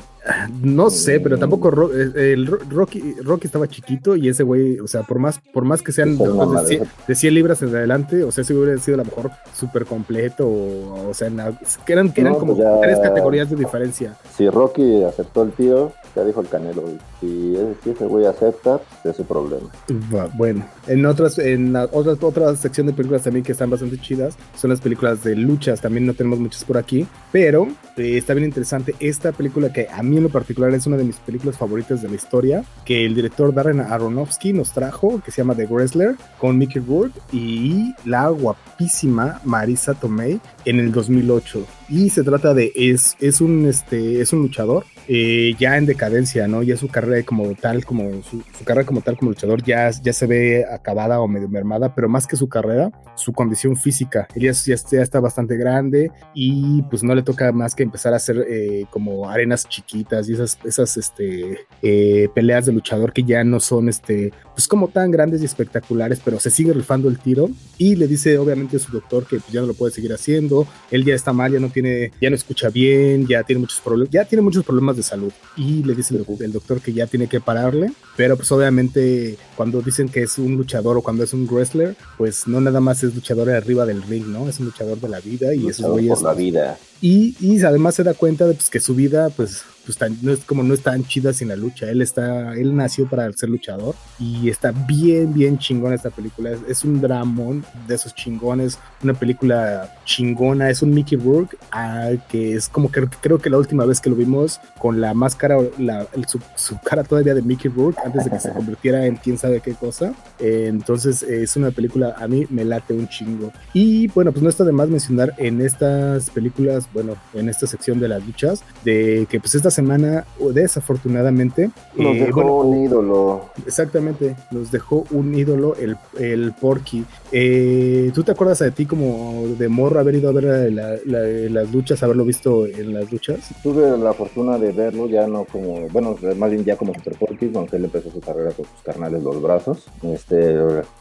No 0.60 0.90
sé, 0.90 1.20
pero 1.20 1.38
tampoco 1.38 1.70
Ro- 1.70 1.90
eh, 1.94 2.32
el 2.32 2.46
Ro- 2.46 2.58
Rocky, 2.68 3.14
Rocky 3.22 3.46
estaba 3.46 3.68
chiquito 3.68 4.16
y 4.16 4.28
ese 4.28 4.42
güey, 4.42 4.78
o 4.80 4.88
sea, 4.88 5.02
por 5.04 5.18
más, 5.20 5.38
por 5.52 5.64
más 5.64 5.82
que 5.82 5.92
sean 5.92 6.18
de, 6.18 6.28
madre. 6.28 6.66
100, 6.66 6.82
de 7.06 7.14
100 7.14 7.34
libras 7.34 7.62
en 7.62 7.68
adelante, 7.68 8.24
o 8.24 8.32
sea, 8.32 8.42
si 8.42 8.52
hubiera 8.52 8.76
sido 8.80 8.96
a 8.96 8.98
lo 8.98 9.04
mejor 9.04 9.30
súper 9.54 9.84
completo, 9.86 10.46
o, 10.48 11.10
o 11.10 11.14
sea, 11.14 11.28
en 11.28 11.36
la- 11.36 11.58
que 11.84 11.92
eran, 11.92 12.12
que 12.12 12.22
eran 12.22 12.32
No, 12.34 12.38
como 12.40 12.56
pues 12.56 12.66
ya- 12.66 12.80
tres 12.80 12.98
categorías 12.98 13.48
de 13.50 13.56
diferencia. 13.56 14.16
Si 14.36 14.48
Rocky 14.50 15.04
aceptó 15.04 15.42
el 15.44 15.52
tiro, 15.52 15.92
ya 16.16 16.24
dijo 16.24 16.40
el 16.40 16.48
Canelo. 16.48 16.82
Si, 17.20 17.56
si 17.84 17.90
ese 17.90 18.04
güey 18.06 18.26
acepta, 18.26 18.80
pues, 19.02 19.12
es 19.12 19.16
su 19.16 19.24
problema. 19.24 19.68
Va, 20.14 20.28
Bueno, 20.56 20.70
en 20.86 21.04
otras, 21.04 21.38
en 21.38 21.72
la 21.72 21.88
otra, 21.92 22.14
otra 22.20 22.56
sección 22.56 22.86
de 22.86 22.92
películas 22.92 23.22
también 23.22 23.44
que 23.44 23.52
están 23.52 23.68
bastante 23.68 23.98
chidas 23.98 24.36
son 24.56 24.70
las 24.70 24.80
películas 24.80 25.22
de 25.22 25.36
luchas. 25.36 25.80
También 25.80 26.06
no 26.06 26.14
tenemos 26.14 26.38
muchas 26.38 26.64
por 26.64 26.78
aquí, 26.78 27.06
pero 27.30 27.68
eh, 27.96 28.16
está 28.16 28.32
bien 28.32 28.46
interesante 28.46 28.94
esta 29.00 29.32
película 29.32 29.72
que 29.72 29.88
a 29.92 30.02
mí 30.02 30.16
en 30.16 30.22
lo 30.22 30.28
particular 30.30 30.72
es 30.72 30.86
una 30.86 30.96
de 30.96 31.04
mis 31.04 31.16
películas 31.16 31.58
favoritas 31.58 32.00
de 32.00 32.08
la 32.08 32.14
historia, 32.14 32.64
que 32.84 33.04
el 33.04 33.14
director 33.14 33.52
Darren 33.52 33.80
Aronofsky 33.80 34.52
nos 34.52 34.72
trajo, 34.72 35.20
que 35.22 35.30
se 35.30 35.42
llama 35.42 35.54
The 35.54 35.66
Wrestler, 35.66 36.14
con 36.38 36.56
Mickey 36.56 36.82
Rourke 36.82 37.20
y 37.32 37.94
la 38.04 38.28
guapísima 38.28 39.40
Marisa 39.44 39.94
Tomei 39.94 40.40
en 40.64 40.80
el 40.80 40.90
2008. 40.92 41.66
Y 41.88 42.10
se 42.10 42.24
trata 42.24 42.52
de, 42.52 42.72
es, 42.74 43.16
es, 43.20 43.40
un, 43.40 43.66
este, 43.66 44.20
es 44.20 44.32
un 44.32 44.42
luchador 44.42 44.84
eh, 45.08 45.54
ya 45.58 45.76
en 45.76 45.86
decadencia, 45.86 46.48
¿no? 46.48 46.64
Ya 46.64 46.76
su 46.76 46.88
carrera 46.88 47.24
como 47.24 47.54
tal, 47.54 47.84
como 47.84 48.22
su, 48.24 48.42
carrera 48.64 48.84
como 48.84 49.02
tal 49.02 49.16
como 49.16 49.30
luchador 49.30 49.62
ya, 49.62 49.90
ya 49.90 50.12
se 50.12 50.26
ve 50.26 50.64
acabada 50.68 51.20
o 51.20 51.28
medio 51.28 51.48
mermada, 51.48 51.94
pero 51.94 52.08
más 52.08 52.26
que 52.26 52.36
su 52.36 52.48
carrera, 52.48 52.90
su 53.14 53.32
condición 53.32 53.76
física. 53.76 54.26
Él 54.34 54.42
ya, 54.42 54.52
ya, 54.52 54.74
ya 54.90 55.02
está 55.02 55.20
bastante 55.20 55.56
grande 55.56 56.10
y 56.34 56.82
pues 56.82 57.04
no 57.04 57.14
le 57.14 57.22
toca 57.22 57.52
más 57.52 57.76
que 57.76 57.84
empezar 57.84 58.12
a 58.14 58.16
hacer 58.16 58.44
eh, 58.48 58.86
como 58.90 59.28
arenas 59.28 59.68
chiquitas 59.68 60.28
y 60.28 60.32
esas, 60.32 60.58
esas 60.64 60.96
este, 60.96 61.66
eh, 61.82 62.28
peleas 62.34 62.66
de 62.66 62.72
luchador 62.72 63.12
que 63.12 63.22
ya 63.22 63.44
no 63.44 63.60
son 63.60 63.88
este, 63.88 64.32
pues 64.56 64.68
como 64.68 64.88
tan 64.88 65.10
grandes 65.10 65.42
y 65.42 65.44
espectaculares, 65.44 66.18
pero 66.24 66.40
se 66.40 66.50
sigue 66.50 66.72
rifando 66.72 67.10
el 67.10 67.18
tiro 67.18 67.50
y 67.76 67.94
le 67.94 68.08
dice 68.08 68.38
obviamente 68.38 68.78
a 68.78 68.80
su 68.80 68.90
doctor 68.90 69.26
que 69.26 69.36
pues, 69.36 69.52
ya 69.52 69.60
no 69.60 69.66
lo 69.66 69.74
puede 69.74 69.92
seguir 69.92 70.14
haciendo, 70.14 70.66
él 70.90 71.04
ya 71.04 71.14
está 71.14 71.34
mal, 71.34 71.52
ya 71.52 71.60
no 71.60 71.68
tiene, 71.68 72.10
ya 72.22 72.30
no 72.30 72.36
escucha 72.36 72.70
bien, 72.70 73.26
ya 73.26 73.42
tiene 73.42 73.60
muchos 73.60 73.80
problemas, 73.80 74.10
ya 74.10 74.24
tiene 74.24 74.40
muchos 74.40 74.64
problemas 74.64 74.96
de 74.96 75.02
salud 75.02 75.30
y 75.58 75.82
le 75.82 75.94
dice 75.94 76.16
el, 76.16 76.52
doctor 76.52 76.80
que 76.80 76.94
ya 76.94 77.06
tiene 77.06 77.28
que 77.28 77.38
pararle, 77.38 77.92
pero 78.16 78.34
pues 78.38 78.50
obviamente 78.50 79.36
cuando 79.56 79.82
dicen 79.82 80.08
que 80.08 80.22
es 80.22 80.38
un 80.38 80.56
luchador 80.56 80.96
o 80.96 81.02
cuando 81.02 81.22
es 81.22 81.34
un 81.34 81.46
wrestler, 81.46 81.94
pues 82.16 82.48
no 82.48 82.58
nada 82.62 82.80
más 82.80 83.04
es 83.04 83.14
luchador 83.14 83.50
arriba 83.50 83.84
del 83.84 84.02
ring, 84.04 84.26
¿no? 84.26 84.48
Es 84.48 84.58
un 84.58 84.66
luchador 84.66 84.98
de 84.98 85.08
la 85.10 85.20
vida 85.20 85.54
y 85.54 85.68
eso 85.68 85.92
por 85.92 86.22
la 86.22 86.32
vida. 86.32 86.78
Y, 87.02 87.36
y, 87.40 87.62
además 87.62 87.94
se 87.94 88.04
da 88.04 88.14
cuenta 88.14 88.46
de 88.46 88.54
pues, 88.54 88.70
que 88.70 88.80
su 88.80 88.94
vida 88.94 89.28
pues, 89.28 89.64
pues 89.86 89.96
tan, 89.96 90.18
no 90.20 90.32
es 90.32 90.40
como 90.40 90.62
no 90.62 90.74
es 90.74 90.82
tan 90.82 91.04
chida 91.04 91.32
sin 91.32 91.48
la 91.48 91.56
lucha. 91.56 91.88
Él 91.88 92.02
está, 92.02 92.52
él 92.54 92.74
nació 92.76 93.08
para 93.08 93.32
ser 93.32 93.48
luchador 93.48 93.94
y 94.18 94.50
está 94.50 94.72
bien, 94.72 95.32
bien 95.32 95.58
chingón 95.58 95.94
esta 95.94 96.10
película. 96.10 96.50
Es, 96.50 96.60
es 96.68 96.84
un 96.84 97.00
dramón 97.00 97.64
de 97.86 97.94
esos 97.94 98.14
chingones, 98.14 98.78
una 99.02 99.14
película 99.14 99.94
chingona, 100.04 100.68
es 100.68 100.82
un 100.82 100.90
Mickey 100.92 101.16
Rourke 101.16 101.56
ah, 101.70 102.10
que 102.28 102.54
es 102.54 102.68
como 102.68 102.90
que 102.90 103.06
creo 103.20 103.38
que 103.38 103.48
la 103.48 103.58
última 103.58 103.84
vez 103.84 104.00
que 104.00 104.10
lo 104.10 104.16
vimos 104.16 104.60
con 104.78 105.00
la 105.00 105.14
máscara, 105.14 105.56
la, 105.78 106.06
el, 106.14 106.26
su, 106.26 106.40
su, 106.56 106.78
cara 106.80 107.04
todavía 107.04 107.34
de 107.34 107.42
Mickey 107.42 107.70
Rourke 107.70 108.00
antes 108.04 108.24
de 108.24 108.30
que 108.30 108.40
se 108.40 108.50
convirtiera 108.50 109.06
en 109.06 109.16
quién 109.16 109.38
sabe 109.38 109.60
qué 109.60 109.74
cosa. 109.74 110.14
Eh, 110.38 110.66
entonces 110.68 111.22
eh, 111.22 111.42
es 111.42 111.56
una 111.56 111.70
película, 111.70 112.16
a 112.18 112.26
mí 112.26 112.46
me 112.50 112.64
late 112.64 112.92
un 112.92 113.08
chingo. 113.08 113.52
Y 113.72 114.08
bueno, 114.08 114.32
pues 114.32 114.42
no 114.42 114.48
está 114.48 114.64
de 114.64 114.72
más 114.72 114.88
mencionar 114.88 115.34
en 115.38 115.60
estas 115.60 116.30
películas 116.30 116.88
bueno, 116.92 117.14
en 117.34 117.48
esta 117.48 117.66
sección 117.66 118.00
de 118.00 118.08
las 118.08 118.24
luchas, 118.24 118.62
de 118.84 119.26
que 119.30 119.40
pues 119.40 119.54
esta 119.54 119.70
semana, 119.76 120.24
desafortunadamente, 120.52 121.70
nos 121.96 122.16
eh, 122.16 122.20
dejó 122.26 122.42
bueno, 122.42 122.56
un 122.56 122.84
ídolo. 122.84 123.50
Exactamente, 123.66 124.34
nos 124.50 124.70
dejó 124.70 125.04
un 125.10 125.34
ídolo, 125.34 125.74
el, 125.76 125.96
el 126.18 126.52
Porky. 126.52 127.04
Eh, 127.30 128.10
¿Tú 128.14 128.22
te 128.22 128.32
acuerdas 128.32 128.60
de 128.60 128.70
ti 128.70 128.86
como 128.86 129.44
de 129.58 129.68
morro 129.68 130.00
haber 130.00 130.14
ido 130.16 130.30
a 130.30 130.32
ver 130.32 130.72
la, 130.72 130.96
la, 131.04 131.20
las 131.50 131.72
luchas, 131.72 132.02
haberlo 132.02 132.24
visto 132.24 132.66
en 132.66 132.94
las 132.94 133.10
luchas? 133.12 133.38
Tuve 133.62 133.96
la 133.98 134.12
fortuna 134.12 134.58
de 134.58 134.72
verlo, 134.72 135.08
ya 135.08 135.26
no 135.26 135.44
como, 135.44 135.88
bueno, 135.90 136.16
más 136.36 136.50
bien 136.50 136.64
ya 136.64 136.76
como 136.76 136.94
Super 136.94 137.18
Porky, 137.18 137.50
aunque 137.54 137.76
él 137.76 137.84
empezó 137.84 138.10
su 138.10 138.20
carrera 138.20 138.50
con 138.52 138.64
sus 138.64 138.82
carnales 138.82 139.22
los 139.22 139.40
brazos, 139.42 139.86
este, 140.02 140.56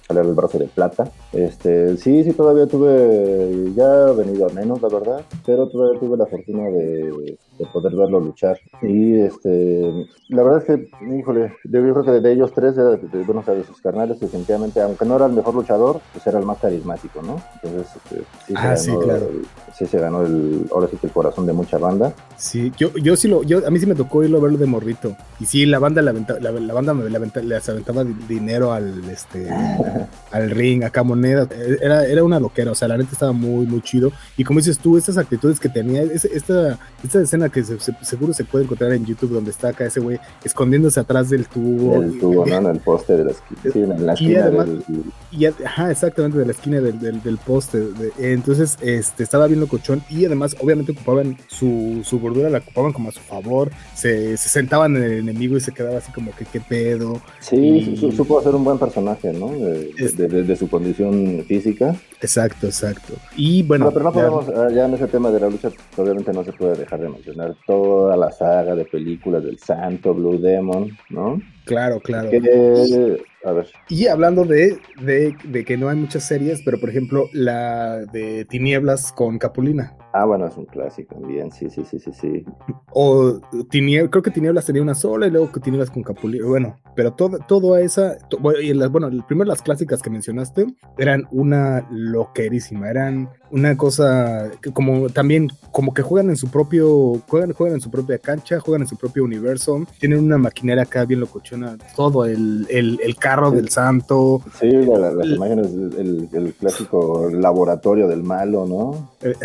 salió 0.07 0.21
el 0.21 0.33
brazo 0.33 0.59
de 0.59 0.67
plata. 0.67 1.09
Este, 1.31 1.97
sí, 1.97 2.23
sí, 2.23 2.33
todavía 2.33 2.67
tuve, 2.67 3.71
ya 3.75 4.09
he 4.09 4.13
venido 4.13 4.47
a 4.47 4.53
menos, 4.53 4.81
la 4.81 4.89
verdad, 4.89 5.21
pero 5.45 5.67
todavía 5.69 5.99
tuve 5.99 6.17
la 6.17 6.25
fortuna 6.25 6.63
de, 6.69 7.37
de, 7.57 7.65
poder 7.67 7.95
verlo 7.95 8.19
luchar. 8.19 8.59
Y 8.81 9.19
este, 9.19 10.07
la 10.29 10.43
verdad 10.43 10.59
es 10.59 10.65
que, 10.65 10.89
híjole, 11.17 11.53
yo 11.63 11.81
creo 11.81 12.03
que 12.03 12.11
de 12.11 12.31
ellos 12.31 12.51
tres, 12.53 12.75
de, 12.75 12.97
de, 12.97 13.23
bueno, 13.23 13.41
o 13.41 13.43
sea, 13.43 13.53
de 13.53 13.63
sus 13.63 13.81
carnales, 13.81 14.19
definitivamente, 14.19 14.81
aunque 14.81 15.05
no 15.05 15.15
era 15.15 15.25
el 15.25 15.33
mejor 15.33 15.55
luchador, 15.55 16.01
pues 16.13 16.25
era 16.27 16.39
el 16.39 16.45
más 16.45 16.59
carismático, 16.59 17.21
¿no? 17.21 17.41
Entonces, 17.55 17.95
este, 17.95 18.23
sí, 18.47 18.53
ah, 18.55 18.75
se 18.75 18.91
ganó, 18.91 19.01
sí, 19.01 19.05
claro. 19.05 19.27
sí 19.73 19.85
se 19.85 19.99
ganó 19.99 20.21
el, 20.23 20.65
ahora 20.71 20.87
sí 20.87 20.97
que 20.97 21.07
el 21.07 21.13
corazón 21.13 21.45
de 21.45 21.53
mucha 21.53 21.77
banda. 21.77 22.13
Sí, 22.37 22.71
yo, 22.77 22.91
yo 22.97 23.15
sí 23.15 23.27
lo, 23.27 23.43
yo, 23.43 23.65
a 23.65 23.69
mí 23.69 23.79
sí 23.79 23.85
me 23.85 23.95
tocó 23.95 24.23
irlo 24.23 24.37
a 24.37 24.41
verlo 24.41 24.57
de 24.57 24.65
morrito. 24.65 25.15
Y 25.39 25.45
sí, 25.45 25.65
la 25.65 25.79
banda, 25.79 26.01
la, 26.01 26.13
la, 26.13 26.51
la 26.51 26.73
banda 26.73 26.93
me 26.93 27.09
la, 27.09 27.19
les 27.19 27.69
aventaba 27.69 28.03
dinero 28.03 28.73
al, 28.73 29.03
este, 29.09 29.49
al 30.31 30.49
ring, 30.49 30.83
acá 30.83 31.03
moneda. 31.03 31.47
Era, 31.81 32.05
era 32.05 32.23
una 32.23 32.39
loquera, 32.39 32.71
o 32.71 32.75
sea, 32.75 32.87
la 32.87 32.97
neta 32.97 33.11
estaba 33.11 33.31
muy, 33.31 33.65
muy 33.65 33.81
chido. 33.81 34.11
Y 34.37 34.43
como 34.43 34.59
dices 34.59 34.79
tú, 34.79 34.97
estas 34.97 35.17
actitudes 35.17 35.59
que 35.59 35.69
tenía, 35.69 36.03
esta, 36.03 36.79
esta 37.03 37.21
escena 37.21 37.44
que 37.49 37.63
se, 37.63 37.79
se, 37.79 37.93
seguro 38.01 38.33
se 38.33 38.43
puede 38.43 38.65
encontrar 38.65 38.93
en 38.93 39.05
YouTube, 39.05 39.31
donde 39.31 39.51
está 39.51 39.69
acá 39.69 39.85
ese 39.85 39.99
güey 39.99 40.19
escondiéndose 40.43 40.99
atrás 40.99 41.29
del 41.29 41.47
tubo. 41.47 42.01
El 42.01 42.19
tubo, 42.19 42.45
¿no? 42.45 42.55
En 42.57 42.65
el 42.67 42.79
poste 42.79 43.17
de 43.17 43.25
la 43.25 43.31
esquina. 43.31 43.61
Sí, 43.71 43.79
en 43.79 44.05
la 44.05 44.13
esquina 44.13 44.31
y 44.31 44.35
además, 44.35 44.65
del... 44.67 45.03
y, 45.31 45.45
ajá, 45.45 45.91
exactamente, 45.91 46.37
de 46.37 46.45
la 46.45 46.51
esquina 46.51 46.81
del, 46.81 46.99
del, 46.99 47.21
del 47.21 47.37
poste. 47.37 47.79
De, 47.79 48.11
entonces, 48.33 48.77
este, 48.81 49.23
estaba 49.23 49.47
bien 49.47 49.59
locochón. 49.59 50.01
Y 50.09 50.25
además, 50.25 50.55
obviamente, 50.61 50.91
ocupaban 50.91 51.37
su, 51.47 52.01
su 52.03 52.19
gordura, 52.19 52.49
la 52.49 52.59
ocupaban 52.59 52.93
como 52.93 53.09
a 53.09 53.11
su 53.11 53.21
favor. 53.21 53.71
Se, 53.93 54.37
se 54.37 54.49
sentaban 54.49 54.95
en 54.95 55.03
el 55.03 55.11
enemigo 55.19 55.57
y 55.57 55.61
se 55.61 55.71
quedaba 55.71 55.97
así 55.97 56.11
como 56.11 56.35
que, 56.35 56.45
¿qué 56.45 56.59
pedo? 56.61 57.21
Sí, 57.39 57.97
y... 58.01 58.11
supo 58.11 58.39
hacer 58.39 58.55
un 58.55 58.63
buen 58.63 58.77
personaje, 58.77 59.33
¿no? 59.33 59.49
De, 59.49 59.93
es... 59.97 60.17
de, 60.17 60.27
de, 60.27 60.43
de 60.43 60.55
su 60.55 60.69
condición 60.69 61.43
física. 61.47 61.95
Exacto, 62.21 62.67
exacto. 62.67 63.13
Y 63.35 63.63
bueno, 63.63 63.85
no, 63.85 63.91
pero 63.91 64.05
no 64.05 64.13
podemos, 64.13 64.47
ya, 64.47 64.69
ya, 64.71 64.85
en 64.85 64.93
ese 64.93 65.07
tema 65.07 65.29
de 65.29 65.39
la 65.39 65.49
lucha, 65.49 65.69
obviamente 65.97 66.31
no 66.33 66.43
se 66.43 66.53
puede 66.53 66.75
dejar 66.75 66.99
de 67.01 67.09
mencionar 67.09 67.34
toda 67.65 68.17
la 68.17 68.31
saga 68.31 68.75
de 68.75 68.85
películas 68.85 69.43
del 69.43 69.59
Santo, 69.59 70.13
Blue 70.13 70.37
Demon, 70.37 70.97
¿no? 71.09 71.41
Claro, 71.65 71.99
claro. 71.99 72.29
Que, 72.29 73.23
a 73.45 73.51
ver. 73.51 73.67
Y 73.89 74.07
hablando 74.07 74.43
de, 74.43 74.79
de, 75.01 75.35
de, 75.43 75.65
que 75.65 75.77
no 75.77 75.89
hay 75.89 75.95
muchas 75.95 76.23
series, 76.27 76.61
pero 76.63 76.79
por 76.79 76.89
ejemplo, 76.89 77.29
la 77.31 78.05
de 78.05 78.45
Tinieblas 78.45 79.11
con 79.11 79.37
Capulina. 79.37 79.95
Ah, 80.13 80.25
bueno, 80.25 80.47
es 80.47 80.55
un 80.55 80.65
clásico 80.65 81.13
también, 81.15 81.51
sí, 81.51 81.69
sí, 81.69 81.83
sí, 81.83 81.99
sí, 81.99 82.11
sí. 82.13 82.45
O 82.91 83.39
Tinieblas, 83.69 84.09
creo 84.11 84.23
que 84.23 84.31
Tinieblas 84.31 84.65
tenía 84.65 84.81
una 84.81 84.95
sola 84.95 85.27
y 85.27 85.31
luego 85.31 85.51
que 85.51 85.59
Tinieblas 85.59 85.91
con 85.91 86.03
Capulina. 86.03 86.47
Bueno, 86.47 86.79
pero 86.95 87.13
todo, 87.13 87.37
todo 87.47 87.77
esa, 87.77 88.17
to, 88.29 88.39
bueno, 88.39 89.25
primero 89.27 89.47
las 89.47 89.61
clásicas 89.61 90.01
que 90.01 90.09
mencionaste 90.09 90.65
eran 90.97 91.27
una 91.31 91.87
loquerísima, 91.91 92.89
eran 92.89 93.29
una 93.51 93.77
cosa 93.77 94.51
que 94.61 94.71
como 94.71 95.09
también 95.09 95.49
como 95.71 95.93
que 95.93 96.01
juegan 96.01 96.29
en 96.29 96.37
su 96.37 96.49
propio, 96.49 97.21
juegan, 97.27 97.53
juegan 97.53 97.75
en 97.75 97.81
su 97.81 97.91
propia 97.91 98.17
cancha, 98.17 98.59
juegan 98.59 98.81
en 98.81 98.87
su 98.87 98.97
propio 98.97 99.23
universo, 99.23 99.85
tienen 99.99 100.19
una 100.19 100.37
maquinera 100.37 100.83
acá 100.83 101.05
bien 101.05 101.19
locochona, 101.19 101.54
todo 101.95 102.25
el, 102.25 102.67
el, 102.69 102.99
el 103.03 103.15
carro 103.15 103.51
sí. 103.51 103.57
del 103.57 103.69
santo. 103.69 104.41
Sí, 104.59 104.67
la, 104.71 104.97
las 104.97 105.25
el, 105.25 105.35
imágenes, 105.35 105.67
el, 105.67 106.29
el, 106.31 106.53
clásico 106.53 107.29
laboratorio 107.31 108.07
del 108.07 108.23
malo, 108.23 108.65
¿no? 108.65 109.11
Eh, 109.21 109.35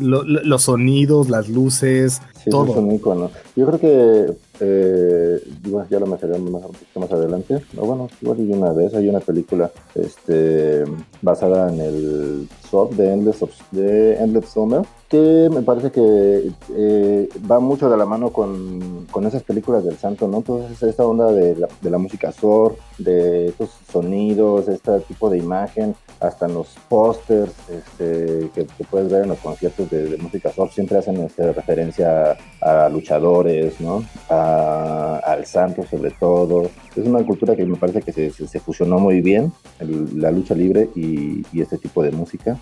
lo, 0.00 0.22
lo, 0.22 0.42
los 0.42 0.62
sonidos, 0.62 1.28
las 1.28 1.48
luces, 1.48 2.20
sí, 2.42 2.50
todo. 2.50 2.72
Es 2.72 2.76
un 2.76 2.92
icono. 2.92 3.30
Yo 3.56 3.66
creo 3.66 3.78
que 3.80 4.36
eh, 4.60 5.40
ya 5.90 6.00
lo 6.00 6.06
mencioné 6.06 6.38
más, 6.38 6.62
más 6.94 7.12
adelante. 7.12 7.62
No, 7.74 7.82
bueno, 7.82 8.08
igual 8.20 8.38
hay 8.38 8.52
una 8.52 8.72
vez, 8.72 8.94
hay 8.94 9.08
una 9.08 9.20
película 9.20 9.70
este, 9.94 10.84
basada 11.22 11.72
en 11.72 11.80
el 11.80 12.48
Swap 12.68 12.92
de 12.92 13.12
Endless, 13.12 13.44
de 13.70 14.16
Endless 14.16 14.50
Summer, 14.50 14.82
que 15.08 15.48
me 15.52 15.62
parece 15.62 15.90
que 15.90 16.50
eh, 16.74 17.28
va 17.50 17.60
mucho 17.60 17.88
de 17.88 17.96
la 17.96 18.06
mano 18.06 18.30
con, 18.30 19.06
con, 19.10 19.26
esas 19.26 19.42
películas 19.42 19.84
del 19.84 19.96
santo, 19.96 20.28
¿no? 20.28 20.38
Entonces, 20.38 20.82
esta 20.82 21.06
onda 21.06 21.32
de 21.32 21.56
la, 21.56 21.68
de 21.80 21.90
la 21.90 21.98
música 21.98 22.32
sword, 22.32 22.74
de 22.98 23.46
estos 23.46 23.70
sonidos, 23.90 24.68
este 24.68 25.00
tipo 25.00 25.30
de 25.30 25.38
imagen, 25.38 25.94
hasta 26.20 26.46
en 26.46 26.54
los 26.54 26.68
pósters 26.88 27.52
este, 27.70 28.50
que, 28.54 28.66
puedes 28.90 29.10
ver 29.10 29.22
en 29.22 29.28
los 29.28 29.38
conciertos 29.38 29.88
de, 29.90 30.16
música 30.18 30.52
soft, 30.52 30.74
siempre 30.74 30.98
hacen 30.98 31.16
este, 31.18 31.52
referencia 31.52 32.36
a 32.60 32.88
luchadores, 32.88 33.80
¿no? 33.80 34.04
al 34.28 35.46
santo 35.46 35.84
sobre 35.88 36.10
todo. 36.12 36.70
Es 36.96 37.06
una 37.06 37.24
cultura 37.24 37.54
que 37.54 37.64
me 37.64 37.76
parece 37.76 38.02
que 38.02 38.12
se, 38.12 38.60
fusionó 38.60 38.98
muy 38.98 39.20
bien, 39.20 39.52
la 40.14 40.30
lucha 40.30 40.54
libre 40.54 40.88
y, 40.94 41.44
y, 41.52 41.60
este 41.60 41.78
tipo 41.78 42.02
de 42.02 42.10
música. 42.10 42.58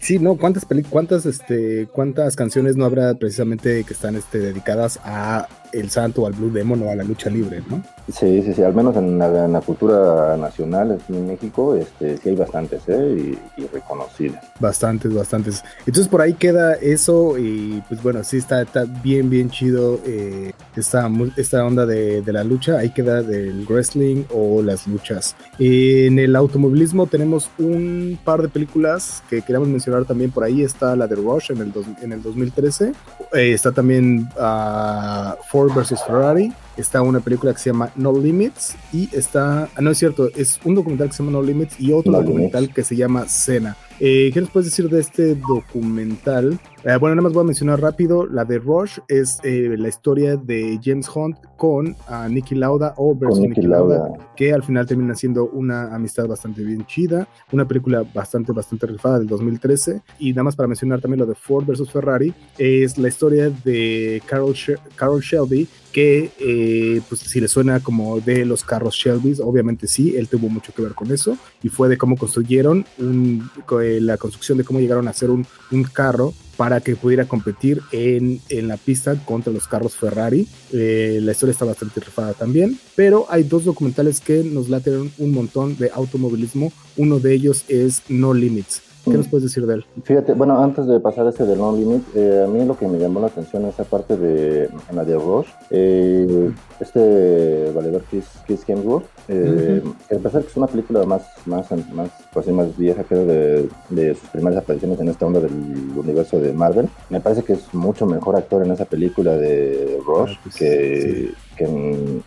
Sí, 0.00 0.18
¿no? 0.18 0.36
¿Cuántas, 0.36 0.66
cuántas, 0.90 1.26
este, 1.26 1.86
cuántas 1.92 2.34
canciones 2.34 2.76
no 2.76 2.84
habrá 2.84 3.14
precisamente 3.14 3.84
que 3.84 3.92
están 3.92 4.16
este, 4.16 4.38
dedicadas 4.38 4.98
a 5.04 5.46
el 5.72 5.90
santo, 5.90 6.26
al 6.26 6.32
Blue 6.32 6.50
Demon 6.50 6.82
o 6.82 6.90
a 6.90 6.94
la 6.94 7.04
lucha 7.04 7.30
libre, 7.30 7.62
¿no? 7.68 7.82
Sí, 8.12 8.42
sí, 8.42 8.54
sí, 8.54 8.62
al 8.62 8.74
menos 8.74 8.96
en 8.96 9.18
la, 9.18 9.60
cultura 9.60 10.36
nacional 10.36 10.98
en 11.08 11.26
México, 11.26 11.74
este, 11.74 12.16
sí 12.16 12.30
hay 12.30 12.36
bastantes, 12.36 12.82
¿eh? 12.88 13.36
Y, 13.56 13.66
reconocibles. 13.66 14.40
Bastantes, 14.60 15.12
bastantes. 15.12 15.62
Entonces 15.80 16.08
por 16.08 16.22
ahí 16.22 16.32
queda 16.32 16.74
eso 16.74 17.36
y 17.36 17.82
pues 17.88 18.02
bueno, 18.02 18.24
sí 18.24 18.38
está, 18.38 18.62
está 18.62 18.84
bien, 18.84 19.28
bien 19.28 19.50
chido 19.50 20.00
eh, 20.06 20.52
esta, 20.74 21.10
esta 21.36 21.66
onda 21.66 21.84
de, 21.84 22.22
de, 22.22 22.32
la 22.32 22.44
lucha, 22.44 22.78
ahí 22.78 22.90
queda 22.90 23.22
del 23.22 23.66
wrestling 23.68 24.24
o 24.32 24.62
las 24.62 24.86
luchas. 24.86 25.36
En 25.58 26.18
el 26.18 26.34
automovilismo 26.34 27.06
tenemos 27.06 27.50
un 27.58 28.18
par 28.24 28.42
de 28.42 28.48
películas 28.48 29.22
que 29.28 29.42
queríamos 29.42 29.68
mencionar 29.68 30.04
también 30.04 30.30
por 30.30 30.44
ahí, 30.44 30.62
está 30.62 30.96
la 30.96 31.06
de 31.06 31.16
Rush 31.16 31.50
en 31.50 31.58
el, 31.58 31.72
en 32.00 32.12
el 32.12 32.22
2013, 32.22 32.92
eh, 33.32 33.52
está 33.52 33.72
también 33.72 34.28
uh, 34.36 35.34
Ford 35.58 35.72
versus 35.74 36.00
Ferrari, 36.02 36.52
está 36.78 37.02
una 37.02 37.20
película 37.20 37.52
que 37.52 37.58
se 37.58 37.70
llama 37.70 37.90
No 37.96 38.12
Limits 38.12 38.76
y 38.92 39.08
está, 39.14 39.68
ah, 39.74 39.80
no 39.80 39.90
es 39.90 39.98
cierto, 39.98 40.28
es 40.34 40.60
un 40.64 40.74
documental 40.74 41.08
que 41.08 41.14
se 41.14 41.22
llama 41.22 41.32
No 41.32 41.42
Limits 41.42 41.80
y 41.80 41.92
otro 41.92 42.12
documental 42.12 42.72
que 42.72 42.84
se 42.84 42.96
llama 42.96 43.26
Cena. 43.28 43.76
Eh, 44.00 44.30
¿Qué 44.32 44.40
nos 44.40 44.50
puedes 44.50 44.70
decir 44.70 44.88
de 44.88 45.00
este 45.00 45.34
documental? 45.34 46.58
Eh, 46.84 46.96
bueno, 47.00 47.16
nada 47.16 47.22
más 47.22 47.32
voy 47.32 47.42
a 47.42 47.46
mencionar 47.46 47.80
rápido. 47.80 48.26
La 48.26 48.44
de 48.44 48.60
Rush 48.60 48.98
es 49.08 49.40
eh, 49.42 49.74
la 49.76 49.88
historia 49.88 50.36
de 50.36 50.78
James 50.80 51.10
Hunt 51.12 51.36
con 51.56 51.88
uh, 51.88 52.28
Nicky 52.28 52.54
Lauda 52.54 52.94
o 52.96 53.16
versus 53.16 53.40
Nicky 53.40 53.62
Lauda, 53.62 54.08
que 54.36 54.52
al 54.52 54.62
final 54.62 54.86
termina 54.86 55.16
siendo 55.16 55.46
una 55.46 55.92
amistad 55.92 56.28
bastante 56.28 56.62
bien 56.62 56.86
chida. 56.86 57.26
Una 57.50 57.66
película 57.66 58.04
bastante, 58.14 58.52
bastante 58.52 58.86
rifada 58.86 59.18
del 59.18 59.26
2013. 59.26 60.00
Y 60.20 60.30
nada 60.30 60.44
más 60.44 60.54
para 60.54 60.68
mencionar 60.68 61.00
también 61.00 61.18
lo 61.18 61.26
de 61.26 61.34
Ford 61.34 61.66
versus 61.66 61.90
Ferrari, 61.90 62.32
es 62.56 62.96
la 62.98 63.08
historia 63.08 63.50
de 63.64 64.22
Carol, 64.26 64.54
Carol 64.94 65.20
Shelby, 65.20 65.66
que 65.92 66.30
eh, 66.38 67.00
pues 67.08 67.20
si 67.20 67.40
le 67.40 67.48
suena 67.48 67.80
como 67.80 68.20
de 68.20 68.44
los 68.44 68.64
carros 68.64 68.94
Shelby, 68.94 69.36
obviamente 69.42 69.86
sí, 69.86 70.14
él 70.16 70.28
tuvo 70.28 70.48
mucho 70.48 70.72
que 70.72 70.82
ver 70.82 70.94
con 70.94 71.10
eso. 71.10 71.36
Y 71.62 71.68
fue 71.68 71.88
de 71.88 71.98
cómo 71.98 72.16
construyeron 72.16 72.86
un 72.98 73.50
eh, 73.82 73.98
la 74.00 74.16
construcción 74.16 74.58
de 74.58 74.64
cómo 74.64 74.80
llegaron 74.80 75.08
a 75.08 75.10
hacer 75.10 75.30
un, 75.30 75.46
un 75.70 75.84
carro 75.84 76.32
para 76.56 76.80
que 76.80 76.96
pudiera 76.96 77.26
competir 77.26 77.80
en, 77.92 78.40
en, 78.48 78.66
la 78.66 78.76
pista 78.76 79.14
contra 79.24 79.52
los 79.52 79.68
carros 79.68 79.94
Ferrari. 79.94 80.48
Eh, 80.72 81.20
la 81.22 81.30
historia 81.30 81.52
está 81.52 81.64
bastante 81.64 82.00
rifada 82.00 82.34
también, 82.34 82.78
pero 82.96 83.26
hay 83.30 83.44
dos 83.44 83.64
documentales 83.64 84.20
que 84.20 84.42
nos 84.42 84.68
laten 84.68 85.12
un 85.18 85.32
montón 85.32 85.76
de 85.76 85.90
automovilismo. 85.94 86.72
Uno 86.96 87.20
de 87.20 87.32
ellos 87.32 87.64
es 87.68 88.02
No 88.08 88.34
Limits. 88.34 88.87
¿Qué 89.10 89.16
nos 89.16 89.28
puedes 89.28 89.44
decir 89.44 89.66
de 89.66 89.74
él? 89.74 89.84
Fíjate, 90.04 90.34
bueno, 90.34 90.62
antes 90.62 90.86
de 90.86 91.00
pasar 91.00 91.26
a 91.26 91.30
ese 91.30 91.44
de 91.44 91.56
No 91.56 91.74
Limit, 91.76 92.02
eh, 92.14 92.44
a 92.44 92.48
mí 92.48 92.64
lo 92.64 92.76
que 92.76 92.86
me 92.86 92.98
llamó 92.98 93.20
la 93.20 93.28
atención 93.28 93.64
es 93.66 93.74
esa 93.74 93.84
parte 93.84 94.16
de 94.16 94.68
la 94.92 95.04
de 95.04 95.14
Roche, 95.14 95.50
eh, 95.70 96.50
este 96.80 97.72
valedor 97.74 98.02
Chris, 98.10 98.26
Chris 98.46 98.64
Hemsworth, 98.66 99.04
eh, 99.28 99.82
que 100.08 100.18
que 100.18 100.38
es 100.38 100.56
una 100.56 100.66
película 100.66 101.04
más, 101.04 101.22
más, 101.46 101.70
más, 101.92 102.10
pues, 102.32 102.48
más 102.48 102.76
vieja, 102.76 103.04
creo, 103.04 103.26
de, 103.26 103.68
de, 103.90 104.14
sus 104.14 104.28
primeras 104.30 104.62
apariciones 104.62 105.00
en 105.00 105.08
esta 105.08 105.26
onda 105.26 105.40
del 105.40 105.52
universo 105.96 106.38
de 106.40 106.52
Marvel. 106.52 106.88
Me 107.10 107.20
parece 107.20 107.42
que 107.42 107.54
es 107.54 107.74
mucho 107.74 108.06
mejor 108.06 108.36
actor 108.36 108.64
en 108.64 108.72
esa 108.72 108.84
película 108.84 109.36
de 109.36 109.98
Rush 110.06 110.32
ah, 110.34 110.40
pues, 110.42 110.56
que, 110.56 111.32
que, 111.56 111.64
que, 111.64 111.66
de 111.66 112.22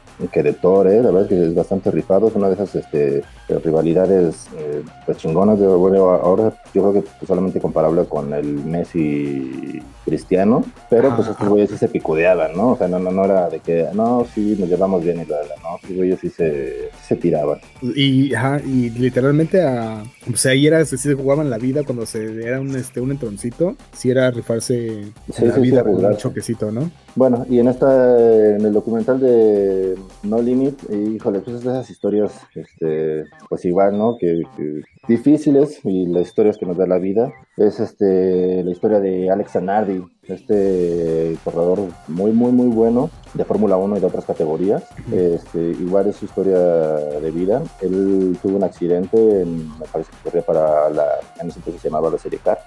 Thor, 0.59 0.87
¿eh? 0.87 1.01
la 1.01 1.11
verdad 1.11 1.23
es 1.23 1.27
que 1.29 1.45
es 1.47 1.55
bastante 1.55 1.91
rifado, 1.91 2.27
es 2.27 2.35
una 2.35 2.47
de 2.47 2.53
esas 2.55 2.75
este, 2.75 3.23
rivalidades 3.63 4.47
eh, 4.57 4.83
pues 5.05 5.17
chingonas. 5.17 5.59
De, 5.59 5.67
bueno, 5.67 6.09
ahora 6.09 6.53
yo 6.73 6.89
creo 6.89 6.93
que 6.93 7.25
solamente 7.25 7.59
comparable 7.59 8.05
con 8.05 8.33
el 8.33 8.45
Messi 8.65 9.81
cristiano, 10.05 10.63
pero 10.89 11.15
pues 11.15 11.27
estos 11.27 11.47
güeyes 11.47 11.69
sí 11.69 11.77
se 11.77 11.87
picudeaban, 11.87 12.55
¿no? 12.55 12.71
O 12.71 12.77
sea, 12.77 12.87
no, 12.87 12.99
no, 12.99 13.11
no 13.11 13.25
era 13.25 13.49
de 13.49 13.59
que, 13.59 13.87
no, 13.93 14.25
sí, 14.33 14.55
nos 14.59 14.69
llevamos 14.69 15.03
bien 15.03 15.21
y 15.21 15.25
la, 15.25 15.37
no, 15.61 15.75
estos 15.75 15.95
güeyes 15.95 16.19
sí 16.19 16.29
se, 16.29 16.89
se 17.03 17.15
tiraban. 17.15 17.59
Y, 17.81 18.33
ajá, 18.33 18.61
y 18.65 18.89
literalmente, 18.89 19.61
a, 19.61 20.03
o 20.31 20.37
sea, 20.37 20.51
ahí 20.51 20.67
era, 20.67 20.83
si 20.85 20.97
se 20.97 21.13
jugaban 21.13 21.49
la 21.49 21.57
vida 21.57 21.83
cuando 21.83 22.05
se 22.05 22.21
era 22.41 22.59
un, 22.59 22.75
este, 22.75 23.01
un 23.01 23.11
entroncito, 23.11 23.75
si 23.93 24.09
era 24.09 24.31
rifarse 24.31 25.11
la 25.39 25.57
vida 25.57 25.83
con 25.83 26.03
un 26.03 26.17
choquecito, 26.17 26.71
¿no? 26.71 26.89
Bueno, 27.15 27.45
y 27.49 27.59
en 27.59 27.67
esta, 27.67 28.55
en 28.55 28.65
el 28.65 28.73
documental 28.73 29.19
de 29.19 29.95
No 30.23 30.41
Limit, 30.41 30.79
híjole, 30.89 31.39
pues 31.39 31.57
es 31.57 31.63
de 31.63 31.71
esas 31.71 31.89
historias, 31.89 32.33
este, 32.55 33.25
pues 33.49 33.65
igual, 33.65 33.97
¿no? 33.97 34.17
Que, 34.17 34.41
que 34.55 34.81
difíciles 35.07 35.79
y 35.83 36.05
las 36.07 36.27
historias 36.27 36.57
que 36.57 36.65
nos 36.65 36.77
da 36.77 36.87
la 36.87 36.97
vida. 36.97 37.33
Es 37.57 37.79
este 37.79 38.63
la 38.63 38.71
historia 38.71 38.99
de 38.99 39.29
Alex 39.29 39.55
Zanardi, 39.91 40.20
este 40.31 41.37
corredor 41.43 41.79
muy, 42.07 42.31
muy, 42.31 42.51
muy 42.51 42.67
bueno 42.67 43.09
de 43.33 43.45
Fórmula 43.45 43.77
1 43.77 43.97
y 43.97 43.99
de 43.99 44.05
otras 44.05 44.25
categorías. 44.25 44.83
Este, 45.11 45.59
igual 45.59 46.07
es 46.07 46.17
su 46.17 46.25
historia 46.25 46.57
de 46.57 47.31
vida. 47.31 47.61
Él 47.81 48.37
tuvo 48.41 48.57
un 48.57 48.63
accidente, 48.63 49.41
en, 49.41 49.67
me 49.79 49.85
parece 49.91 50.11
que 50.11 50.17
corría 50.23 50.41
para 50.41 50.89
la, 50.89 51.05
en 51.39 51.49
ese 51.49 51.59
entonces 51.59 51.81
se 51.81 51.89
llamaba 51.89 52.09
la 52.09 52.17
Serie 52.17 52.39
Car, 52.43 52.59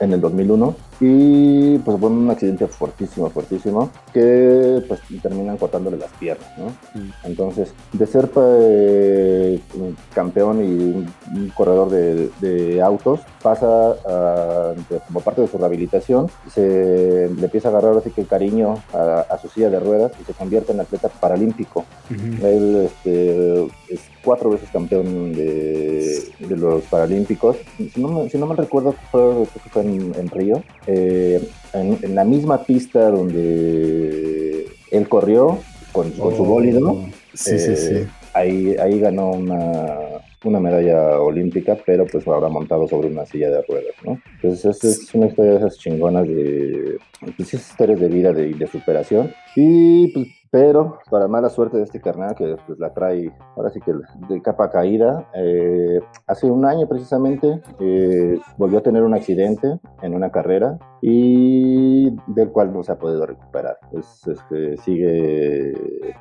en 0.00 0.12
el 0.12 0.20
2001. 0.20 0.74
Y 1.00 1.78
pues 1.78 1.98
fue 1.98 2.10
un 2.10 2.30
accidente 2.30 2.66
fuertísimo, 2.66 3.30
fuertísimo, 3.30 3.90
que 4.12 4.82
pues 4.86 5.00
terminan 5.22 5.56
cortándole 5.56 5.96
las 5.96 6.10
piernas, 6.12 6.48
¿no? 6.58 6.72
Entonces, 7.24 7.72
de 7.92 8.06
ser 8.06 8.30
eh, 8.36 9.60
campeón 10.12 10.62
y 10.62 11.06
un, 11.38 11.52
corredor 11.54 11.90
de, 11.90 12.30
de, 12.40 12.82
autos, 12.82 13.20
pasa 13.42 13.92
a, 14.06 14.74
como 15.06 15.20
parte 15.20 15.40
de 15.42 15.48
su 15.48 15.58
rehabilitación, 15.58 16.28
se 16.52 16.89
le 17.28 17.44
empieza 17.44 17.68
a 17.68 17.70
agarrar 17.70 17.96
así 17.96 18.10
que 18.10 18.22
el 18.22 18.26
cariño 18.26 18.82
a, 18.92 19.38
su 19.40 19.48
silla 19.48 19.70
de 19.70 19.80
ruedas 19.80 20.12
y 20.20 20.24
se 20.24 20.32
convierte 20.32 20.72
en 20.72 20.80
atleta 20.80 21.08
paralímpico. 21.08 21.84
Él 22.42 22.86
este, 22.86 23.64
es 23.88 24.00
cuatro 24.24 24.50
veces 24.50 24.68
campeón 24.70 25.32
de, 25.32 26.30
los 26.48 26.84
paralímpicos. 26.84 27.56
Si 27.76 28.00
no, 28.00 28.08
me, 28.08 28.30
si 28.30 28.38
no 28.38 28.46
me 28.46 28.54
recuerdo, 28.54 28.94
fue, 29.10 29.46
fue 29.70 29.82
en, 29.82 30.28
Río, 30.30 30.62
eh, 30.86 31.48
en, 31.72 32.14
la 32.14 32.24
misma 32.24 32.64
pista 32.64 33.10
donde 33.10 34.66
él 34.90 35.08
corrió 35.08 35.58
con, 35.92 36.12
su 36.14 36.22
oh, 36.22 36.44
bólido. 36.44 37.04
Sí, 37.34 37.58
sí, 37.58 37.76
sí. 37.76 37.94
Eh, 37.94 38.08
ahí, 38.34 38.76
ahí 38.76 39.00
ganó 39.00 39.30
una, 39.30 40.09
una 40.44 40.60
medalla 40.60 41.20
olímpica, 41.20 41.76
pero 41.84 42.06
pues 42.06 42.26
ahora 42.26 42.48
montado 42.48 42.88
sobre 42.88 43.08
una 43.08 43.26
silla 43.26 43.50
de 43.50 43.62
ruedas, 43.62 43.94
¿no? 44.04 44.20
Entonces 44.42 44.84
es, 44.84 45.14
una 45.14 45.26
historia 45.26 45.52
de 45.52 45.56
esas 45.58 45.78
chingonas 45.78 46.26
de, 46.26 46.98
pues, 47.36 47.54
historias 47.54 48.00
de 48.00 48.08
vida, 48.08 48.32
de, 48.32 48.54
de 48.54 48.66
superación. 48.66 49.32
Y 49.54 50.08
pues 50.08 50.28
pero 50.50 50.98
para 51.08 51.28
mala 51.28 51.48
suerte 51.48 51.76
de 51.76 51.84
este 51.84 52.00
carnal, 52.00 52.34
que 52.34 52.56
pues 52.66 52.78
la 52.78 52.92
trae 52.92 53.32
ahora 53.56 53.70
sí 53.70 53.80
que 53.80 53.92
de 54.28 54.42
capa 54.42 54.68
caída, 54.68 55.28
eh, 55.34 56.00
hace 56.26 56.50
un 56.50 56.64
año 56.64 56.88
precisamente 56.88 57.62
eh, 57.78 58.38
volvió 58.58 58.80
a 58.80 58.82
tener 58.82 59.02
un 59.02 59.14
accidente 59.14 59.78
en 60.02 60.14
una 60.14 60.30
carrera 60.30 60.78
y 61.00 62.10
del 62.26 62.50
cual 62.50 62.72
no 62.72 62.82
se 62.82 62.92
ha 62.92 62.98
podido 62.98 63.24
recuperar. 63.26 63.78
Es, 63.92 64.26
este, 64.26 64.76
sigue 64.78 65.72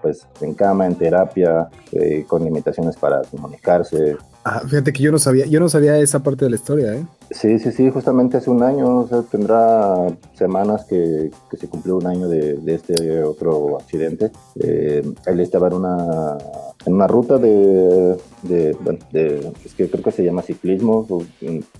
pues 0.02 0.28
en 0.42 0.54
cama, 0.54 0.86
en 0.86 0.96
terapia, 0.96 1.68
eh, 1.92 2.24
con 2.28 2.44
limitaciones 2.44 2.98
para 2.98 3.22
comunicarse, 3.32 4.16
Ah, 4.44 4.62
fíjate 4.66 4.94
que 4.94 5.04
yo 5.04 5.12
no 5.12 5.20
sabía, 5.20 5.46
yo 5.46 5.60
no 5.60 5.68
sabía 5.68 5.98
esa 6.00 6.24
parte 6.24 6.46
de 6.46 6.52
la 6.52 6.56
historia, 6.56 6.94
¿eh? 6.94 7.06
Sí, 7.30 7.60
sí, 7.60 7.72
sí, 7.72 7.90
justamente 7.92 8.38
hace 8.38 8.50
un 8.50 8.64
año, 8.64 9.02
o 9.02 9.08
sea, 9.08 9.22
tendrá 9.22 10.08
semanas 10.34 10.86
que, 10.86 11.30
que 11.52 11.58
se 11.58 11.68
cumplió 11.68 11.98
un 11.98 12.08
año 12.08 12.28
de, 12.28 12.54
de 12.56 12.76
este 12.76 13.22
otro 13.22 13.78
accidente. 13.80 14.32
Eh, 14.60 15.04
él 15.26 15.40
estaba 15.42 15.68
en 15.68 15.74
una, 15.74 16.38
en 16.86 16.94
una 16.94 17.08
ruta 17.08 17.38
de, 17.38 18.18
de, 18.44 18.78
bueno, 18.82 19.00
de, 19.12 19.52
es 19.64 19.74
que 19.76 19.90
creo 19.90 20.04
que 20.04 20.12
se 20.12 20.24
llama 20.24 20.42
ciclismo, 20.42 21.06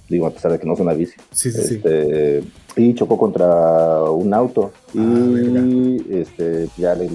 digo, 0.10 0.28
a 0.28 0.32
pesar 0.32 0.52
de 0.52 0.60
que 0.60 0.68
no 0.68 0.74
es 0.74 0.80
una 0.82 0.94
bici. 0.94 1.16
Sí, 1.32 1.52
sí, 1.52 1.76
este, 1.76 2.44
y 2.80 2.94
chocó 2.94 3.18
contra 3.18 4.04
un 4.04 4.34
auto 4.34 4.72
y 4.94 5.00
ah, 5.00 6.04
este, 6.10 6.70
ya 6.78 6.96
le, 6.96 7.08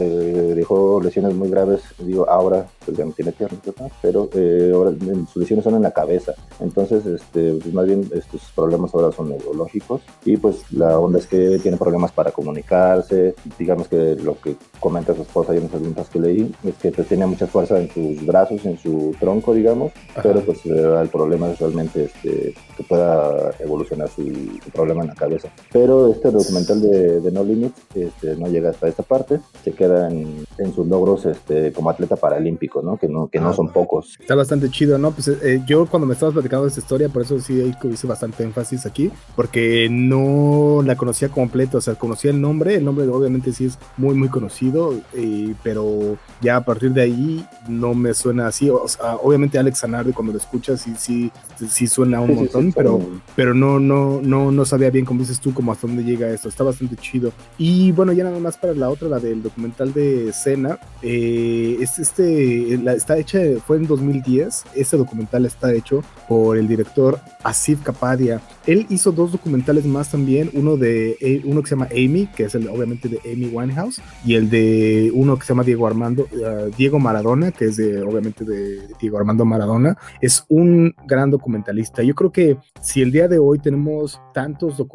dejó 0.54 1.00
lesiones 1.02 1.34
muy 1.34 1.48
graves, 1.48 1.80
digo, 1.98 2.28
ahora 2.28 2.66
pues 2.84 2.96
ya 2.96 3.04
no 3.04 3.12
tiene 3.12 3.32
piernas, 3.32 3.60
pero 4.02 4.28
eh, 4.34 4.70
ahora 4.74 4.92
sus 5.32 5.36
lesiones 5.36 5.64
son 5.64 5.74
en 5.76 5.82
la 5.82 5.90
cabeza, 5.90 6.34
entonces 6.60 7.04
este, 7.06 7.54
pues 7.54 7.72
más 7.72 7.86
bien 7.86 8.08
estos 8.14 8.42
problemas 8.54 8.94
ahora 8.94 9.10
son 9.12 9.30
neurológicos. 9.30 10.02
Y 10.24 10.36
pues 10.36 10.70
la 10.72 10.98
onda 10.98 11.18
es 11.18 11.26
que 11.26 11.58
tiene 11.58 11.76
problemas 11.76 12.12
para 12.12 12.30
comunicarse, 12.30 13.34
digamos 13.58 13.88
que 13.88 14.16
lo 14.16 14.38
que 14.40 14.56
comenta 14.80 15.14
su 15.14 15.22
esposa 15.22 15.54
y 15.54 15.58
en 15.58 15.64
las 15.64 15.72
preguntas 15.72 16.08
que 16.08 16.20
leí 16.20 16.54
es 16.64 16.74
que 16.76 16.92
pues, 16.92 17.08
tenía 17.08 17.26
mucha 17.26 17.46
fuerza 17.46 17.80
en 17.80 17.90
sus 17.90 18.24
brazos, 18.26 18.64
en 18.64 18.78
su 18.78 19.14
tronco, 19.18 19.54
digamos, 19.54 19.92
pero 20.22 20.40
pues 20.40 20.64
el 20.66 21.08
problema 21.08 21.50
es 21.50 21.58
realmente 21.58 22.04
este, 22.04 22.54
que 22.76 22.84
pueda 22.84 23.50
evolucionar 23.58 24.08
su, 24.08 24.24
problema 24.72 25.02
en 25.02 25.08
la 25.08 25.14
cabeza. 25.14 25.48
Pero 25.72 26.12
este 26.12 26.30
documental 26.30 26.80
de, 26.80 27.20
de 27.20 27.32
No 27.32 27.42
Limit 27.42 27.72
este, 27.96 28.36
no 28.36 28.46
llega 28.46 28.70
hasta 28.70 28.86
esta 28.86 29.02
parte, 29.02 29.40
se 29.64 29.72
queda 29.72 30.08
en, 30.08 30.46
sus 30.72 30.86
logros 30.86 31.26
este, 31.26 31.72
como 31.72 31.90
atleta 31.90 32.14
paralímpico, 32.14 32.80
¿no? 32.80 32.96
Que 32.96 33.08
no, 33.08 33.26
que 33.26 33.40
no 33.40 33.48
ah, 33.48 33.54
son 33.54 33.72
pocos. 33.72 34.16
Está 34.20 34.36
bastante 34.36 34.70
chido, 34.70 34.98
¿no? 34.98 35.10
Pues 35.10 35.26
eh, 35.26 35.62
yo 35.66 35.86
cuando 35.86 36.06
me 36.06 36.14
estabas 36.14 36.32
platicando 36.32 36.62
de 36.62 36.68
esta 36.68 36.80
historia, 36.80 37.08
por 37.08 37.22
eso 37.22 37.40
sí 37.40 37.74
hice 37.90 38.06
bastante 38.06 38.44
énfasis 38.44 38.86
aquí, 38.86 39.10
porque 39.34 39.88
no 39.90 40.80
la 40.84 40.94
conocía 40.94 41.28
completo, 41.28 41.78
o 41.78 41.80
sea, 41.80 41.96
conocía 41.96 42.30
el 42.30 42.40
nombre, 42.40 42.76
el 42.76 42.84
nombre 42.84 43.08
obviamente 43.08 43.52
sí 43.52 43.66
es 43.66 43.78
muy, 43.96 44.14
muy 44.14 44.28
conocido, 44.28 44.94
eh, 45.12 45.54
pero 45.64 46.16
ya 46.40 46.56
a 46.56 46.64
partir 46.64 46.92
de 46.92 47.02
ahí 47.02 47.46
no 47.68 47.94
me 47.94 48.14
suena 48.14 48.46
así, 48.46 48.70
o 48.70 48.86
sea, 48.86 49.16
obviamente 49.16 49.58
Alex 49.58 49.80
Zanardi 49.80 50.12
cuando 50.12 50.32
lo 50.32 50.38
escuchas 50.38 50.80
sí, 50.80 50.94
sí, 50.96 51.32
sí 51.68 51.86
suena 51.86 52.20
un 52.20 52.34
montón, 52.34 52.72
pero, 52.72 53.00
pero 53.34 53.54
no, 53.54 53.80
no, 53.80 54.20
no, 54.22 54.52
no 54.52 54.64
sabía 54.64 54.90
bien, 54.90 55.04
como 55.04 55.20
dices 55.20 55.40
tú, 55.44 55.52
como 55.52 55.72
hasta 55.72 55.86
dónde 55.86 56.02
llega 56.02 56.30
esto, 56.30 56.48
está 56.48 56.64
bastante 56.64 56.96
chido. 56.96 57.30
Y 57.58 57.92
bueno, 57.92 58.12
ya 58.12 58.24
nada 58.24 58.38
más 58.38 58.56
para 58.56 58.72
la 58.72 58.88
otra, 58.88 59.08
la 59.08 59.20
del 59.20 59.42
documental 59.42 59.92
de 59.92 60.32
Cena, 60.32 60.78
eh, 61.02 61.76
es 61.80 61.98
este, 61.98 62.78
la, 62.82 62.94
está 62.94 63.18
hecha, 63.18 63.38
fue 63.66 63.76
en 63.76 63.86
2010, 63.86 64.64
este 64.74 64.96
documental 64.96 65.44
está 65.44 65.74
hecho 65.74 66.02
por 66.28 66.56
el 66.56 66.66
director 66.66 67.20
Asif 67.42 67.82
Kapadia. 67.82 68.40
Él 68.66 68.86
hizo 68.88 69.12
dos 69.12 69.32
documentales 69.32 69.84
más 69.84 70.10
también, 70.10 70.50
uno 70.54 70.78
de 70.78 71.18
eh, 71.20 71.42
uno 71.44 71.60
que 71.60 71.68
se 71.68 71.74
llama 71.74 71.88
Amy, 71.92 72.26
que 72.34 72.44
es 72.44 72.54
el 72.54 72.66
obviamente 72.68 73.10
de 73.10 73.20
Amy 73.30 73.48
Winehouse, 73.52 74.00
y 74.24 74.36
el 74.36 74.48
de 74.48 75.10
uno 75.12 75.36
que 75.36 75.44
se 75.44 75.52
llama 75.52 75.64
Diego 75.64 75.86
Armando, 75.86 76.22
uh, 76.32 76.74
Diego 76.74 76.98
Maradona, 76.98 77.52
que 77.52 77.66
es 77.66 77.76
de 77.76 78.02
obviamente 78.02 78.44
de 78.46 78.88
Diego 78.98 79.18
Armando 79.18 79.44
Maradona. 79.44 79.98
Es 80.22 80.46
un 80.48 80.94
gran 81.06 81.30
documentalista. 81.30 82.02
Yo 82.02 82.14
creo 82.14 82.32
que 82.32 82.56
si 82.80 83.02
el 83.02 83.12
día 83.12 83.28
de 83.28 83.38
hoy 83.38 83.58
tenemos 83.58 84.18
tantos 84.32 84.78
documentales, 84.78 84.94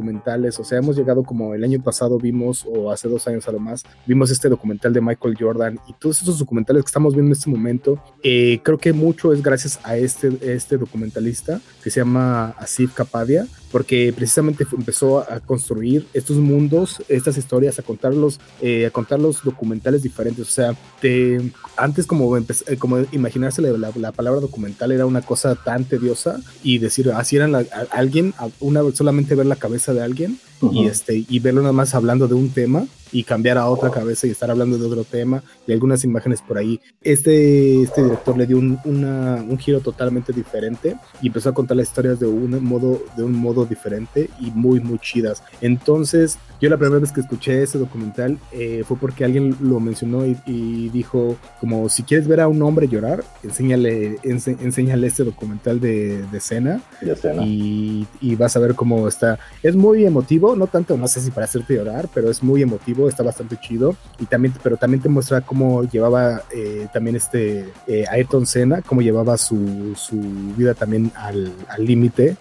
o 0.59 0.63
sea, 0.63 0.77
hemos 0.77 0.95
llegado 0.95 1.23
como 1.23 1.55
el 1.55 1.63
año 1.63 1.81
pasado 1.81 2.17
vimos, 2.19 2.65
o 2.67 2.91
hace 2.91 3.07
dos 3.07 3.27
años 3.27 3.47
a 3.47 3.51
lo 3.51 3.59
más, 3.59 3.83
vimos 4.05 4.29
este 4.29 4.49
documental 4.49 4.93
de 4.93 5.01
Michael 5.01 5.37
Jordan 5.39 5.79
y 5.87 5.93
todos 5.93 6.21
esos 6.21 6.37
documentales 6.37 6.83
que 6.83 6.87
estamos 6.87 7.13
viendo 7.13 7.29
en 7.29 7.37
este 7.37 7.49
momento, 7.49 8.01
eh, 8.21 8.59
creo 8.63 8.77
que 8.77 8.93
mucho 8.93 9.33
es 9.33 9.41
gracias 9.41 9.79
a 9.83 9.97
este, 9.97 10.31
este 10.41 10.77
documentalista 10.77 11.59
que 11.83 11.89
se 11.89 12.01
llama 12.01 12.49
Asif 12.59 12.93
Kapadia 12.93 13.47
porque 13.71 14.11
precisamente 14.15 14.65
empezó 14.71 15.19
a 15.19 15.39
construir 15.39 16.07
estos 16.13 16.37
mundos, 16.37 16.97
estas 17.07 17.37
historias, 17.37 17.77
a 17.79 17.83
contarlos, 17.83 18.39
eh, 18.61 18.87
a 18.87 18.91
contar 18.91 19.19
los 19.19 19.43
documentales 19.43 20.03
diferentes. 20.03 20.47
O 20.47 20.51
sea, 20.51 20.75
te, 20.99 21.51
antes 21.77 22.07
como, 22.07 22.35
eh, 22.35 22.43
como 22.77 22.99
imaginarse 23.11 23.61
la, 23.61 23.91
la, 23.95 24.11
palabra 24.11 24.41
documental 24.41 24.91
era 24.91 25.05
una 25.05 25.21
cosa 25.21 25.55
tan 25.55 25.85
tediosa 25.85 26.39
y 26.63 26.79
decir, 26.79 27.11
así 27.11 27.35
eran 27.35 27.67
alguien, 27.91 28.33
una, 28.59 28.81
solamente 28.93 29.35
ver 29.35 29.45
la 29.45 29.55
cabeza 29.55 29.93
de 29.93 30.01
alguien 30.01 30.18
again 30.19 30.48
y, 30.61 30.85
este, 30.85 31.25
y 31.27 31.39
verlo 31.39 31.61
nada 31.61 31.73
más 31.73 31.95
hablando 31.95 32.27
de 32.27 32.35
un 32.35 32.49
tema 32.49 32.85
y 33.11 33.23
cambiar 33.23 33.57
a 33.57 33.67
otra 33.67 33.89
cabeza 33.89 34.27
y 34.27 34.31
estar 34.31 34.51
hablando 34.51 34.77
de 34.77 34.85
otro 34.85 35.03
tema 35.03 35.43
y 35.65 35.71
algunas 35.71 36.03
imágenes 36.03 36.41
por 36.41 36.57
ahí. 36.57 36.79
Este, 37.01 37.81
este 37.81 38.03
director 38.03 38.37
le 38.37 38.45
dio 38.45 38.57
un, 38.57 38.79
un 38.85 39.57
giro 39.57 39.79
totalmente 39.79 40.33
diferente 40.33 40.95
y 41.21 41.27
empezó 41.27 41.49
a 41.49 41.53
contar 41.53 41.77
las 41.77 41.87
historias 41.87 42.19
de 42.19 42.27
un 42.27 42.63
modo, 42.63 43.01
de 43.17 43.23
un 43.23 43.33
modo 43.33 43.65
diferente 43.65 44.29
y 44.39 44.51
muy, 44.51 44.79
muy 44.79 44.99
chidas. 44.99 45.43
Entonces, 45.61 46.37
yo 46.61 46.69
la 46.69 46.77
primera 46.77 46.99
vez 46.99 47.11
que 47.11 47.21
escuché 47.21 47.63
ese 47.63 47.77
documental 47.77 48.37
eh, 48.51 48.83
fue 48.85 48.97
porque 48.97 49.23
alguien 49.23 49.55
lo 49.61 49.79
mencionó 49.79 50.25
y, 50.25 50.89
dijo, 50.89 51.37
como 51.59 51.87
si 51.89 52.03
quieres 52.03 52.27
ver 52.27 52.41
a 52.41 52.47
un 52.47 52.61
hombre 52.61 52.87
llorar, 52.87 53.23
enséñale, 53.43 54.17
enséñale 54.23 55.07
este 55.07 55.23
documental 55.23 55.79
de, 55.79 56.25
de 56.27 56.39
Cena, 56.39 56.81
Y, 57.45 58.05
y 58.19 58.35
vas 58.35 58.55
a 58.55 58.59
ver 58.59 58.75
cómo 58.75 59.07
está. 59.07 59.39
Es 59.63 59.75
muy 59.75 60.05
emotivo, 60.05 60.48
no 60.55 60.67
tanto, 60.67 60.97
no 60.97 61.07
sé 61.07 61.21
si 61.21 61.31
para 61.31 61.45
hacerte 61.45 61.75
llorar, 61.75 62.09
pero 62.13 62.29
es 62.29 62.43
muy 62.43 62.61
emotivo, 62.61 63.09
está 63.09 63.23
bastante 63.23 63.57
chido. 63.57 63.95
Y 64.19 64.25
también, 64.25 64.53
pero 64.61 64.77
también 64.77 65.01
te 65.01 65.09
muestra 65.09 65.41
cómo 65.41 65.83
llevaba 65.83 66.43
eh, 66.51 66.87
también 66.93 67.15
este 67.15 67.69
eh, 67.87 68.05
Ayrton 68.09 68.45
Senna, 68.45 68.81
cómo 68.81 69.01
llevaba 69.01 69.37
su, 69.37 69.93
su 69.95 70.19
vida 70.57 70.73
también 70.73 71.11
al 71.15 71.53
límite, 71.77 72.35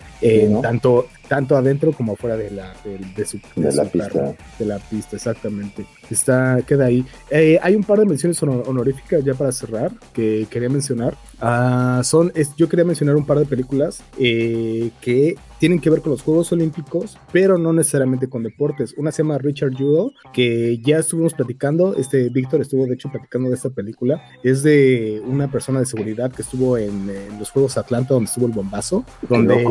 tanto 0.62 1.06
tanto 1.28 1.56
adentro 1.56 1.92
como 1.92 2.12
afuera 2.12 2.36
de 2.36 2.50
la, 2.50 2.74
de, 3.16 3.24
su, 3.24 3.38
la 3.56 3.84
pista. 3.84 4.34
de 4.58 4.64
la 4.64 4.78
pista, 4.78 5.16
exactamente. 5.16 5.86
Está, 6.10 6.62
queda 6.66 6.86
ahí. 6.86 7.04
Eh, 7.30 7.58
hay 7.62 7.74
un 7.74 7.84
par 7.84 7.98
de 8.00 8.06
menciones 8.06 8.42
honoríficas 8.42 9.22
ya 9.24 9.34
para 9.34 9.52
cerrar 9.52 9.92
que 10.12 10.46
quería 10.50 10.68
mencionar. 10.68 11.16
Ah, 11.40 12.00
son, 12.02 12.32
yo 12.56 12.68
quería 12.68 12.84
mencionar 12.84 13.16
un 13.16 13.26
par 13.26 13.38
de 13.38 13.44
películas 13.44 14.02
eh, 14.18 14.90
que 15.00 15.36
tienen 15.58 15.80
que 15.80 15.90
ver 15.90 16.00
con 16.00 16.12
los 16.12 16.22
Juegos 16.22 16.52
Olímpicos, 16.52 17.18
pero 17.32 17.58
no 17.58 17.72
necesariamente 17.72 18.28
con 18.28 18.42
deportes. 18.42 18.94
Una 18.96 19.10
se 19.10 19.22
llama 19.22 19.38
Richard 19.38 19.74
Jewell, 19.76 20.12
que 20.32 20.78
ya 20.78 20.98
estuvimos 20.98 21.34
platicando, 21.34 21.96
este 21.96 22.28
Víctor 22.28 22.60
estuvo 22.60 22.86
de 22.86 22.94
hecho 22.94 23.10
platicando 23.10 23.48
de 23.48 23.56
esta 23.56 23.70
película. 23.70 24.22
Es 24.42 24.62
de 24.62 25.20
una 25.26 25.50
persona 25.50 25.80
de 25.80 25.86
seguridad 25.86 26.30
que 26.30 26.42
estuvo 26.42 26.78
en, 26.78 27.08
los 27.38 27.50
Juegos 27.50 27.76
Atlanta, 27.76 28.14
donde 28.14 28.28
estuvo 28.28 28.46
el 28.46 28.52
bombazo, 28.52 29.04
donde, 29.28 29.64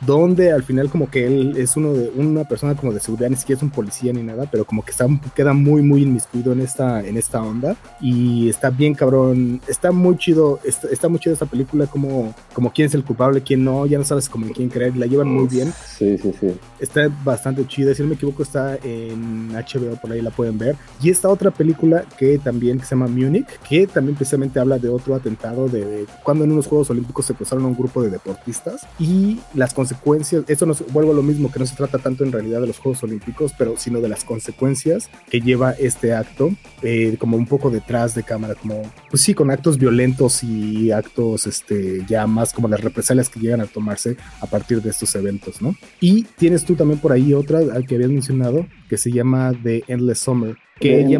donde 0.00 0.52
al 0.52 0.62
final 0.62 0.75
como 0.90 1.10
que 1.10 1.26
él 1.26 1.56
es 1.56 1.76
uno 1.76 1.92
de 1.92 2.10
una 2.10 2.44
persona 2.44 2.74
como 2.74 2.92
de 2.92 3.00
seguridad, 3.00 3.30
ni 3.30 3.36
siquiera 3.36 3.58
es 3.58 3.62
un 3.62 3.70
policía 3.70 4.12
ni 4.12 4.22
nada, 4.22 4.48
pero 4.50 4.64
como 4.64 4.84
que 4.84 4.90
está, 4.90 5.06
queda 5.34 5.52
muy, 5.52 5.82
muy 5.82 6.02
inmiscuido 6.02 6.52
en 6.52 6.60
esta, 6.60 7.04
en 7.04 7.16
esta 7.16 7.42
onda 7.42 7.76
y 8.00 8.48
está 8.48 8.70
bien 8.70 8.94
cabrón, 8.94 9.60
está 9.66 9.92
muy 9.92 10.16
chido, 10.16 10.60
está, 10.64 10.88
está 10.88 11.08
muy 11.08 11.18
chido 11.18 11.32
esta 11.32 11.46
película 11.46 11.86
como, 11.86 12.34
como 12.52 12.72
quién 12.72 12.86
es 12.86 12.94
el 12.94 13.04
culpable, 13.04 13.42
quién 13.42 13.64
no, 13.64 13.86
ya 13.86 13.98
no 13.98 14.04
sabes 14.04 14.28
como 14.28 14.46
quién 14.52 14.68
creer, 14.68 14.96
la 14.96 15.06
llevan 15.06 15.28
muy 15.28 15.46
bien. 15.46 15.72
Sí, 15.86 16.18
sí, 16.18 16.32
sí. 16.40 16.56
Está 16.78 17.08
bastante 17.24 17.66
chida, 17.66 17.94
si 17.94 18.02
no 18.02 18.08
me 18.08 18.14
equivoco 18.14 18.42
está 18.42 18.76
en 18.82 19.52
HBO, 19.52 19.96
por 20.00 20.12
ahí 20.12 20.20
la 20.20 20.30
pueden 20.30 20.58
ver. 20.58 20.76
Y 21.02 21.10
esta 21.10 21.28
otra 21.28 21.50
película 21.50 22.04
que 22.18 22.38
también 22.38 22.80
se 22.80 22.90
llama 22.90 23.06
Munich, 23.06 23.46
que 23.68 23.86
también 23.86 24.16
precisamente 24.16 24.60
habla 24.60 24.78
de 24.78 24.88
otro 24.88 25.14
atentado 25.14 25.68
de 25.68 26.06
cuando 26.22 26.44
en 26.44 26.52
unos 26.52 26.66
Juegos 26.66 26.90
Olímpicos 26.90 27.26
se 27.26 27.34
cruzaron 27.34 27.64
a 27.64 27.68
un 27.68 27.76
grupo 27.76 28.02
de 28.02 28.10
deportistas 28.10 28.86
y 28.98 29.40
las 29.54 29.74
consecuencias, 29.74 30.44
vuelvo 30.92 31.12
a 31.12 31.14
lo 31.14 31.22
mismo, 31.22 31.50
que 31.50 31.58
no 31.58 31.66
se 31.66 31.76
trata 31.76 31.98
tanto 31.98 32.24
en 32.24 32.32
realidad 32.32 32.60
de 32.60 32.66
los 32.66 32.78
Juegos 32.78 33.02
Olímpicos, 33.02 33.52
pero 33.56 33.76
sino 33.76 34.00
de 34.00 34.08
las 34.08 34.24
consecuencias 34.24 35.10
que 35.30 35.40
lleva 35.40 35.72
este 35.72 36.14
acto, 36.14 36.50
eh, 36.82 37.16
como 37.18 37.36
un 37.36 37.46
poco 37.46 37.70
detrás 37.70 38.14
de 38.14 38.22
cámara, 38.22 38.54
como, 38.54 38.82
pues 39.10 39.22
sí, 39.22 39.34
con 39.34 39.50
actos 39.50 39.78
violentos 39.78 40.42
y 40.42 40.90
actos 40.90 41.46
este, 41.46 42.04
ya 42.06 42.26
más 42.26 42.52
como 42.52 42.68
las 42.68 42.80
represalias 42.80 43.28
que 43.28 43.40
llegan 43.40 43.60
a 43.60 43.66
tomarse 43.66 44.16
a 44.40 44.46
partir 44.46 44.82
de 44.82 44.90
estos 44.90 45.14
eventos, 45.14 45.60
¿no? 45.62 45.74
Y 46.00 46.24
tienes 46.36 46.64
tú 46.64 46.74
también 46.74 47.00
por 47.00 47.12
ahí 47.12 47.34
otra 47.34 47.58
al 47.58 47.86
que 47.86 47.94
habías 47.94 48.10
mencionado, 48.10 48.66
que 48.88 48.96
se 48.96 49.10
llama 49.10 49.52
The 49.62 49.84
Endless 49.88 50.20
Summer, 50.20 50.56
que 50.78 51.02
ya, 51.04 51.18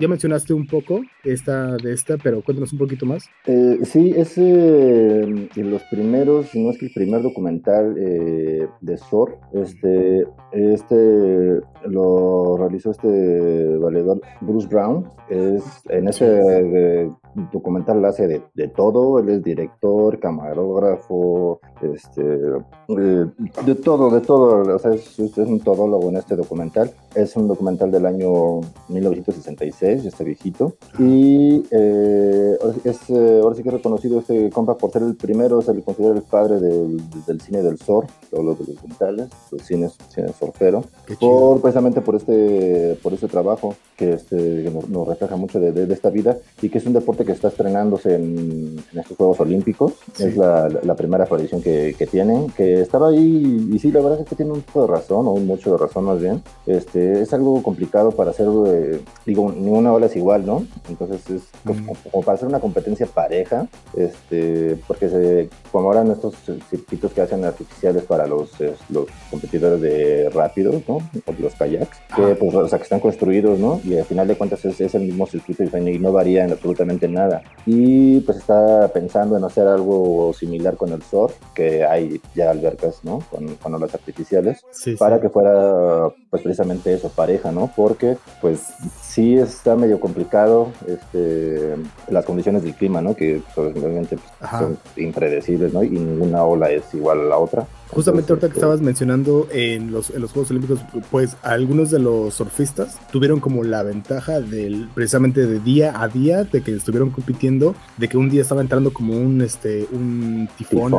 ya, 0.00 0.08
mencionaste 0.08 0.54
un 0.54 0.66
poco 0.66 1.02
esta, 1.24 1.76
de 1.76 1.92
esta, 1.92 2.16
pero 2.16 2.42
cuéntanos 2.42 2.72
un 2.72 2.78
poquito 2.78 3.04
más. 3.04 3.24
Eh, 3.46 3.78
sí, 3.82 4.14
es 4.16 4.38
eh, 4.38 5.48
de 5.54 5.62
los 5.62 5.82
primeros, 5.84 6.54
no 6.54 6.70
es 6.70 6.78
que 6.78 6.86
el 6.86 6.92
primer 6.92 7.22
documental 7.22 7.96
eh, 7.98 8.66
de 8.80 8.96
SOR, 8.96 9.38
este, 9.52 10.26
este 10.52 11.60
lo 11.86 12.56
realizó 12.56 12.92
este 12.92 13.76
valedor 13.76 14.22
Bruce 14.40 14.68
Brown, 14.68 15.06
es, 15.28 15.62
en 15.90 16.08
ese 16.08 17.10
documental 17.52 18.00
lo 18.00 18.08
hace 18.08 18.26
de, 18.54 18.68
todo, 18.68 19.18
él 19.18 19.28
es 19.28 19.42
director, 19.42 20.18
camarógrafo, 20.18 21.60
este, 21.82 22.22
de 22.22 23.74
todo, 23.82 24.10
de 24.10 24.20
todo, 24.20 24.74
o 24.74 24.78
sea, 24.78 24.94
es, 24.94 25.18
es 25.18 25.36
un 25.36 25.60
todólogo 25.60 26.08
en 26.08 26.16
este 26.16 26.36
documental, 26.36 26.90
es 27.14 27.36
un 27.36 27.48
documental 27.48 27.90
del 27.90 28.06
año 28.06 28.60
1966, 28.94 30.02
ya 30.02 30.08
está 30.08 30.24
viejito. 30.24 30.76
Y 30.98 31.62
eh, 31.70 32.56
es, 32.84 33.10
eh, 33.10 33.40
ahora 33.42 33.54
sí 33.54 33.62
que 33.62 33.68
he 33.68 33.72
reconocido 33.72 34.20
este 34.20 34.50
compa 34.50 34.76
por 34.76 34.90
ser 34.90 35.02
el 35.02 35.16
primero, 35.16 35.60
se 35.62 35.74
le 35.74 35.82
considera 35.82 36.14
el 36.14 36.22
padre 36.22 36.60
del, 36.60 37.00
del 37.26 37.40
cine 37.40 37.62
del 37.62 37.78
SOR, 37.78 38.06
todos 38.30 38.44
los 38.44 38.58
documentales, 38.58 39.28
los 39.50 39.62
cines, 39.62 39.92
cine 40.08 40.28
sorfero, 40.38 40.84
por 41.20 41.60
precisamente 41.60 42.00
por 42.00 42.16
este, 42.16 42.98
por 43.02 43.12
este 43.12 43.28
trabajo 43.28 43.74
que, 43.96 44.14
este, 44.14 44.70
nos, 44.88 45.08
refleja 45.08 45.36
mucho 45.36 45.60
de, 45.60 45.92
esta 45.92 46.10
vida 46.10 46.38
y 46.62 46.68
que 46.68 46.78
es 46.78 46.86
un 46.86 46.92
deporte 46.92 47.24
que 47.24 47.32
está 47.32 47.48
estrenándose 47.48 48.14
en, 48.14 48.82
estos 48.94 49.16
Juegos 49.16 49.40
Olímpicos. 49.40 49.94
Es 50.18 50.36
la, 50.36 50.94
primera 50.96 51.24
aparición 51.24 51.60
que, 51.60 51.94
que, 51.98 52.06
tienen, 52.06 52.48
que 52.50 52.80
estaba 52.80 53.08
ahí 53.08 53.68
y 53.72 53.78
sí, 53.78 53.90
la 53.90 54.00
verdad 54.00 54.20
es 54.20 54.28
que 54.28 54.36
tiene 54.36 54.52
un 54.52 54.62
poco 54.62 54.82
de 54.82 54.86
razón, 54.88 55.26
o 55.26 55.32
un 55.32 55.46
mucho 55.46 55.72
de 55.72 55.78
razón 55.78 56.04
más 56.04 56.20
bien. 56.20 56.42
Este, 56.66 57.22
es 57.22 57.32
algo 57.32 57.62
complicado 57.62 58.10
para 58.12 58.30
hacer, 58.30 58.46
eh, 58.66 58.83
digo, 59.26 59.52
ninguna 59.52 59.92
ola 59.92 60.06
es 60.06 60.16
igual, 60.16 60.46
¿no? 60.46 60.66
Entonces 60.88 61.28
es 61.30 61.42
como, 61.64 62.22
para 62.22 62.36
hacer 62.36 62.48
una 62.48 62.60
competencia 62.60 63.06
pareja, 63.06 63.66
este, 63.96 64.76
porque 64.86 65.08
se, 65.08 65.48
como 65.70 65.88
ahora 65.88 66.04
estos 66.12 66.34
circuitos 66.70 67.12
que 67.12 67.20
hacen 67.20 67.44
artificiales 67.44 68.04
para 68.04 68.26
los, 68.26 68.50
los 68.88 69.06
competidores 69.30 69.80
de 69.80 70.30
rápidos, 70.30 70.82
¿no? 70.88 70.98
Los 71.38 71.54
kayaks, 71.54 71.98
que, 72.14 72.34
pues, 72.34 72.54
o 72.54 72.68
sea, 72.68 72.78
que 72.78 72.84
están 72.84 73.00
construidos, 73.00 73.58
¿no? 73.58 73.80
Y 73.84 73.96
al 73.96 74.04
final 74.04 74.28
de 74.28 74.36
cuentas 74.36 74.64
es, 74.64 74.80
es 74.80 74.94
el 74.94 75.02
mismo 75.02 75.26
circuito 75.26 75.64
y 75.64 75.98
no 75.98 76.12
varía 76.12 76.44
en 76.44 76.52
absolutamente 76.52 77.08
nada. 77.08 77.42
Y 77.66 78.20
pues 78.20 78.38
está 78.38 78.88
pensando 78.88 79.36
en 79.36 79.44
hacer 79.44 79.66
algo 79.66 80.32
similar 80.32 80.76
con 80.76 80.92
el 80.92 81.02
surf, 81.02 81.34
que 81.54 81.84
hay 81.84 82.20
ya 82.34 82.50
albercas, 82.50 83.00
¿no? 83.02 83.20
Con, 83.30 83.54
con 83.56 83.74
olas 83.74 83.94
artificiales, 83.94 84.64
para 84.98 85.20
que 85.20 85.28
fuera 85.28 86.08
pues 86.30 86.42
precisamente 86.42 86.92
eso, 86.92 87.08
pareja, 87.08 87.52
¿no? 87.52 87.70
Porque 87.74 88.16
pues 88.40 88.73
sí 89.00 89.36
está 89.36 89.76
medio 89.76 90.00
complicado 90.00 90.72
este, 90.86 91.76
las 92.08 92.24
condiciones 92.24 92.62
del 92.62 92.74
clima, 92.74 93.00
¿no? 93.00 93.14
Que 93.14 93.42
pues, 93.54 93.72
pues, 93.72 94.08
son 94.50 94.78
impredecibles, 94.96 95.72
¿no? 95.72 95.82
Y 95.82 95.90
ninguna 95.90 96.44
ola 96.44 96.70
es 96.70 96.92
igual 96.94 97.20
a 97.20 97.24
la 97.24 97.38
otra. 97.38 97.66
Justamente 97.94 98.32
ahorita 98.32 98.48
que 98.48 98.54
estabas 98.54 98.80
mencionando 98.80 99.46
en 99.52 99.92
los, 99.92 100.10
en 100.10 100.20
los 100.20 100.32
Juegos 100.32 100.50
Olímpicos, 100.50 100.80
pues 101.12 101.36
algunos 101.42 101.90
de 101.92 102.00
los 102.00 102.34
surfistas 102.34 102.98
tuvieron 103.12 103.38
como 103.38 103.62
la 103.62 103.84
ventaja 103.84 104.40
del 104.40 104.88
precisamente 104.94 105.46
de 105.46 105.60
día 105.60 106.02
a 106.02 106.08
día, 106.08 106.42
de 106.42 106.62
que 106.62 106.74
estuvieron 106.74 107.10
compitiendo, 107.10 107.76
de 107.96 108.08
que 108.08 108.16
un 108.16 108.30
día 108.30 108.42
estaba 108.42 108.62
entrando 108.62 108.92
como 108.92 109.16
un 109.16 109.42
este 109.42 109.86
un 109.92 110.48
tifón, 110.58 110.92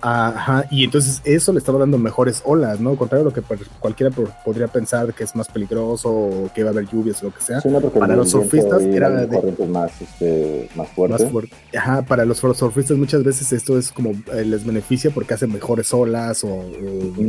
ajá. 0.00 0.64
y 0.70 0.84
entonces 0.84 1.20
eso 1.24 1.52
le 1.52 1.58
estaba 1.58 1.78
dando 1.78 1.98
mejores 1.98 2.42
olas, 2.46 2.80
¿no? 2.80 2.96
Contrario 2.96 3.26
a 3.26 3.28
lo 3.28 3.34
que 3.34 3.42
cualquiera 3.78 4.14
podría 4.44 4.68
pensar 4.68 5.12
que 5.12 5.24
es 5.24 5.36
más 5.36 5.48
peligroso 5.48 6.10
o 6.10 6.50
que 6.54 6.62
va 6.62 6.70
a 6.70 6.72
haber 6.72 6.88
lluvias 6.88 7.22
o 7.22 7.26
lo 7.26 7.34
que 7.34 7.42
sea. 7.42 7.60
para 7.98 8.16
los 8.16 8.30
surfistas 8.30 8.82
era 8.82 9.10
de 9.10 9.66
más, 9.66 9.92
este, 10.00 10.70
más 10.74 10.88
fuerte. 10.88 11.54
Ajá, 11.76 12.02
para 12.02 12.24
los 12.24 12.38
surfistas 12.38 12.96
muchas 12.96 13.22
veces 13.22 13.52
esto 13.52 13.78
es 13.78 13.92
como 13.92 14.12
eh, 14.32 14.44
les 14.44 14.64
beneficia 14.64 15.10
porque 15.10 15.34
hace 15.34 15.46
mejores 15.46 15.92
olas 15.92 15.97
o, 16.44 16.64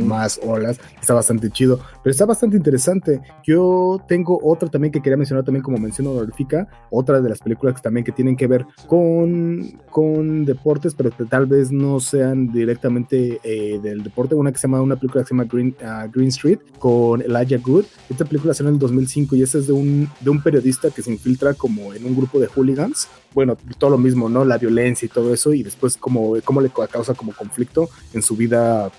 más 0.04 0.40
olas. 0.42 0.78
Está 1.00 1.14
bastante 1.14 1.50
chido, 1.50 1.80
pero 2.02 2.10
está 2.10 2.26
bastante 2.26 2.56
interesante. 2.56 3.20
Yo 3.44 4.00
tengo 4.08 4.38
otra 4.42 4.68
también 4.68 4.92
que 4.92 5.00
quería 5.00 5.16
mencionar 5.16 5.44
también 5.44 5.62
como 5.62 5.78
mención 5.78 6.06
honorífica, 6.06 6.68
otra 6.90 7.20
de 7.20 7.28
las 7.28 7.40
películas 7.40 7.74
que 7.76 7.82
también 7.82 8.04
que 8.04 8.12
tienen 8.12 8.36
que 8.36 8.46
ver 8.46 8.66
con, 8.86 9.80
con 9.90 10.44
deportes, 10.44 10.94
pero 10.94 11.10
que 11.10 11.24
tal 11.24 11.46
vez 11.46 11.72
no 11.72 12.00
sean 12.00 12.52
directamente 12.52 13.40
eh, 13.42 13.80
del 13.82 14.02
deporte. 14.02 14.34
Una 14.34 14.52
que 14.52 14.58
se 14.58 14.66
llama, 14.66 14.80
una 14.80 14.96
película 14.96 15.22
que 15.22 15.28
se 15.28 15.34
llama 15.34 15.48
Green, 15.50 15.74
ah, 15.84 16.06
Green 16.12 16.28
Street 16.28 16.58
con 16.78 17.22
Elijah 17.22 17.58
Good. 17.58 17.84
Esta 18.08 18.24
película 18.24 18.54
salió 18.54 18.68
en 18.68 18.74
el 18.74 18.80
2005 18.80 19.36
y 19.36 19.42
esa 19.42 19.58
es 19.58 19.66
de 19.66 19.72
un, 19.72 20.08
de 20.20 20.30
un 20.30 20.42
periodista 20.42 20.90
que 20.90 21.02
se 21.02 21.10
infiltra 21.10 21.54
como 21.54 21.94
en 21.94 22.04
un 22.04 22.16
grupo 22.16 22.38
de 22.38 22.46
hooligans 22.46 23.08
bueno, 23.32 23.56
todo 23.78 23.90
lo 23.90 23.98
mismo, 23.98 24.28
¿no? 24.28 24.44
La 24.44 24.58
violencia 24.58 25.06
y 25.06 25.08
todo 25.08 25.32
eso, 25.32 25.52
y 25.52 25.62
después 25.62 25.96
cómo, 25.96 26.34
cómo 26.44 26.60
le 26.60 26.70
causa 26.70 27.14
como 27.14 27.32
conflicto 27.32 27.88
en 28.12 28.22
su 28.22 28.36
vida 28.36 28.49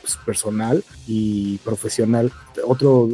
pues, 0.02 0.18
personal 0.26 0.84
y 1.08 1.58
profesional. 1.60 2.32
Otro, 2.66 3.08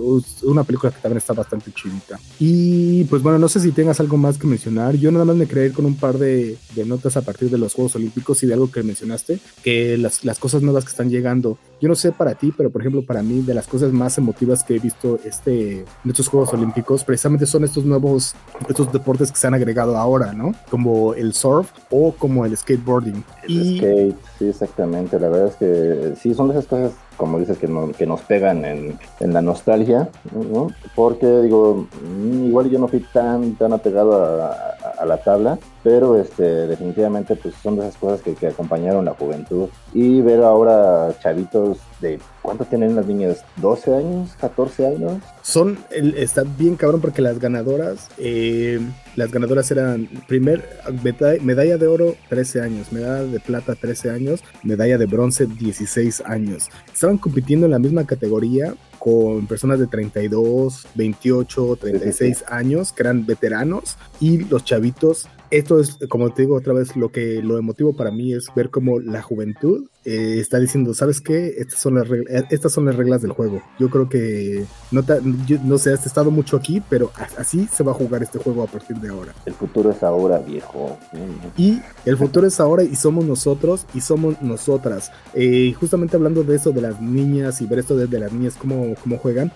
una 0.44 0.64
película 0.64 0.92
que 0.92 1.02
también 1.02 1.18
está 1.18 1.34
bastante 1.34 1.72
chidita. 1.72 2.20
Y 2.40 3.04
pues 3.06 3.22
bueno, 3.22 3.40
no 3.40 3.50
sé 3.50 3.60
si 3.60 3.72
tengas 3.72 4.00
algo 4.00 4.18
más 4.18 4.38
que 4.38 4.48
mencionar. 4.48 4.96
Yo 4.96 5.12
nada 5.12 5.26
más 5.26 5.36
me 5.36 5.48
quería 5.48 5.66
ir 5.66 5.74
con 5.74 5.86
un 5.86 5.96
par 5.96 6.18
de, 6.18 6.58
de 6.76 6.86
notas 6.86 7.18
a 7.18 7.22
partir 7.22 7.50
de 7.50 7.58
los 7.58 7.74
Juegos 7.74 7.96
Olímpicos 7.96 8.44
y 8.44 8.48
de 8.48 8.54
algo 8.54 8.72
que 8.72 8.84
mencionaste, 8.84 9.40
que 9.64 9.98
las, 9.98 10.24
las 10.24 10.40
cosas 10.40 10.62
nuevas 10.62 10.84
que 10.84 10.92
están 10.92 11.10
llegando. 11.10 11.58
Yo 11.80 11.88
no 11.88 11.96
sé 11.96 12.12
para 12.12 12.36
ti, 12.36 12.54
pero 12.56 12.70
por 12.70 12.82
ejemplo 12.82 13.04
para 13.04 13.22
mí, 13.22 13.42
de 13.42 13.54
las 13.54 13.68
cosas 13.68 13.92
más 13.92 14.18
emotivas 14.18 14.64
que 14.64 14.76
he 14.76 14.80
visto 14.80 15.20
este, 15.24 15.80
en 15.80 16.10
estos 16.10 16.28
Juegos 16.28 16.54
Olímpicos, 16.54 17.04
precisamente 17.04 17.46
son 17.46 17.64
estos 17.64 17.86
nuevos, 17.86 18.34
estos 18.68 18.92
deportes 18.92 19.32
que 19.32 19.38
se 19.38 19.48
han 19.48 19.54
agregado 19.54 19.98
ahora, 19.98 20.34
¿no? 20.34 20.54
Como 20.70 21.14
el 21.14 21.34
surf 21.34 21.72
o 21.90 22.14
como 22.14 22.46
el 22.46 22.58
skateboarding. 22.58 23.24
El 23.48 23.78
skate, 23.78 24.16
sí, 24.40 24.46
exactamente. 24.46 25.20
La 25.20 25.30
verdad 25.30 25.48
es 25.50 25.56
que 25.56 26.14
sí, 26.22 26.34
son 26.34 26.48
de 26.50 26.54
esas 26.56 26.68
cosas 26.68 26.92
como 27.18 27.40
dices, 27.40 27.58
que, 27.58 27.68
que 27.98 28.06
nos 28.06 28.22
pegan 28.22 28.64
en, 28.64 28.98
en 29.20 29.34
la 29.34 29.42
nostalgia, 29.42 30.10
¿no? 30.32 30.72
porque 30.96 31.28
digo, 31.42 31.88
mm, 32.02 32.46
igual 32.46 32.70
yo 32.70 32.80
no 32.80 32.88
fui 32.88 33.00
tan, 33.12 33.56
tan 33.56 33.74
apegado 33.74 34.44
a, 34.44 34.56
a, 34.98 35.06
la 35.06 35.18
tabla, 35.18 35.58
pero 35.88 36.20
este, 36.20 36.44
definitivamente 36.44 37.38
pues 37.38 37.56
son 37.64 37.78
de 37.78 37.88
esas 37.88 37.96
cosas 37.96 38.22
que, 38.22 38.36
que, 38.36 38.48
acompañaron 38.48 39.06
la 39.06 39.14
juventud. 39.14 39.70
Y 39.94 40.20
ver 40.20 40.44
ahora 40.44 41.18
chavitos 41.24 41.78
de, 42.02 42.20
¿cuántos 42.42 42.68
tienen 42.68 42.94
las 42.94 43.06
niñas? 43.06 43.46
¿12 43.62 43.98
años? 43.98 44.36
¿14 44.42 44.98
años? 44.98 45.24
Son, 45.44 45.78
está 45.90 46.44
bien 46.44 46.76
cabrón 46.76 47.00
porque 47.00 47.22
las 47.22 47.40
ganadoras, 47.40 48.10
eh, 48.18 48.82
las 49.16 49.32
ganadoras 49.32 49.72
eran 49.72 50.10
primer 50.28 50.68
medalla 51.42 51.78
de 51.78 51.88
oro 51.88 52.16
13 52.28 52.60
años, 52.60 52.92
medalla 52.92 53.24
de 53.24 53.40
plata 53.40 53.74
13 53.74 54.10
años, 54.10 54.44
medalla 54.64 54.98
de 54.98 55.06
bronce 55.06 55.46
16 55.46 56.22
años 56.26 56.68
estaban 56.98 57.20
compitiendo 57.20 57.68
en 57.68 57.72
la 57.72 57.80
misma 57.80 58.06
categoría 58.08 58.74
con 58.98 59.46
personas 59.46 59.80
de 59.80 59.86
32, 59.86 60.88
28, 60.96 61.78
36 61.80 62.46
años 62.48 62.92
que 62.92 63.04
eran 63.04 63.26
veteranos 63.26 63.98
y 64.20 64.40
los 64.40 64.64
chavitos 64.64 65.28
esto 65.52 65.80
es, 65.80 65.98
como 66.10 66.34
te 66.34 66.44
digo 66.44 66.56
otra 66.56 66.74
vez, 66.74 66.96
lo 66.96 67.12
que 67.12 67.42
lo 67.42 67.58
emotivo 67.58 67.96
para 67.96 68.12
mí 68.12 68.34
es 68.34 68.48
ver 68.56 68.70
cómo 68.70 69.00
la 69.00 69.22
juventud 69.22 69.88
eh, 70.08 70.40
está 70.40 70.58
diciendo, 70.58 70.94
¿sabes 70.94 71.20
qué? 71.20 71.56
Estas 71.58 71.82
son, 71.82 71.96
las 71.96 72.08
reglas, 72.08 72.34
eh, 72.34 72.48
estas 72.52 72.72
son 72.72 72.86
las 72.86 72.96
reglas 72.96 73.22
del 73.22 73.34
juego. 73.34 73.62
Yo 73.78 73.90
creo 73.90 74.08
que, 74.08 74.66
no, 74.90 75.04
no 75.66 75.78
sé, 75.78 75.92
has 75.92 76.06
estado 76.06 76.32
mucho 76.32 76.56
aquí, 76.56 76.82
pero 76.90 77.12
así 77.38 77.68
se 77.70 77.84
va 77.84 77.92
a 77.92 77.96
jugar 77.96 78.24
este 78.24 78.40
juego 78.40 78.64
a 78.64 78.68
partir 78.68 78.96
de 78.96 79.10
ahora. 79.10 79.34
El 79.46 79.54
futuro 79.54 79.92
es 79.92 80.02
ahora, 80.04 80.40
viejo. 80.40 80.98
Y 81.58 81.82
el 82.06 82.16
futuro 82.16 82.48
es 82.48 82.58
ahora 82.62 82.84
y 82.84 82.96
somos 82.96 83.26
nosotros 83.26 83.86
y 83.94 84.00
somos 84.00 84.42
nosotras. 84.42 85.12
Eh, 85.34 85.74
justamente 85.78 86.16
hablando 86.16 86.44
de 86.44 86.56
eso, 86.56 86.72
de 86.72 86.80
las 86.80 87.02
niñas 87.02 87.62
y 87.62 87.66
ver 87.66 87.80
esto 87.80 87.98
desde 87.98 88.18
las 88.18 88.32
niñas, 88.32 88.56
cómo, 88.58 88.96
cómo 89.04 89.18
juegan, 89.18 89.52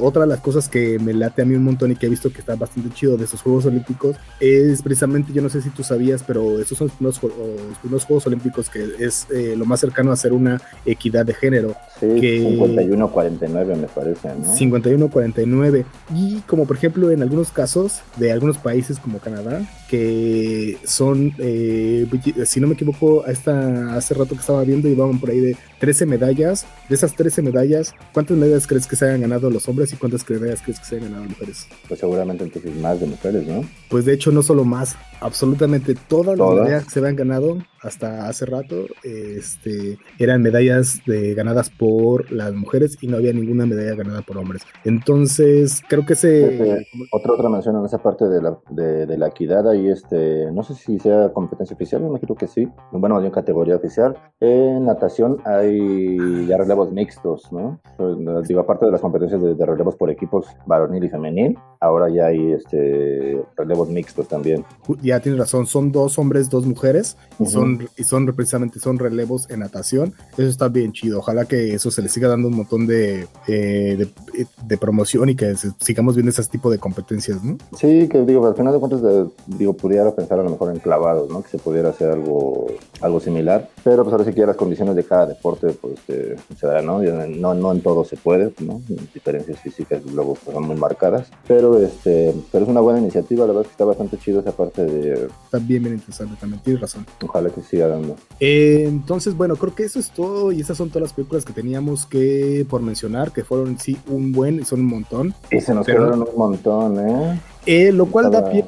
otra 0.00 0.22
de 0.22 0.28
las 0.28 0.40
cosas 0.40 0.68
que 0.68 1.00
me 1.00 1.12
late 1.14 1.42
a 1.42 1.44
mí 1.44 1.56
un 1.56 1.64
montón 1.64 1.90
y 1.90 1.96
que 1.96 2.06
he 2.06 2.08
visto 2.08 2.32
que 2.32 2.38
está 2.38 2.54
bastante 2.54 2.90
chido 2.94 3.16
de 3.16 3.24
esos 3.24 3.42
Juegos 3.42 3.66
Olímpicos 3.66 4.16
es 4.38 4.82
precisamente 4.82 5.32
yo 5.32 5.42
no 5.42 5.48
sé 5.48 5.60
si 5.62 5.70
tú 5.70 5.82
sabías, 5.82 6.22
pero 6.22 6.60
estos 6.60 6.78
son 6.78 6.92
los 7.00 7.18
primeros, 7.18 8.04
Juegos 8.04 8.26
Olímpicos 8.26 8.70
que 8.70 8.84
es 8.98 9.26
eh, 9.30 9.54
lo 9.56 9.64
más 9.64 9.79
cercano 9.80 10.12
a 10.12 10.16
ser 10.16 10.32
una 10.32 10.60
equidad 10.86 11.26
de 11.26 11.34
género. 11.34 11.74
Sí, 11.98 12.06
51-49 12.06 13.76
me 13.76 13.86
parece, 13.88 14.28
¿no? 14.28 14.54
51-49. 14.54 15.84
Y 16.14 16.40
como 16.40 16.66
por 16.66 16.76
ejemplo 16.76 17.10
en 17.10 17.22
algunos 17.22 17.50
casos 17.50 18.02
de 18.16 18.32
algunos 18.32 18.56
países 18.58 18.98
como 18.98 19.18
Canadá, 19.18 19.62
que 19.88 20.78
son, 20.84 21.34
eh, 21.38 22.06
si 22.46 22.60
no 22.60 22.68
me 22.68 22.74
equivoco, 22.74 23.26
esta, 23.26 23.94
hace 23.96 24.14
rato 24.14 24.34
que 24.34 24.40
estaba 24.40 24.62
viendo 24.62 24.88
iban 24.88 25.18
por 25.18 25.30
ahí 25.30 25.40
de 25.40 25.56
13 25.80 26.06
medallas. 26.06 26.66
De 26.88 26.94
esas 26.94 27.14
13 27.14 27.42
medallas, 27.42 27.94
¿cuántas 28.12 28.36
medallas 28.36 28.66
crees 28.66 28.86
que 28.86 28.96
se 28.96 29.06
hayan 29.06 29.22
ganado 29.22 29.50
los 29.50 29.68
hombres 29.68 29.92
y 29.92 29.96
cuántas 29.96 30.28
medallas 30.28 30.62
crees 30.62 30.78
que 30.78 30.84
se 30.84 30.96
hayan 30.96 31.08
ganado 31.08 31.24
las 31.24 31.32
mujeres? 31.32 31.66
Pues 31.88 32.00
seguramente 32.00 32.44
entonces 32.44 32.76
más 32.76 33.00
de 33.00 33.06
mujeres, 33.06 33.46
¿no? 33.46 33.64
Pues 33.88 34.04
de 34.04 34.14
hecho 34.14 34.30
no 34.30 34.42
solo 34.42 34.64
más, 34.64 34.96
absolutamente 35.20 35.94
todas 35.94 36.38
las 36.38 36.48
medallas 36.48 36.84
que 36.84 36.90
se 36.90 36.98
habían 37.00 37.16
ganado 37.16 37.58
hasta 37.82 38.28
hace 38.28 38.46
rato 38.46 38.86
este, 39.02 39.69
eran 40.18 40.42
medallas 40.42 41.00
de, 41.06 41.34
ganadas 41.34 41.70
por 41.70 42.30
las 42.32 42.52
mujeres 42.54 42.98
y 43.00 43.06
no 43.06 43.16
había 43.16 43.32
ninguna 43.32 43.66
medalla 43.66 43.94
ganada 43.94 44.22
por 44.22 44.38
hombres. 44.38 44.62
Entonces, 44.84 45.82
creo 45.88 46.04
que 46.06 46.14
se... 46.14 46.86
otra 47.12 47.32
otra 47.32 47.48
mención 47.48 47.76
en 47.76 47.84
esa 47.84 47.98
parte 47.98 48.26
de 48.28 48.42
la, 48.42 48.58
de, 48.70 49.18
la 49.18 49.28
equidad, 49.28 49.68
ahí 49.68 49.88
este, 49.88 50.50
no 50.52 50.62
sé 50.62 50.74
si 50.74 50.98
sea 50.98 51.32
competencia 51.32 51.74
oficial, 51.74 52.02
me 52.02 52.08
imagino 52.08 52.34
que 52.34 52.46
sí, 52.46 52.68
bueno, 52.92 53.16
hay 53.16 53.22
una 53.22 53.32
categoría 53.32 53.76
oficial. 53.76 54.16
En 54.40 54.84
natación 54.84 55.38
hay 55.44 56.46
ya 56.46 56.56
relevos 56.56 56.92
mixtos, 56.92 57.52
¿no? 57.52 57.80
Pues, 57.96 58.48
digo, 58.48 58.60
aparte 58.60 58.86
de 58.86 58.92
las 58.92 59.00
competencias 59.00 59.40
de, 59.42 59.66
relevos 59.66 59.96
por 59.96 60.10
equipos 60.10 60.46
varonil 60.66 61.04
y 61.04 61.08
femenil, 61.08 61.58
ahora 61.80 62.10
ya 62.10 62.26
hay 62.26 62.52
este, 62.52 63.42
relevos 63.56 63.88
mixtos 63.88 64.28
también. 64.28 64.64
Ya 65.02 65.20
tienes 65.20 65.40
razón, 65.40 65.66
son 65.66 65.90
dos 65.90 66.18
hombres, 66.18 66.50
dos 66.50 66.66
mujeres, 66.66 67.16
y 67.38 67.46
son 67.46 67.88
y 67.96 68.04
son 68.04 68.26
precisamente 68.26 68.78
son 68.78 68.98
relevos 68.98 69.48
en 69.50 69.60
natación. 69.60 70.14
Eso 70.32 70.48
está 70.48 70.68
bien 70.68 70.92
chido. 70.92 71.18
Ojalá 71.18 71.46
que 71.46 71.74
eso 71.74 71.90
se 71.90 72.02
le 72.02 72.08
siga 72.08 72.28
dando 72.28 72.48
un 72.48 72.56
montón 72.56 72.86
de, 72.86 73.26
eh, 73.48 74.06
de, 74.64 74.78
promoción 74.78 75.28
y 75.30 75.34
que 75.34 75.54
sigamos 75.78 76.14
viendo 76.14 76.30
ese 76.30 76.42
tipo 76.44 76.70
de 76.70 76.78
competencias, 76.78 77.42
¿no? 77.42 77.56
Sí, 77.76 78.08
que 78.08 78.22
digo, 78.22 78.46
al 78.46 78.54
final 78.54 78.72
de 78.72 78.78
cuentas, 78.78 79.02
digo, 79.46 79.72
pudiera 79.72 80.10
pensar 80.14 80.38
a 80.40 80.42
lo 80.42 80.50
mejor 80.50 80.72
en 80.72 80.80
clavados, 80.80 81.30
¿no? 81.30 81.42
Que 81.42 81.48
se 81.48 81.58
pudiera 81.58 81.90
hacer 81.90 82.10
algo, 82.10 82.66
algo 83.00 83.20
similar. 83.20 83.68
Pero 83.82 84.02
pues 84.04 84.12
ahora 84.12 84.24
sí 84.24 84.32
que 84.32 84.44
las 84.44 84.56
condiciones 84.56 84.96
de 84.96 85.04
cada 85.04 85.26
deporte, 85.26 85.68
pues 85.80 85.98
se 86.06 86.66
dará, 86.66 86.82
¿no? 86.82 87.00
¿no? 87.00 87.54
No 87.54 87.72
en 87.72 87.80
todo 87.80 88.04
se 88.04 88.16
puede, 88.16 88.52
¿no? 88.60 88.80
Diferencias 89.14 89.60
físicas 89.60 90.02
luego 90.12 90.34
pues, 90.34 90.54
son 90.54 90.66
muy 90.66 90.76
marcadas. 90.76 91.30
Pero, 91.46 91.69
este, 91.78 92.34
pero 92.50 92.64
es 92.64 92.70
una 92.70 92.80
buena 92.80 92.98
iniciativa, 92.98 93.46
la 93.46 93.52
verdad 93.52 93.66
que 93.66 93.72
está 93.72 93.84
bastante 93.84 94.18
chido 94.18 94.40
esa 94.40 94.52
parte 94.52 94.84
de... 94.84 95.28
Está 95.44 95.58
bien, 95.58 95.82
bien 95.82 95.94
interesante 95.94 96.36
también, 96.40 96.62
tienes 96.62 96.80
razón. 96.80 97.06
Ojalá 97.22 97.50
que 97.50 97.62
siga 97.62 97.88
dando. 97.88 98.16
Eh, 98.40 98.84
entonces, 98.86 99.36
bueno, 99.36 99.56
creo 99.56 99.74
que 99.74 99.84
eso 99.84 99.98
es 99.98 100.10
todo 100.10 100.52
y 100.52 100.60
esas 100.60 100.76
son 100.76 100.88
todas 100.88 101.02
las 101.02 101.12
películas 101.12 101.44
que 101.44 101.52
teníamos 101.52 102.06
que 102.06 102.66
por 102.68 102.82
mencionar, 102.82 103.32
que 103.32 103.44
fueron 103.44 103.78
sí 103.78 103.98
un 104.08 104.32
buen, 104.32 104.64
son 104.64 104.80
un 104.80 104.86
montón. 104.86 105.34
Y 105.50 105.60
se 105.60 105.74
nos 105.74 105.86
quedaron 105.86 106.22
un 106.22 106.36
montón, 106.36 107.08
¿eh? 107.08 107.40
Eh, 107.66 107.92
lo 107.92 108.06
cual 108.06 108.30
da 108.30 108.50
pie 108.50 108.64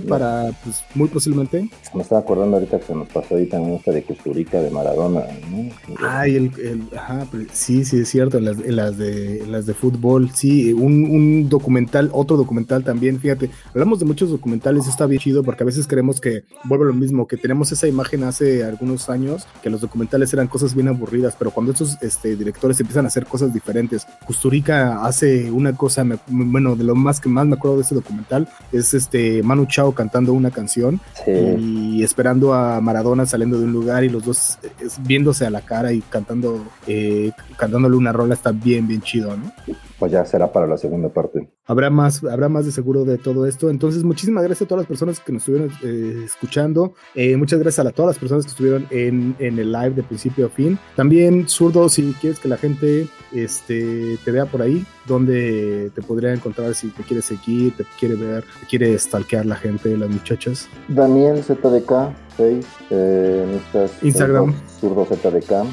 para, 0.00 0.50
pues, 0.64 0.82
muy 0.94 1.08
posiblemente. 1.08 1.68
Me 1.94 2.02
estaba 2.02 2.20
acordando 2.20 2.56
ahorita 2.56 2.78
que 2.78 2.86
se 2.86 2.94
nos 2.94 3.08
pasó 3.08 3.36
ahí 3.36 3.46
también 3.46 3.74
esta 3.74 3.92
de 3.92 4.02
Custurica 4.02 4.60
de 4.60 4.70
Maradona. 4.70 5.22
¿no? 5.50 5.70
Ay, 6.08 6.36
el, 6.36 6.52
el, 6.58 6.98
ajá, 6.98 7.26
sí, 7.52 7.84
sí, 7.84 8.00
es 8.00 8.08
cierto, 8.08 8.38
en 8.38 8.46
las, 8.46 8.58
las, 8.58 8.96
de, 8.96 9.44
las 9.46 9.66
de 9.66 9.74
fútbol, 9.74 10.30
sí, 10.30 10.72
un, 10.72 11.04
un, 11.10 11.48
documental, 11.48 12.10
otro 12.12 12.36
documental 12.36 12.84
también, 12.84 13.20
fíjate, 13.20 13.50
hablamos 13.70 13.98
de 13.98 14.06
muchos 14.06 14.30
documentales, 14.30 14.86
está 14.86 15.06
bien 15.06 15.20
chido 15.20 15.42
porque 15.42 15.62
a 15.62 15.66
veces 15.66 15.86
creemos 15.86 16.20
que 16.20 16.44
vuelve 16.64 16.86
lo 16.86 16.94
mismo, 16.94 17.26
que 17.26 17.36
tenemos 17.36 17.72
esa 17.72 17.88
imagen 17.88 18.24
hace 18.24 18.64
algunos 18.64 19.10
años, 19.10 19.46
que 19.62 19.70
los 19.70 19.80
documentales 19.80 20.32
eran 20.32 20.48
cosas 20.48 20.74
bien 20.74 20.88
aburridas, 20.88 21.36
pero 21.38 21.50
cuando 21.50 21.72
estos 21.72 21.98
este, 22.02 22.36
directores 22.36 22.80
empiezan 22.80 23.04
a 23.04 23.08
hacer 23.08 23.26
cosas 23.26 23.52
diferentes, 23.52 24.06
Custurica 24.26 25.04
hace 25.04 25.50
una 25.50 25.76
cosa, 25.76 26.06
bueno, 26.28 26.76
de 26.76 26.84
lo 26.84 26.94
más 26.94 27.20
que 27.20 27.28
más 27.28 27.46
me 27.46 27.54
acuerdo 27.54 27.76
de 27.76 27.82
ese 27.82 27.94
documental, 27.94 28.29
es 28.72 28.94
este 28.94 29.42
Manu 29.42 29.66
Chao 29.66 29.92
cantando 29.92 30.32
una 30.32 30.50
canción 30.50 31.00
y 31.26 32.02
esperando 32.02 32.54
a 32.54 32.80
Maradona 32.80 33.26
saliendo 33.26 33.58
de 33.58 33.64
un 33.64 33.72
lugar 33.72 34.04
y 34.04 34.08
los 34.08 34.24
dos 34.24 34.58
viéndose 35.00 35.46
a 35.46 35.50
la 35.50 35.62
cara 35.62 35.92
y 35.92 36.00
cantando, 36.00 36.64
eh, 36.86 37.32
cantándole 37.56 37.96
una 37.96 38.12
rola 38.12 38.34
está 38.34 38.52
bien, 38.52 38.86
bien 38.86 39.02
chido, 39.02 39.36
¿no? 39.36 39.52
Pues 40.00 40.12
ya 40.12 40.24
será 40.24 40.50
para 40.50 40.66
la 40.66 40.78
segunda 40.78 41.10
parte. 41.10 41.46
Habrá 41.66 41.90
más, 41.90 42.24
habrá 42.24 42.48
más 42.48 42.64
de 42.64 42.72
seguro 42.72 43.04
de 43.04 43.18
todo 43.18 43.46
esto. 43.46 43.68
Entonces, 43.68 44.02
muchísimas 44.02 44.42
gracias 44.42 44.62
a 44.62 44.68
todas 44.68 44.82
las 44.82 44.88
personas 44.88 45.20
que 45.20 45.30
nos 45.30 45.42
estuvieron 45.42 45.70
eh, 45.84 46.22
escuchando. 46.24 46.94
Eh, 47.14 47.36
muchas 47.36 47.60
gracias 47.60 47.86
a, 47.86 47.90
todas 47.92 48.16
las 48.16 48.18
personas 48.18 48.46
que 48.46 48.50
estuvieron 48.50 48.86
en, 48.90 49.36
en, 49.38 49.58
el 49.58 49.70
live 49.70 49.90
de 49.90 50.02
principio 50.02 50.46
a 50.46 50.48
fin. 50.48 50.78
También, 50.96 51.46
Zurdo, 51.46 51.90
si 51.90 52.14
quieres 52.14 52.40
que 52.40 52.48
la 52.48 52.56
gente 52.56 53.08
este, 53.32 54.16
te 54.24 54.30
vea 54.30 54.46
por 54.46 54.62
ahí, 54.62 54.86
donde 55.06 55.90
te 55.94 56.00
podría 56.00 56.32
encontrar 56.32 56.74
si 56.74 56.88
te 56.88 57.02
quieres 57.02 57.26
seguir, 57.26 57.76
te 57.76 57.84
quiere 57.98 58.14
ver, 58.14 58.44
te 58.60 58.66
quiere 58.66 58.98
stalkear 58.98 59.44
la 59.44 59.56
gente, 59.56 59.94
las 59.98 60.08
muchachas. 60.08 60.66
Daniel 60.88 61.42
ZDK, 61.42 61.90
Face, 62.38 62.62
eh, 62.88 63.60
Instagram. 64.00 64.54
Zurdo 64.80 65.04
ZDK, 65.04 65.66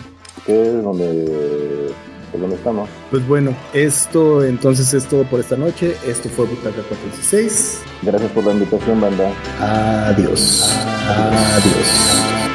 que 0.45 0.61
es 0.67 0.83
donde 0.83 1.93
pues 2.31 2.41
donde 2.41 2.55
estamos. 2.55 2.89
Pues 3.11 3.27
bueno, 3.27 3.55
esto 3.73 4.43
entonces 4.43 4.93
es 4.93 5.05
todo 5.05 5.23
por 5.23 5.39
esta 5.39 5.55
noche. 5.55 5.95
Esto 6.05 6.29
fue 6.29 6.45
Butaca 6.45 6.81
416. 6.87 7.81
Gracias 8.03 8.31
por 8.31 8.45
la 8.45 8.51
invitación, 8.53 9.01
banda. 9.01 9.31
Adiós. 9.59 10.73
Adiós. 11.07 12.46